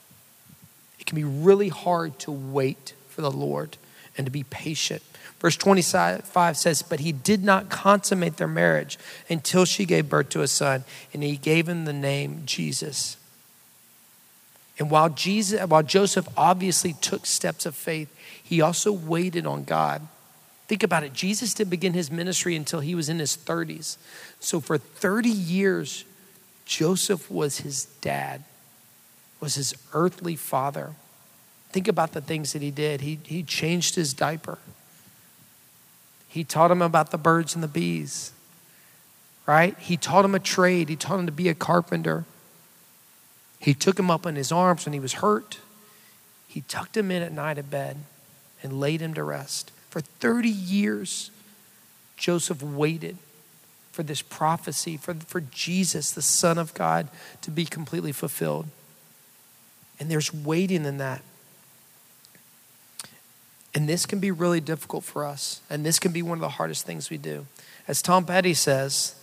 It 0.99 1.07
can 1.07 1.17
be 1.17 1.25
really 1.25 1.69
hard 1.69 2.19
to 2.21 2.31
wait 2.31 2.95
for 3.09 3.23
the 3.23 3.31
Lord 3.31 3.77
and 4.17 4.27
to 4.27 4.31
be 4.31 4.45
patient 4.45 5.03
Verse 5.45 5.59
25 5.59 6.57
says, 6.57 6.81
But 6.81 7.01
he 7.01 7.13
did 7.13 7.45
not 7.45 7.69
consummate 7.69 8.39
their 8.39 8.49
marriage 8.49 8.99
until 9.29 9.67
she 9.67 9.85
gave 9.85 10.09
birth 10.09 10.31
to 10.31 10.41
a 10.41 10.49
son, 10.49 10.85
and 11.13 11.23
he 11.23 11.37
gave 11.37 11.69
him 11.69 11.85
the 11.85 11.93
name 11.93 12.45
Jesus. 12.47 13.19
And 14.79 14.91
while, 14.91 15.11
Jesus, 15.11 15.63
while 15.67 15.83
Joseph 15.83 16.27
obviously 16.35 16.95
took 16.95 17.27
steps 17.27 17.67
of 17.67 17.77
faith, 17.77 18.09
he 18.43 18.63
also 18.63 18.91
waited 18.91 19.45
on 19.45 19.65
God. 19.65 20.09
Think 20.67 20.83
about 20.83 21.05
it. 21.05 21.13
Jesus 21.13 21.53
didn't 21.53 21.69
begin 21.69 21.93
his 21.93 22.11
ministry 22.11 22.57
until 22.57 22.81
he 22.81 22.95
was 22.95 23.11
in 23.11 23.19
his 23.19 23.37
30s. 23.37 23.99
So 24.41 24.61
for 24.61 24.79
30 24.79 25.29
years, 25.29 26.07
Joseph 26.65 27.31
was 27.31 27.59
his 27.59 27.85
dad, 28.01 28.45
was 29.41 29.57
his 29.57 29.75
earthly 29.93 30.37
father. 30.37 30.95
Think 31.75 31.89
about 31.89 32.13
the 32.13 32.21
things 32.21 32.53
that 32.53 32.63
he 32.63 32.71
did. 32.71 33.01
He, 33.01 33.19
he 33.25 33.43
changed 33.43 33.97
his 33.97 34.15
diaper. 34.15 34.59
He 36.29 36.45
taught 36.45 36.71
him 36.71 36.81
about 36.81 37.11
the 37.11 37.19
birds 37.19 37.57
and 37.57 37.65
the 37.65 37.69
bees, 37.69 38.31
right? 39.45 39.77
He 39.81 39.97
taught 39.97 40.25
him 40.25 40.37
a 40.37 40.39
trade. 40.39 40.89
He 40.89 40.95
taught 40.95 41.19
him 41.19 41.27
to 41.27 41.33
be 41.33 41.49
a 41.49 41.55
carpenter. 41.55 42.27
He 43.59 43.75
took 43.75 43.99
him 43.99 44.09
up 44.09 44.25
in 44.25 44.37
his 44.37 44.53
arms 44.53 44.87
when 44.87 44.93
he 44.93 45.01
was 45.01 45.15
hurt. 45.15 45.59
He 46.47 46.61
tucked 46.61 46.97
him 46.97 47.11
in 47.11 47.25
at 47.25 47.33
night 47.33 47.59
at 47.59 47.73
bed 47.73 47.97
and 48.63 48.79
laid 48.79 49.01
him 49.01 49.13
to 49.15 49.25
rest. 49.25 49.73
For 49.91 50.01
30 50.01 50.49
years, 50.49 51.33
Joseph 52.17 52.63
waited 52.63 53.19
for 53.91 54.05
this 54.05 54.23
prophecy, 54.23 54.97
for, 54.97 55.15
for 55.15 55.41
Jesus, 55.41 56.13
the 56.13 56.23
Son 56.23 56.57
of 56.57 56.73
God, 56.75 57.09
to 57.43 57.51
be 57.51 57.65
completely 57.65 58.13
fulfilled. 58.13 58.67
And 59.99 60.09
there's 60.09 60.33
waiting 60.33 60.85
in 60.85 60.99
that. 60.99 61.21
And 63.75 63.89
this 63.89 64.07
can 64.07 64.21
be 64.21 64.31
really 64.31 64.61
difficult 64.61 65.05
for 65.05 65.25
us. 65.25 65.61
And 65.69 65.85
this 65.85 65.99
can 65.99 66.13
be 66.13 66.23
one 66.23 66.39
of 66.39 66.43
the 66.43 66.49
hardest 66.51 66.87
things 66.87 67.11
we 67.11 67.19
do. 67.19 67.47
As 67.89 68.01
Tom 68.01 68.25
Petty 68.25 68.55
says, 68.55 69.15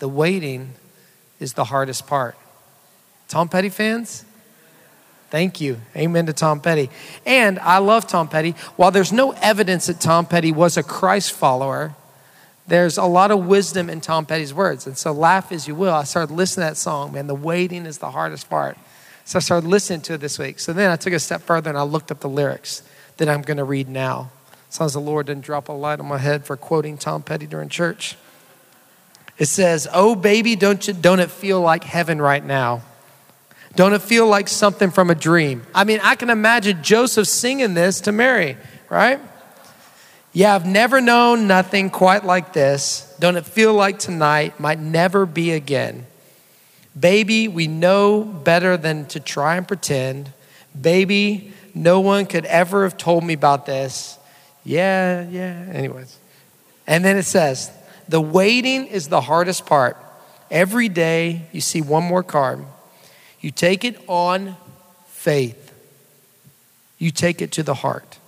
the 0.00 0.08
waiting 0.08 0.74
is 1.38 1.52
the 1.52 1.64
hardest 1.64 2.06
part. 2.06 2.36
Tom 3.28 3.48
Petty 3.48 3.68
fans? 3.68 4.24
Thank 5.30 5.60
you. 5.60 5.80
Amen 5.96 6.26
to 6.26 6.32
Tom 6.32 6.60
Petty. 6.60 6.90
And 7.24 7.60
I 7.60 7.78
love 7.78 8.08
Tom 8.08 8.26
Petty. 8.26 8.52
While 8.74 8.90
there's 8.90 9.12
no 9.12 9.30
evidence 9.40 9.86
that 9.86 10.00
Tom 10.00 10.26
Petty 10.26 10.50
was 10.50 10.76
a 10.76 10.82
Christ 10.82 11.32
follower, 11.32 11.94
there's 12.66 12.98
a 12.98 13.04
lot 13.04 13.30
of 13.30 13.46
wisdom 13.46 13.88
in 13.88 14.00
Tom 14.00 14.26
Petty's 14.26 14.52
words. 14.52 14.88
And 14.88 14.98
so, 14.98 15.12
laugh 15.12 15.52
as 15.52 15.68
you 15.68 15.76
will, 15.76 15.94
I 15.94 16.02
started 16.02 16.34
listening 16.34 16.66
to 16.66 16.70
that 16.70 16.76
song, 16.76 17.12
man. 17.12 17.28
The 17.28 17.36
waiting 17.36 17.86
is 17.86 17.98
the 17.98 18.10
hardest 18.10 18.50
part. 18.50 18.76
So, 19.24 19.38
I 19.38 19.40
started 19.40 19.68
listening 19.68 20.00
to 20.02 20.14
it 20.14 20.18
this 20.18 20.36
week. 20.36 20.58
So, 20.58 20.72
then 20.72 20.90
I 20.90 20.96
took 20.96 21.12
a 21.12 21.20
step 21.20 21.42
further 21.42 21.70
and 21.70 21.78
I 21.78 21.82
looked 21.82 22.10
up 22.10 22.18
the 22.18 22.28
lyrics 22.28 22.82
that 23.20 23.28
I'm 23.28 23.42
going 23.42 23.58
to 23.58 23.64
read 23.64 23.86
now. 23.86 24.30
Sounds 24.70 24.94
the 24.94 25.00
Lord 25.00 25.26
didn't 25.26 25.44
drop 25.44 25.68
a 25.68 25.72
light 25.72 26.00
on 26.00 26.06
my 26.06 26.16
head 26.16 26.46
for 26.46 26.56
quoting 26.56 26.96
Tom 26.96 27.22
Petty 27.22 27.46
during 27.46 27.68
church. 27.68 28.16
It 29.36 29.44
says, 29.44 29.86
Oh, 29.92 30.14
baby, 30.14 30.56
don't, 30.56 30.86
you, 30.88 30.94
don't 30.94 31.20
it 31.20 31.30
feel 31.30 31.60
like 31.60 31.84
heaven 31.84 32.20
right 32.20 32.42
now? 32.42 32.82
Don't 33.76 33.92
it 33.92 34.00
feel 34.00 34.26
like 34.26 34.48
something 34.48 34.90
from 34.90 35.10
a 35.10 35.14
dream? 35.14 35.66
I 35.74 35.84
mean, 35.84 36.00
I 36.02 36.14
can 36.14 36.30
imagine 36.30 36.82
Joseph 36.82 37.28
singing 37.28 37.74
this 37.74 38.00
to 38.02 38.12
Mary, 38.12 38.56
right? 38.88 39.20
Yeah, 40.32 40.54
I've 40.54 40.66
never 40.66 41.00
known 41.00 41.46
nothing 41.46 41.90
quite 41.90 42.24
like 42.24 42.52
this. 42.54 43.14
Don't 43.18 43.36
it 43.36 43.44
feel 43.44 43.74
like 43.74 43.98
tonight 43.98 44.58
might 44.58 44.78
never 44.78 45.26
be 45.26 45.50
again? 45.50 46.06
Baby, 46.98 47.48
we 47.48 47.66
know 47.66 48.24
better 48.24 48.78
than 48.78 49.06
to 49.06 49.20
try 49.20 49.56
and 49.56 49.68
pretend. 49.68 50.32
Baby, 50.78 51.52
no 51.74 52.00
one 52.00 52.26
could 52.26 52.44
ever 52.46 52.84
have 52.84 52.96
told 52.96 53.24
me 53.24 53.34
about 53.34 53.66
this. 53.66 54.18
Yeah, 54.64 55.28
yeah. 55.28 55.66
Anyways. 55.72 56.18
And 56.86 57.04
then 57.04 57.16
it 57.16 57.24
says, 57.24 57.70
the 58.08 58.20
waiting 58.20 58.86
is 58.86 59.08
the 59.08 59.20
hardest 59.20 59.66
part. 59.66 59.96
Every 60.50 60.88
day 60.88 61.42
you 61.52 61.60
see 61.60 61.80
one 61.80 62.02
more 62.02 62.22
card. 62.22 62.64
You 63.40 63.50
take 63.50 63.84
it 63.84 63.96
on 64.08 64.56
faith, 65.06 65.72
you 66.98 67.10
take 67.10 67.40
it 67.40 67.52
to 67.52 67.62
the 67.62 67.74
heart. 67.74 68.18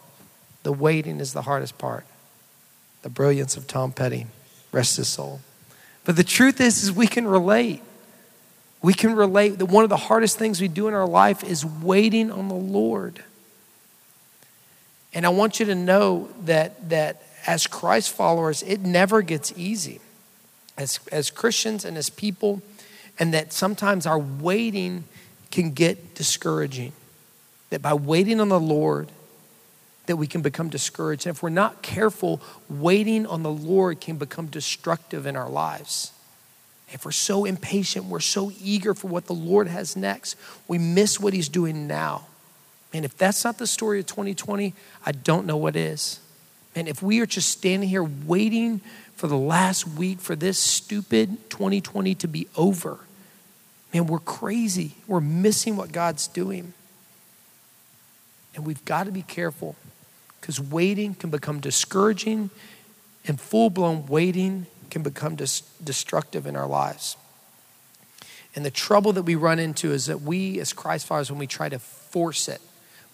The 0.63 0.73
waiting 0.73 1.19
is 1.19 1.33
the 1.33 1.43
hardest 1.43 1.77
part. 1.79 2.07
The 3.03 3.09
brilliance 3.09 3.57
of 3.57 3.67
Tom 3.67 3.93
Petty. 3.93 4.27
Rest 4.71 4.97
his 4.97 5.09
soul. 5.09 5.41
But 6.05 6.17
the 6.17 6.25
truth 6.25 6.61
is, 6.61 6.83
is 6.83 6.93
we 6.93 7.07
can 7.07 7.27
relate. 7.27 7.83
We 8.81 8.95
can 8.95 9.15
relate 9.15 9.59
that 9.59 9.67
one 9.67 9.85
of 9.85 9.91
the 9.91 9.97
hardest 9.97 10.39
things 10.39 10.61
we 10.61 10.69
do 10.69 10.89
in 10.89 10.95
our 10.95 11.07
life 11.07 11.45
is 11.45 11.65
waiting 11.65 12.31
on 12.31 12.49
the 12.49 12.55
Lord. 12.55 13.23
And 15.15 15.27
I 15.27 15.29
want 15.29 15.61
you 15.61 15.67
to 15.67 15.75
know 15.75 16.29
that, 16.45 16.89
that 16.91 17.23
as 17.47 17.67
Christ 17.67 18.11
followers, 18.11 18.63
it 18.63 18.81
never 18.81 19.23
gets 19.23 19.53
easy. 19.57 20.01
As, 20.79 21.01
as 21.11 21.31
Christians 21.31 21.85
and 21.85 21.99
as 21.99 22.09
people, 22.09 22.63
and 23.19 23.35
that 23.35 23.53
sometimes 23.53 24.07
our 24.07 24.19
waiting 24.19 25.05
can 25.51 25.71
get 25.73 26.15
discouraging. 26.15 26.93
That 27.71 27.83
by 27.83 27.95
waiting 27.95 28.41
on 28.41 28.49
the 28.49 28.61
Lord, 28.61 29.11
that 30.07 30.17
we 30.17 30.27
can 30.27 30.41
become 30.41 30.69
discouraged. 30.69 31.27
And 31.27 31.37
if 31.37 31.43
we're 31.43 31.51
not 31.51 31.83
careful, 31.83 32.41
waiting 32.69 33.27
on 33.27 33.43
the 33.43 33.51
Lord 33.51 34.01
can 34.01 34.17
become 34.17 34.47
destructive 34.47 35.27
in 35.27 35.37
our 35.37 35.49
lives. 35.49 36.13
If 36.91 37.05
we're 37.05 37.13
so 37.13 37.45
impatient, 37.45 38.07
we're 38.07 38.21
so 38.21 38.53
eager 38.61 38.95
for 38.95 39.09
what 39.09 39.27
the 39.27 39.35
Lord 39.35 39.69
has 39.69 39.97
next, 39.97 40.37
we 40.69 40.79
miss 40.79 41.21
what 41.21 41.33
He's 41.33 41.49
doing 41.49 41.87
now. 41.87 42.27
And 42.93 43.05
if 43.05 43.17
that's 43.17 43.45
not 43.45 43.59
the 43.59 43.67
story 43.67 44.01
of 44.01 44.07
2020, 44.07 44.75
I 45.07 45.13
don't 45.13 45.47
know 45.47 45.57
what 45.57 45.77
is. 45.77 46.21
And 46.75 46.89
if 46.89 47.03
we 47.03 47.21
are 47.21 47.27
just 47.27 47.51
standing 47.51 47.89
here 47.89 48.05
waiting 48.05 48.81
for 49.23 49.29
the 49.29 49.39
last 49.39 49.87
week 49.87 50.21
for 50.21 50.35
this 50.35 50.59
stupid 50.59 51.51
2020 51.51 52.15
to 52.17 52.27
be 52.27 52.49
over. 52.57 52.99
Man, 53.95 54.07
we're 54.07 54.19
crazy. 54.19 54.97
We're 55.07 55.21
missing 55.21 55.77
what 55.77 55.93
God's 55.93 56.27
doing. 56.27 56.73
And 58.55 58.67
we've 58.67 58.85
got 58.85 59.05
to 59.05 59.13
be 59.13 59.23
careful 59.23 59.77
because 60.41 60.61
waiting 60.61 61.15
can 61.15 61.31
become 61.31 61.61
discouraging, 61.61 62.51
and 63.25 63.41
full 63.41 63.71
blown 63.71 64.07
waiting 64.07 64.67
can 64.91 65.03
become 65.05 65.37
dis- 65.37 65.61
destructive 65.83 66.47
in 66.47 66.57
our 66.57 66.67
lives. 66.67 67.17
And 68.57 68.65
the 68.65 68.71
trouble 68.73 69.13
that 69.13 69.23
we 69.23 69.37
run 69.37 69.61
into 69.61 69.93
is 69.93 70.07
that 70.07 70.23
we, 70.23 70.59
as 70.59 70.73
Christ 70.73 71.07
followers, 71.07 71.31
when 71.31 71.39
we 71.39 71.47
try 71.47 71.69
to 71.69 71.79
force 71.79 72.49
it, 72.49 72.61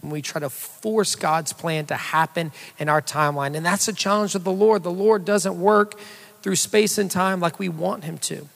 we 0.02 0.22
try 0.22 0.40
to 0.40 0.50
force 0.50 1.14
God's 1.16 1.52
plan 1.52 1.86
to 1.86 1.96
happen 1.96 2.52
in 2.78 2.88
our 2.88 3.02
timeline. 3.02 3.56
And 3.56 3.64
that's 3.66 3.88
a 3.88 3.92
challenge 3.92 4.34
of 4.34 4.44
the 4.44 4.52
Lord. 4.52 4.82
The 4.82 4.90
Lord 4.90 5.24
doesn't 5.24 5.60
work 5.60 5.98
through 6.42 6.56
space 6.56 6.98
and 6.98 7.10
time 7.10 7.40
like 7.40 7.58
we 7.58 7.68
want 7.68 8.04
Him 8.04 8.18
to. 8.18 8.48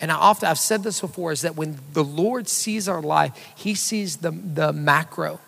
And 0.00 0.12
I 0.12 0.14
often, 0.14 0.48
I've 0.48 0.58
said 0.58 0.84
this 0.84 1.00
before, 1.00 1.32
is 1.32 1.42
that 1.42 1.56
when 1.56 1.78
the 1.92 2.04
Lord 2.04 2.48
sees 2.48 2.88
our 2.88 3.02
life, 3.02 3.32
He 3.56 3.74
sees 3.74 4.18
the, 4.18 4.30
the 4.30 4.72
macro. 4.72 5.40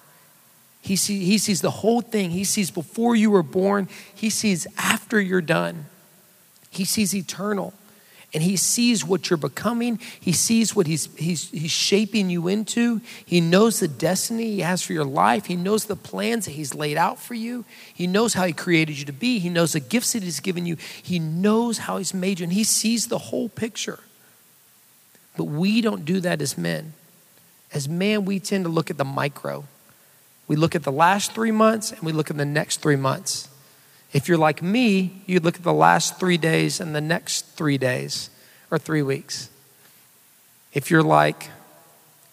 He, 0.83 0.97
see, 0.97 1.24
he 1.24 1.37
sees 1.37 1.61
the 1.61 1.70
whole 1.70 2.01
thing. 2.01 2.31
He 2.31 2.45
sees 2.45 2.70
before 2.70 3.14
you 3.14 3.31
were 3.31 3.43
born, 3.43 3.89
He 4.14 4.31
sees 4.31 4.66
after 4.78 5.20
you're 5.20 5.43
done. 5.43 5.87
He 6.70 6.85
sees 6.85 7.14
eternal 7.14 7.74
and 8.33 8.43
he 8.43 8.57
sees 8.57 9.05
what 9.05 9.28
you're 9.28 9.37
becoming. 9.37 9.99
He 10.20 10.33
sees 10.33 10.74
what 10.74 10.87
he's, 10.87 11.12
he's, 11.16 11.51
he's 11.51 11.70
shaping 11.70 12.31
you 12.31 12.47
into. 12.47 13.01
He 13.26 13.41
knows 13.41 13.81
the 13.81 13.89
destiny 13.89 14.45
he 14.53 14.61
has 14.61 14.83
for 14.83 14.93
your 14.93 15.05
life. 15.05 15.47
He 15.47 15.57
knows 15.57 15.87
the 15.87 15.97
plans 15.97 16.45
that 16.45 16.53
he's 16.53 16.74
laid 16.74 16.97
out 16.97 17.18
for 17.18 17.35
you. 17.35 17.64
He 17.93 18.07
knows 18.07 18.35
how 18.35 18.45
he 18.45 18.53
created 18.53 18.99
you 18.99 19.05
to 19.07 19.12
be. 19.12 19.41
He 19.41 19.49
knows 19.49 19.72
the 19.72 19.81
gifts 19.81 20.12
that 20.12 20.22
he's 20.22 20.41
given 20.41 20.64
you. 20.64 20.76
He 21.03 21.18
knows 21.18 21.78
how 21.78 21.99
he's 21.99 22.14
made 22.14 22.41
you, 22.41 22.45
and 22.45 22.53
he 22.53 22.64
sees 22.64 23.09
the 23.09 23.18
whole 23.18 23.49
picture. 23.49 23.99
But 25.37 25.45
we 25.45 25.81
don't 25.81 26.05
do 26.05 26.20
that 26.20 26.41
as 26.41 26.57
men. 26.57 26.93
As 27.72 27.89
men, 27.89 28.24
we 28.24 28.39
tend 28.41 28.64
to 28.64 28.70
look 28.70 28.91
at 28.91 28.99
the 28.99 29.05
micro. 29.05 29.64
We 30.49 30.57
look 30.57 30.74
at 30.74 30.83
the 30.83 30.93
last 30.93 31.33
three 31.33 31.53
months 31.53 31.93
and 31.93 32.03
we 32.03 32.11
look 32.11 32.31
at 32.31 32.37
the 32.37 32.45
next 32.45 32.78
three 32.78 32.97
months. 32.97 33.49
If 34.12 34.28
you're 34.28 34.38
like 34.38 34.62
me, 34.62 35.22
you 35.26 35.40
look 35.40 35.56
at 35.56 35.62
the 35.62 35.72
last 35.72 36.18
three 36.18 36.36
days 36.36 36.80
and 36.80 36.94
the 36.94 37.00
next 37.00 37.46
three 37.56 37.78
days 37.78 38.30
or 38.70 38.78
three 38.78 39.02
weeks. 39.02 39.50
If 40.72 40.90
you're 40.90 41.02
like 41.02 41.50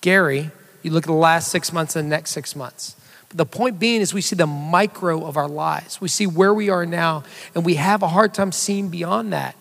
Gary, 0.02 0.52
you 0.84 0.92
look 0.92 1.04
at 1.04 1.08
the 1.08 1.14
last 1.14 1.52
six 1.52 1.74
months 1.74 1.96
and 1.96 2.06
the 2.06 2.16
next 2.16 2.32
six 2.32 2.56
months. 2.56 2.96
But 3.30 3.38
the 3.38 3.46
point 3.46 3.80
being 3.80 4.02
is 4.02 4.14
we 4.14 4.22
see 4.22 4.36
the 4.36 4.48
micro 4.48 5.26
of 5.26 5.38
our 5.38 5.50
lives. 5.50 6.00
We 6.00 6.08
see 6.08 6.26
where 6.26 6.54
we 6.54 6.70
are 6.70 6.86
now, 6.86 7.24
and 7.54 7.66
we 7.66 7.76
have 7.76 8.02
a 8.02 8.08
hard 8.08 8.34
time 8.34 8.52
seeing 8.52 8.90
beyond 8.90 9.34
that. 9.34 9.56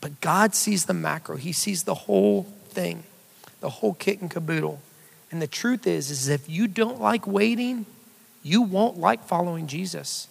But 0.00 0.20
God 0.20 0.54
sees 0.54 0.86
the 0.86 0.94
macro. 0.94 1.36
He 1.36 1.52
sees 1.52 1.84
the 1.84 1.94
whole 1.94 2.44
thing, 2.68 3.04
the 3.60 3.68
whole 3.68 3.94
kit 3.94 4.20
and 4.20 4.30
caboodle. 4.30 4.80
And 5.30 5.42
the 5.42 5.46
truth 5.46 5.86
is, 5.86 6.10
is 6.10 6.28
if 6.28 6.48
you 6.48 6.68
don't 6.68 7.00
like 7.00 7.26
waiting, 7.26 7.86
you 8.44 8.62
won't 8.62 8.98
like 8.98 9.24
following 9.24 9.66
Jesus. 9.66 10.28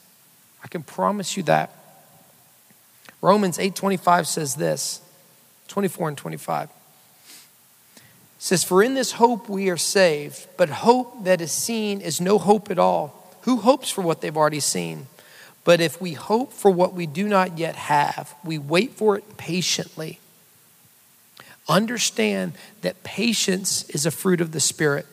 I 0.64 0.70
can 0.70 0.84
promise 0.84 1.36
you 1.36 1.44
that. 1.44 1.72
Romans 3.22 3.58
8:25 3.58 4.28
says 4.28 4.56
this, 4.56 5.02
24 5.68 6.10
and 6.10 6.18
25. 6.18 6.70
It 6.70 8.02
says, 8.38 8.64
For 8.64 8.84
in 8.84 8.94
this 8.94 9.14
hope 9.14 9.50
we 9.50 9.70
are 9.70 9.78
saved, 9.78 10.48
but 10.56 10.70
hope 10.70 11.24
that 11.24 11.42
is 11.42 11.52
seen 11.52 12.00
is 12.00 12.22
no 12.22 12.38
hope 12.38 12.70
at 12.70 12.80
all. 12.80 13.34
Who 13.42 13.58
hopes 13.58 13.90
for 13.90 14.02
what 14.02 14.22
they've 14.22 14.38
already 14.38 14.60
seen? 14.60 15.08
But 15.64 15.82
if 15.82 16.02
we 16.02 16.14
hope 16.14 16.52
for 16.54 16.70
what 16.70 16.94
we 16.94 17.08
do 17.08 17.28
not 17.28 17.58
yet 17.58 17.76
have, 17.76 18.36
we 18.44 18.58
wait 18.58 18.92
for 18.92 19.18
it 19.18 19.38
patiently. 19.38 20.20
Understand 21.70 22.54
that 22.82 23.04
patience 23.04 23.90
is 23.90 24.06
a 24.06 24.12
fruit 24.12 24.42
of 24.42 24.52
the 24.52 24.60
Spirit 24.60 25.08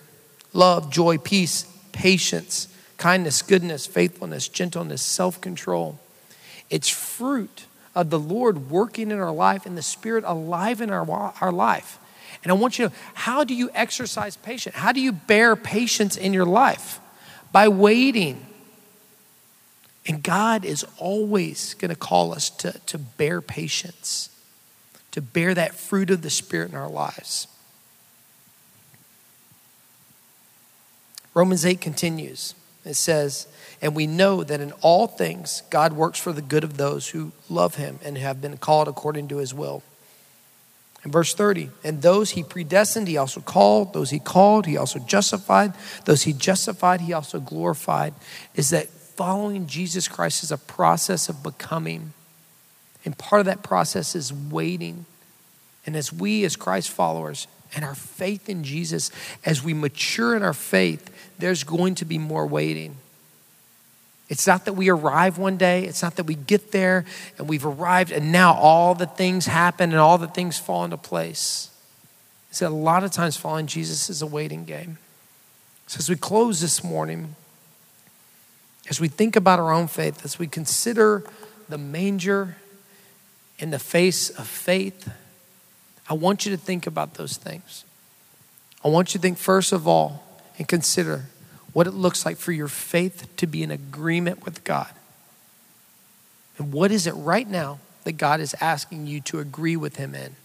love, 0.52 0.90
joy, 0.90 1.16
peace, 1.16 1.64
patience, 1.92 2.66
kindness, 3.00 3.40
goodness, 3.40 3.86
faithfulness, 3.86 4.46
gentleness, 4.46 5.00
self 5.00 5.40
control. 5.40 5.98
It's 6.68 6.88
fruit 6.88 7.64
of 7.94 8.10
the 8.10 8.18
Lord 8.18 8.70
working 8.70 9.10
in 9.10 9.18
our 9.18 9.32
life 9.32 9.64
and 9.66 9.76
the 9.76 9.82
Spirit 9.82 10.22
alive 10.24 10.80
in 10.82 10.90
our, 10.90 11.10
our 11.40 11.50
life. 11.50 11.98
And 12.44 12.52
I 12.52 12.54
want 12.54 12.78
you 12.78 12.88
to 12.90 12.94
how 13.14 13.42
do 13.42 13.54
you 13.54 13.70
exercise 13.74 14.36
patience? 14.36 14.76
How 14.76 14.92
do 14.92 15.00
you 15.00 15.12
bear 15.12 15.56
patience 15.56 16.16
in 16.16 16.34
your 16.34 16.44
life? 16.44 17.00
By 17.50 17.68
waiting. 17.68 18.46
And 20.06 20.22
God 20.22 20.64
is 20.64 20.84
always 20.98 21.74
going 21.74 21.88
to 21.88 21.96
call 21.96 22.32
us 22.32 22.50
to, 22.50 22.72
to 22.86 22.98
bear 22.98 23.40
patience, 23.40 24.28
to 25.12 25.22
bear 25.22 25.54
that 25.54 25.74
fruit 25.74 26.10
of 26.10 26.20
the 26.20 26.30
Spirit 26.30 26.70
in 26.70 26.76
our 26.76 26.90
lives. 26.90 27.48
Romans 31.32 31.64
8 31.64 31.80
continues. 31.80 32.54
It 32.84 32.94
says, 32.94 33.46
And 33.82 33.94
we 33.94 34.06
know 34.06 34.42
that 34.42 34.60
in 34.60 34.72
all 34.80 35.06
things 35.06 35.62
God 35.70 35.92
works 35.92 36.18
for 36.18 36.32
the 36.32 36.42
good 36.42 36.64
of 36.64 36.76
those 36.76 37.08
who 37.08 37.32
love 37.48 37.74
him 37.74 37.98
and 38.04 38.16
have 38.18 38.40
been 38.40 38.56
called 38.56 38.88
according 38.88 39.28
to 39.28 39.38
his 39.38 39.52
will. 39.52 39.82
In 41.04 41.10
verse 41.10 41.32
30, 41.32 41.70
and 41.82 42.02
those 42.02 42.30
he 42.30 42.42
predestined, 42.42 43.08
he 43.08 43.16
also 43.16 43.40
called. 43.40 43.94
Those 43.94 44.10
he 44.10 44.18
called, 44.18 44.66
he 44.66 44.76
also 44.76 44.98
justified. 44.98 45.72
Those 46.04 46.22
he 46.22 46.34
justified, 46.34 47.00
he 47.00 47.14
also 47.14 47.40
glorified. 47.40 48.12
Is 48.54 48.70
that 48.70 48.88
following 48.88 49.66
Jesus 49.66 50.08
Christ 50.08 50.42
is 50.42 50.52
a 50.52 50.58
process 50.58 51.28
of 51.28 51.42
becoming. 51.42 52.12
And 53.04 53.16
part 53.16 53.40
of 53.40 53.46
that 53.46 53.62
process 53.62 54.14
is 54.14 54.32
waiting. 54.32 55.06
And 55.86 55.96
as 55.96 56.12
we, 56.12 56.44
as 56.44 56.54
Christ 56.56 56.90
followers, 56.90 57.46
and 57.74 57.84
our 57.84 57.94
faith 57.94 58.48
in 58.48 58.64
Jesus, 58.64 59.10
as 59.44 59.62
we 59.62 59.74
mature 59.74 60.36
in 60.36 60.42
our 60.42 60.52
faith, 60.52 61.09
there's 61.40 61.64
going 61.64 61.94
to 61.96 62.04
be 62.04 62.18
more 62.18 62.46
waiting. 62.46 62.96
It's 64.28 64.46
not 64.46 64.64
that 64.66 64.74
we 64.74 64.88
arrive 64.88 65.38
one 65.38 65.56
day, 65.56 65.84
it's 65.84 66.02
not 66.02 66.14
that 66.16 66.24
we 66.24 66.36
get 66.36 66.70
there 66.70 67.04
and 67.36 67.48
we've 67.48 67.66
arrived 67.66 68.12
and 68.12 68.30
now 68.30 68.54
all 68.54 68.94
the 68.94 69.06
things 69.06 69.46
happen 69.46 69.90
and 69.90 69.98
all 69.98 70.18
the 70.18 70.28
things 70.28 70.56
fall 70.56 70.84
into 70.84 70.96
place. 70.96 71.70
It's 72.50 72.60
that 72.60 72.68
a 72.68 72.74
lot 72.74 73.02
of 73.02 73.10
times 73.10 73.36
following 73.36 73.66
Jesus 73.66 74.08
is 74.08 74.22
a 74.22 74.26
waiting 74.26 74.64
game. 74.64 74.98
So 75.88 75.98
as 75.98 76.08
we 76.08 76.14
close 76.14 76.60
this 76.60 76.84
morning, 76.84 77.34
as 78.88 79.00
we 79.00 79.08
think 79.08 79.34
about 79.34 79.58
our 79.58 79.72
own 79.72 79.88
faith, 79.88 80.24
as 80.24 80.38
we 80.38 80.46
consider 80.46 81.24
the 81.68 81.78
manger 81.78 82.56
in 83.58 83.70
the 83.70 83.78
face 83.78 84.30
of 84.30 84.46
faith, 84.46 85.10
I 86.08 86.14
want 86.14 86.46
you 86.46 86.52
to 86.52 86.56
think 86.56 86.86
about 86.86 87.14
those 87.14 87.36
things. 87.36 87.84
I 88.84 88.88
want 88.88 89.14
you 89.14 89.18
to 89.18 89.22
think, 89.22 89.38
first 89.38 89.72
of 89.72 89.86
all, 89.86 90.24
and 90.58 90.68
consider 90.68 91.26
what 91.72 91.86
it 91.86 91.92
looks 91.92 92.26
like 92.26 92.36
for 92.36 92.52
your 92.52 92.68
faith 92.68 93.28
to 93.36 93.46
be 93.46 93.62
in 93.62 93.70
agreement 93.70 94.44
with 94.44 94.64
God. 94.64 94.90
And 96.58 96.72
what 96.72 96.90
is 96.90 97.06
it 97.06 97.12
right 97.12 97.48
now 97.48 97.78
that 98.04 98.12
God 98.12 98.40
is 98.40 98.54
asking 98.60 99.06
you 99.06 99.20
to 99.22 99.38
agree 99.38 99.76
with 99.76 99.96
Him 99.96 100.14
in? 100.14 100.36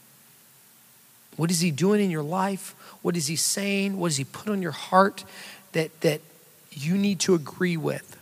What 1.35 1.51
is 1.51 1.59
He 1.59 1.71
doing 1.71 2.01
in 2.01 2.11
your 2.11 2.23
life? 2.23 2.75
What 3.01 3.17
is 3.17 3.27
He 3.27 3.35
saying? 3.35 3.97
What 3.97 4.09
does 4.09 4.17
He 4.17 4.23
put 4.23 4.49
on 4.49 4.61
your 4.61 4.71
heart 4.71 5.23
that, 5.73 5.99
that 6.01 6.21
you 6.71 6.97
need 6.97 7.19
to 7.21 7.33
agree 7.33 7.77
with? 7.77 8.17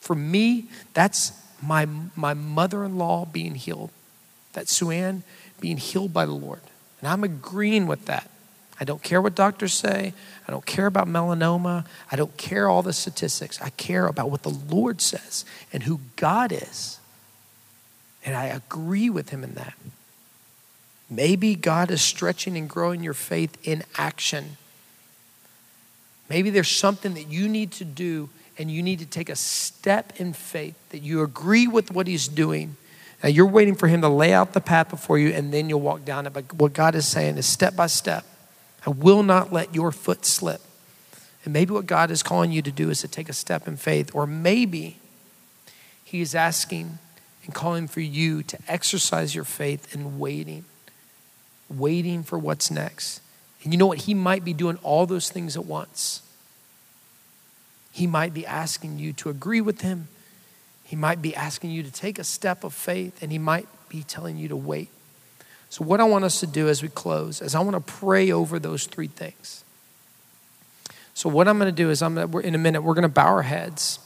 For 0.00 0.16
me, 0.16 0.66
that's 0.94 1.32
my, 1.62 1.86
my 2.16 2.34
mother 2.34 2.84
in 2.84 2.98
law 2.98 3.24
being 3.24 3.54
healed. 3.54 3.90
That's 4.52 4.72
Suanne 4.72 5.22
being 5.60 5.76
healed 5.76 6.12
by 6.12 6.26
the 6.26 6.32
Lord. 6.32 6.60
And 7.00 7.08
I'm 7.08 7.24
agreeing 7.24 7.86
with 7.86 8.06
that. 8.06 8.30
I 8.82 8.84
don't 8.84 9.00
care 9.00 9.22
what 9.22 9.36
doctors 9.36 9.74
say. 9.74 10.12
I 10.48 10.50
don't 10.50 10.66
care 10.66 10.86
about 10.86 11.06
melanoma. 11.06 11.86
I 12.10 12.16
don't 12.16 12.36
care 12.36 12.68
all 12.68 12.82
the 12.82 12.92
statistics. 12.92 13.62
I 13.62 13.70
care 13.70 14.08
about 14.08 14.28
what 14.28 14.42
the 14.42 14.50
Lord 14.50 15.00
says 15.00 15.44
and 15.72 15.84
who 15.84 16.00
God 16.16 16.50
is. 16.50 16.98
And 18.24 18.34
I 18.34 18.46
agree 18.46 19.08
with 19.08 19.28
him 19.28 19.44
in 19.44 19.54
that. 19.54 19.74
Maybe 21.08 21.54
God 21.54 21.92
is 21.92 22.02
stretching 22.02 22.56
and 22.56 22.68
growing 22.68 23.04
your 23.04 23.14
faith 23.14 23.56
in 23.62 23.84
action. 23.96 24.56
Maybe 26.28 26.50
there's 26.50 26.66
something 26.66 27.14
that 27.14 27.28
you 27.28 27.48
need 27.48 27.70
to 27.72 27.84
do 27.84 28.30
and 28.58 28.68
you 28.68 28.82
need 28.82 28.98
to 28.98 29.06
take 29.06 29.28
a 29.28 29.36
step 29.36 30.14
in 30.16 30.32
faith 30.32 30.74
that 30.90 31.02
you 31.02 31.22
agree 31.22 31.68
with 31.68 31.92
what 31.92 32.08
he's 32.08 32.26
doing. 32.26 32.76
Now 33.22 33.28
you're 33.28 33.46
waiting 33.46 33.76
for 33.76 33.86
him 33.86 34.00
to 34.00 34.08
lay 34.08 34.32
out 34.32 34.54
the 34.54 34.60
path 34.60 34.90
before 34.90 35.18
you 35.18 35.28
and 35.28 35.54
then 35.54 35.68
you'll 35.68 35.80
walk 35.80 36.04
down 36.04 36.26
it. 36.26 36.32
But 36.32 36.52
what 36.54 36.72
God 36.72 36.96
is 36.96 37.06
saying 37.06 37.38
is 37.38 37.46
step 37.46 37.76
by 37.76 37.86
step 37.86 38.26
I 38.86 38.90
will 38.90 39.22
not 39.22 39.52
let 39.52 39.74
your 39.74 39.92
foot 39.92 40.24
slip. 40.24 40.60
And 41.44 41.52
maybe 41.52 41.72
what 41.72 41.86
God 41.86 42.10
is 42.10 42.22
calling 42.22 42.52
you 42.52 42.62
to 42.62 42.70
do 42.70 42.90
is 42.90 43.00
to 43.00 43.08
take 43.08 43.28
a 43.28 43.32
step 43.32 43.66
in 43.66 43.76
faith, 43.76 44.14
or 44.14 44.26
maybe 44.26 44.98
He 46.04 46.20
is 46.20 46.34
asking 46.34 46.98
and 47.44 47.54
calling 47.54 47.88
for 47.88 48.00
you 48.00 48.42
to 48.44 48.58
exercise 48.68 49.34
your 49.34 49.44
faith 49.44 49.94
in 49.94 50.18
waiting, 50.18 50.64
waiting 51.68 52.22
for 52.22 52.38
what's 52.38 52.70
next. 52.70 53.20
And 53.64 53.72
you 53.72 53.78
know 53.78 53.86
what? 53.86 54.02
He 54.02 54.14
might 54.14 54.44
be 54.44 54.52
doing 54.52 54.78
all 54.82 55.06
those 55.06 55.30
things 55.30 55.56
at 55.56 55.64
once. 55.64 56.22
He 57.92 58.06
might 58.06 58.32
be 58.32 58.46
asking 58.46 58.98
you 58.98 59.12
to 59.14 59.28
agree 59.28 59.60
with 59.60 59.82
Him. 59.82 60.08
He 60.84 60.96
might 60.96 61.22
be 61.22 61.34
asking 61.34 61.70
you 61.70 61.82
to 61.82 61.90
take 61.90 62.18
a 62.18 62.24
step 62.24 62.64
of 62.64 62.72
faith, 62.72 63.22
and 63.22 63.32
He 63.32 63.38
might 63.38 63.68
be 63.88 64.02
telling 64.02 64.36
you 64.36 64.48
to 64.48 64.56
wait. 64.56 64.88
So, 65.72 65.82
what 65.86 66.00
I 66.00 66.04
want 66.04 66.22
us 66.26 66.40
to 66.40 66.46
do 66.46 66.68
as 66.68 66.82
we 66.82 66.90
close 66.90 67.40
is 67.40 67.54
I 67.54 67.60
want 67.60 67.76
to 67.76 67.92
pray 67.94 68.30
over 68.30 68.58
those 68.58 68.84
three 68.84 69.06
things. 69.06 69.64
So, 71.14 71.30
what 71.30 71.48
I'm 71.48 71.58
going 71.58 71.74
to 71.74 71.74
do 71.74 71.88
is, 71.88 72.02
I'm 72.02 72.14
gonna, 72.14 72.38
in 72.40 72.54
a 72.54 72.58
minute, 72.58 72.82
we're 72.82 72.92
going 72.92 73.04
to 73.04 73.08
bow 73.08 73.28
our 73.28 73.40
heads 73.40 73.98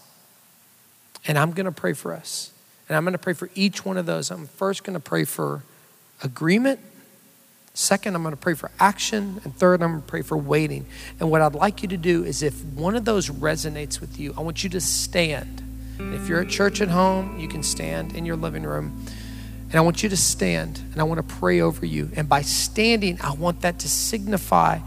and 1.26 1.36
I'm 1.36 1.50
going 1.50 1.66
to 1.66 1.72
pray 1.72 1.92
for 1.92 2.12
us. 2.12 2.52
And 2.88 2.96
I'm 2.96 3.02
going 3.02 3.14
to 3.14 3.18
pray 3.18 3.32
for 3.32 3.50
each 3.56 3.84
one 3.84 3.96
of 3.96 4.06
those. 4.06 4.30
I'm 4.30 4.46
first 4.46 4.84
going 4.84 4.94
to 4.94 5.00
pray 5.00 5.24
for 5.24 5.64
agreement. 6.22 6.78
Second, 7.74 8.14
I'm 8.14 8.22
going 8.22 8.36
to 8.36 8.40
pray 8.40 8.54
for 8.54 8.70
action. 8.78 9.40
And 9.42 9.52
third, 9.52 9.82
I'm 9.82 9.90
going 9.90 10.02
to 10.02 10.06
pray 10.06 10.22
for 10.22 10.36
waiting. 10.36 10.86
And 11.18 11.32
what 11.32 11.42
I'd 11.42 11.56
like 11.56 11.82
you 11.82 11.88
to 11.88 11.96
do 11.96 12.22
is 12.22 12.44
if 12.44 12.62
one 12.64 12.94
of 12.94 13.04
those 13.04 13.28
resonates 13.28 14.00
with 14.00 14.20
you, 14.20 14.32
I 14.38 14.40
want 14.42 14.62
you 14.62 14.70
to 14.70 14.80
stand. 14.80 15.64
And 15.98 16.14
if 16.14 16.28
you're 16.28 16.42
at 16.42 16.48
church 16.48 16.80
at 16.80 16.90
home, 16.90 17.40
you 17.40 17.48
can 17.48 17.64
stand 17.64 18.14
in 18.14 18.24
your 18.24 18.36
living 18.36 18.62
room. 18.62 19.04
And 19.68 19.74
I 19.74 19.80
want 19.80 20.02
you 20.02 20.08
to 20.08 20.16
stand 20.16 20.80
and 20.92 21.00
I 21.00 21.04
want 21.04 21.26
to 21.26 21.36
pray 21.36 21.60
over 21.60 21.84
you. 21.84 22.10
And 22.14 22.28
by 22.28 22.42
standing, 22.42 23.18
I 23.20 23.32
want 23.32 23.62
that 23.62 23.80
to 23.80 23.88
signify 23.88 24.78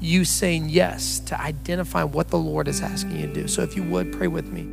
you 0.00 0.24
saying 0.24 0.68
yes 0.68 1.20
to 1.20 1.40
identify 1.40 2.02
what 2.04 2.28
the 2.28 2.38
Lord 2.38 2.68
is 2.68 2.80
asking 2.80 3.20
you 3.20 3.28
to 3.28 3.32
do. 3.32 3.48
So 3.48 3.62
if 3.62 3.76
you 3.76 3.84
would, 3.84 4.12
pray 4.12 4.26
with 4.26 4.52
me. 4.52 4.68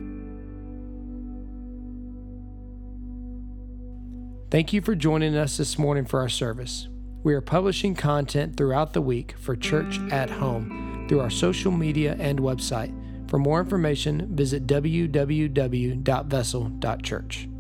Thank 4.50 4.74
you 4.74 4.82
for 4.82 4.96
joining 4.96 5.38
us 5.38 5.56
this 5.58 5.80
morning 5.80 6.06
for 6.06 6.20
our 6.20 6.28
service. 6.28 6.90
We 7.24 7.34
are 7.36 7.42
publishing 7.42 7.96
content 7.96 8.58
throughout 8.58 8.92
the 8.94 9.02
week 9.02 9.36
for 9.38 9.56
Church 9.56 10.00
at 10.12 10.30
Home 10.30 11.06
through 11.08 11.22
our 11.22 11.30
social 11.30 11.72
media 11.72 12.18
and 12.20 12.40
website. 12.40 12.94
For 13.30 13.40
more 13.40 13.62
information, 13.62 14.36
visit 14.36 14.68
www.vessel.church. 14.68 17.51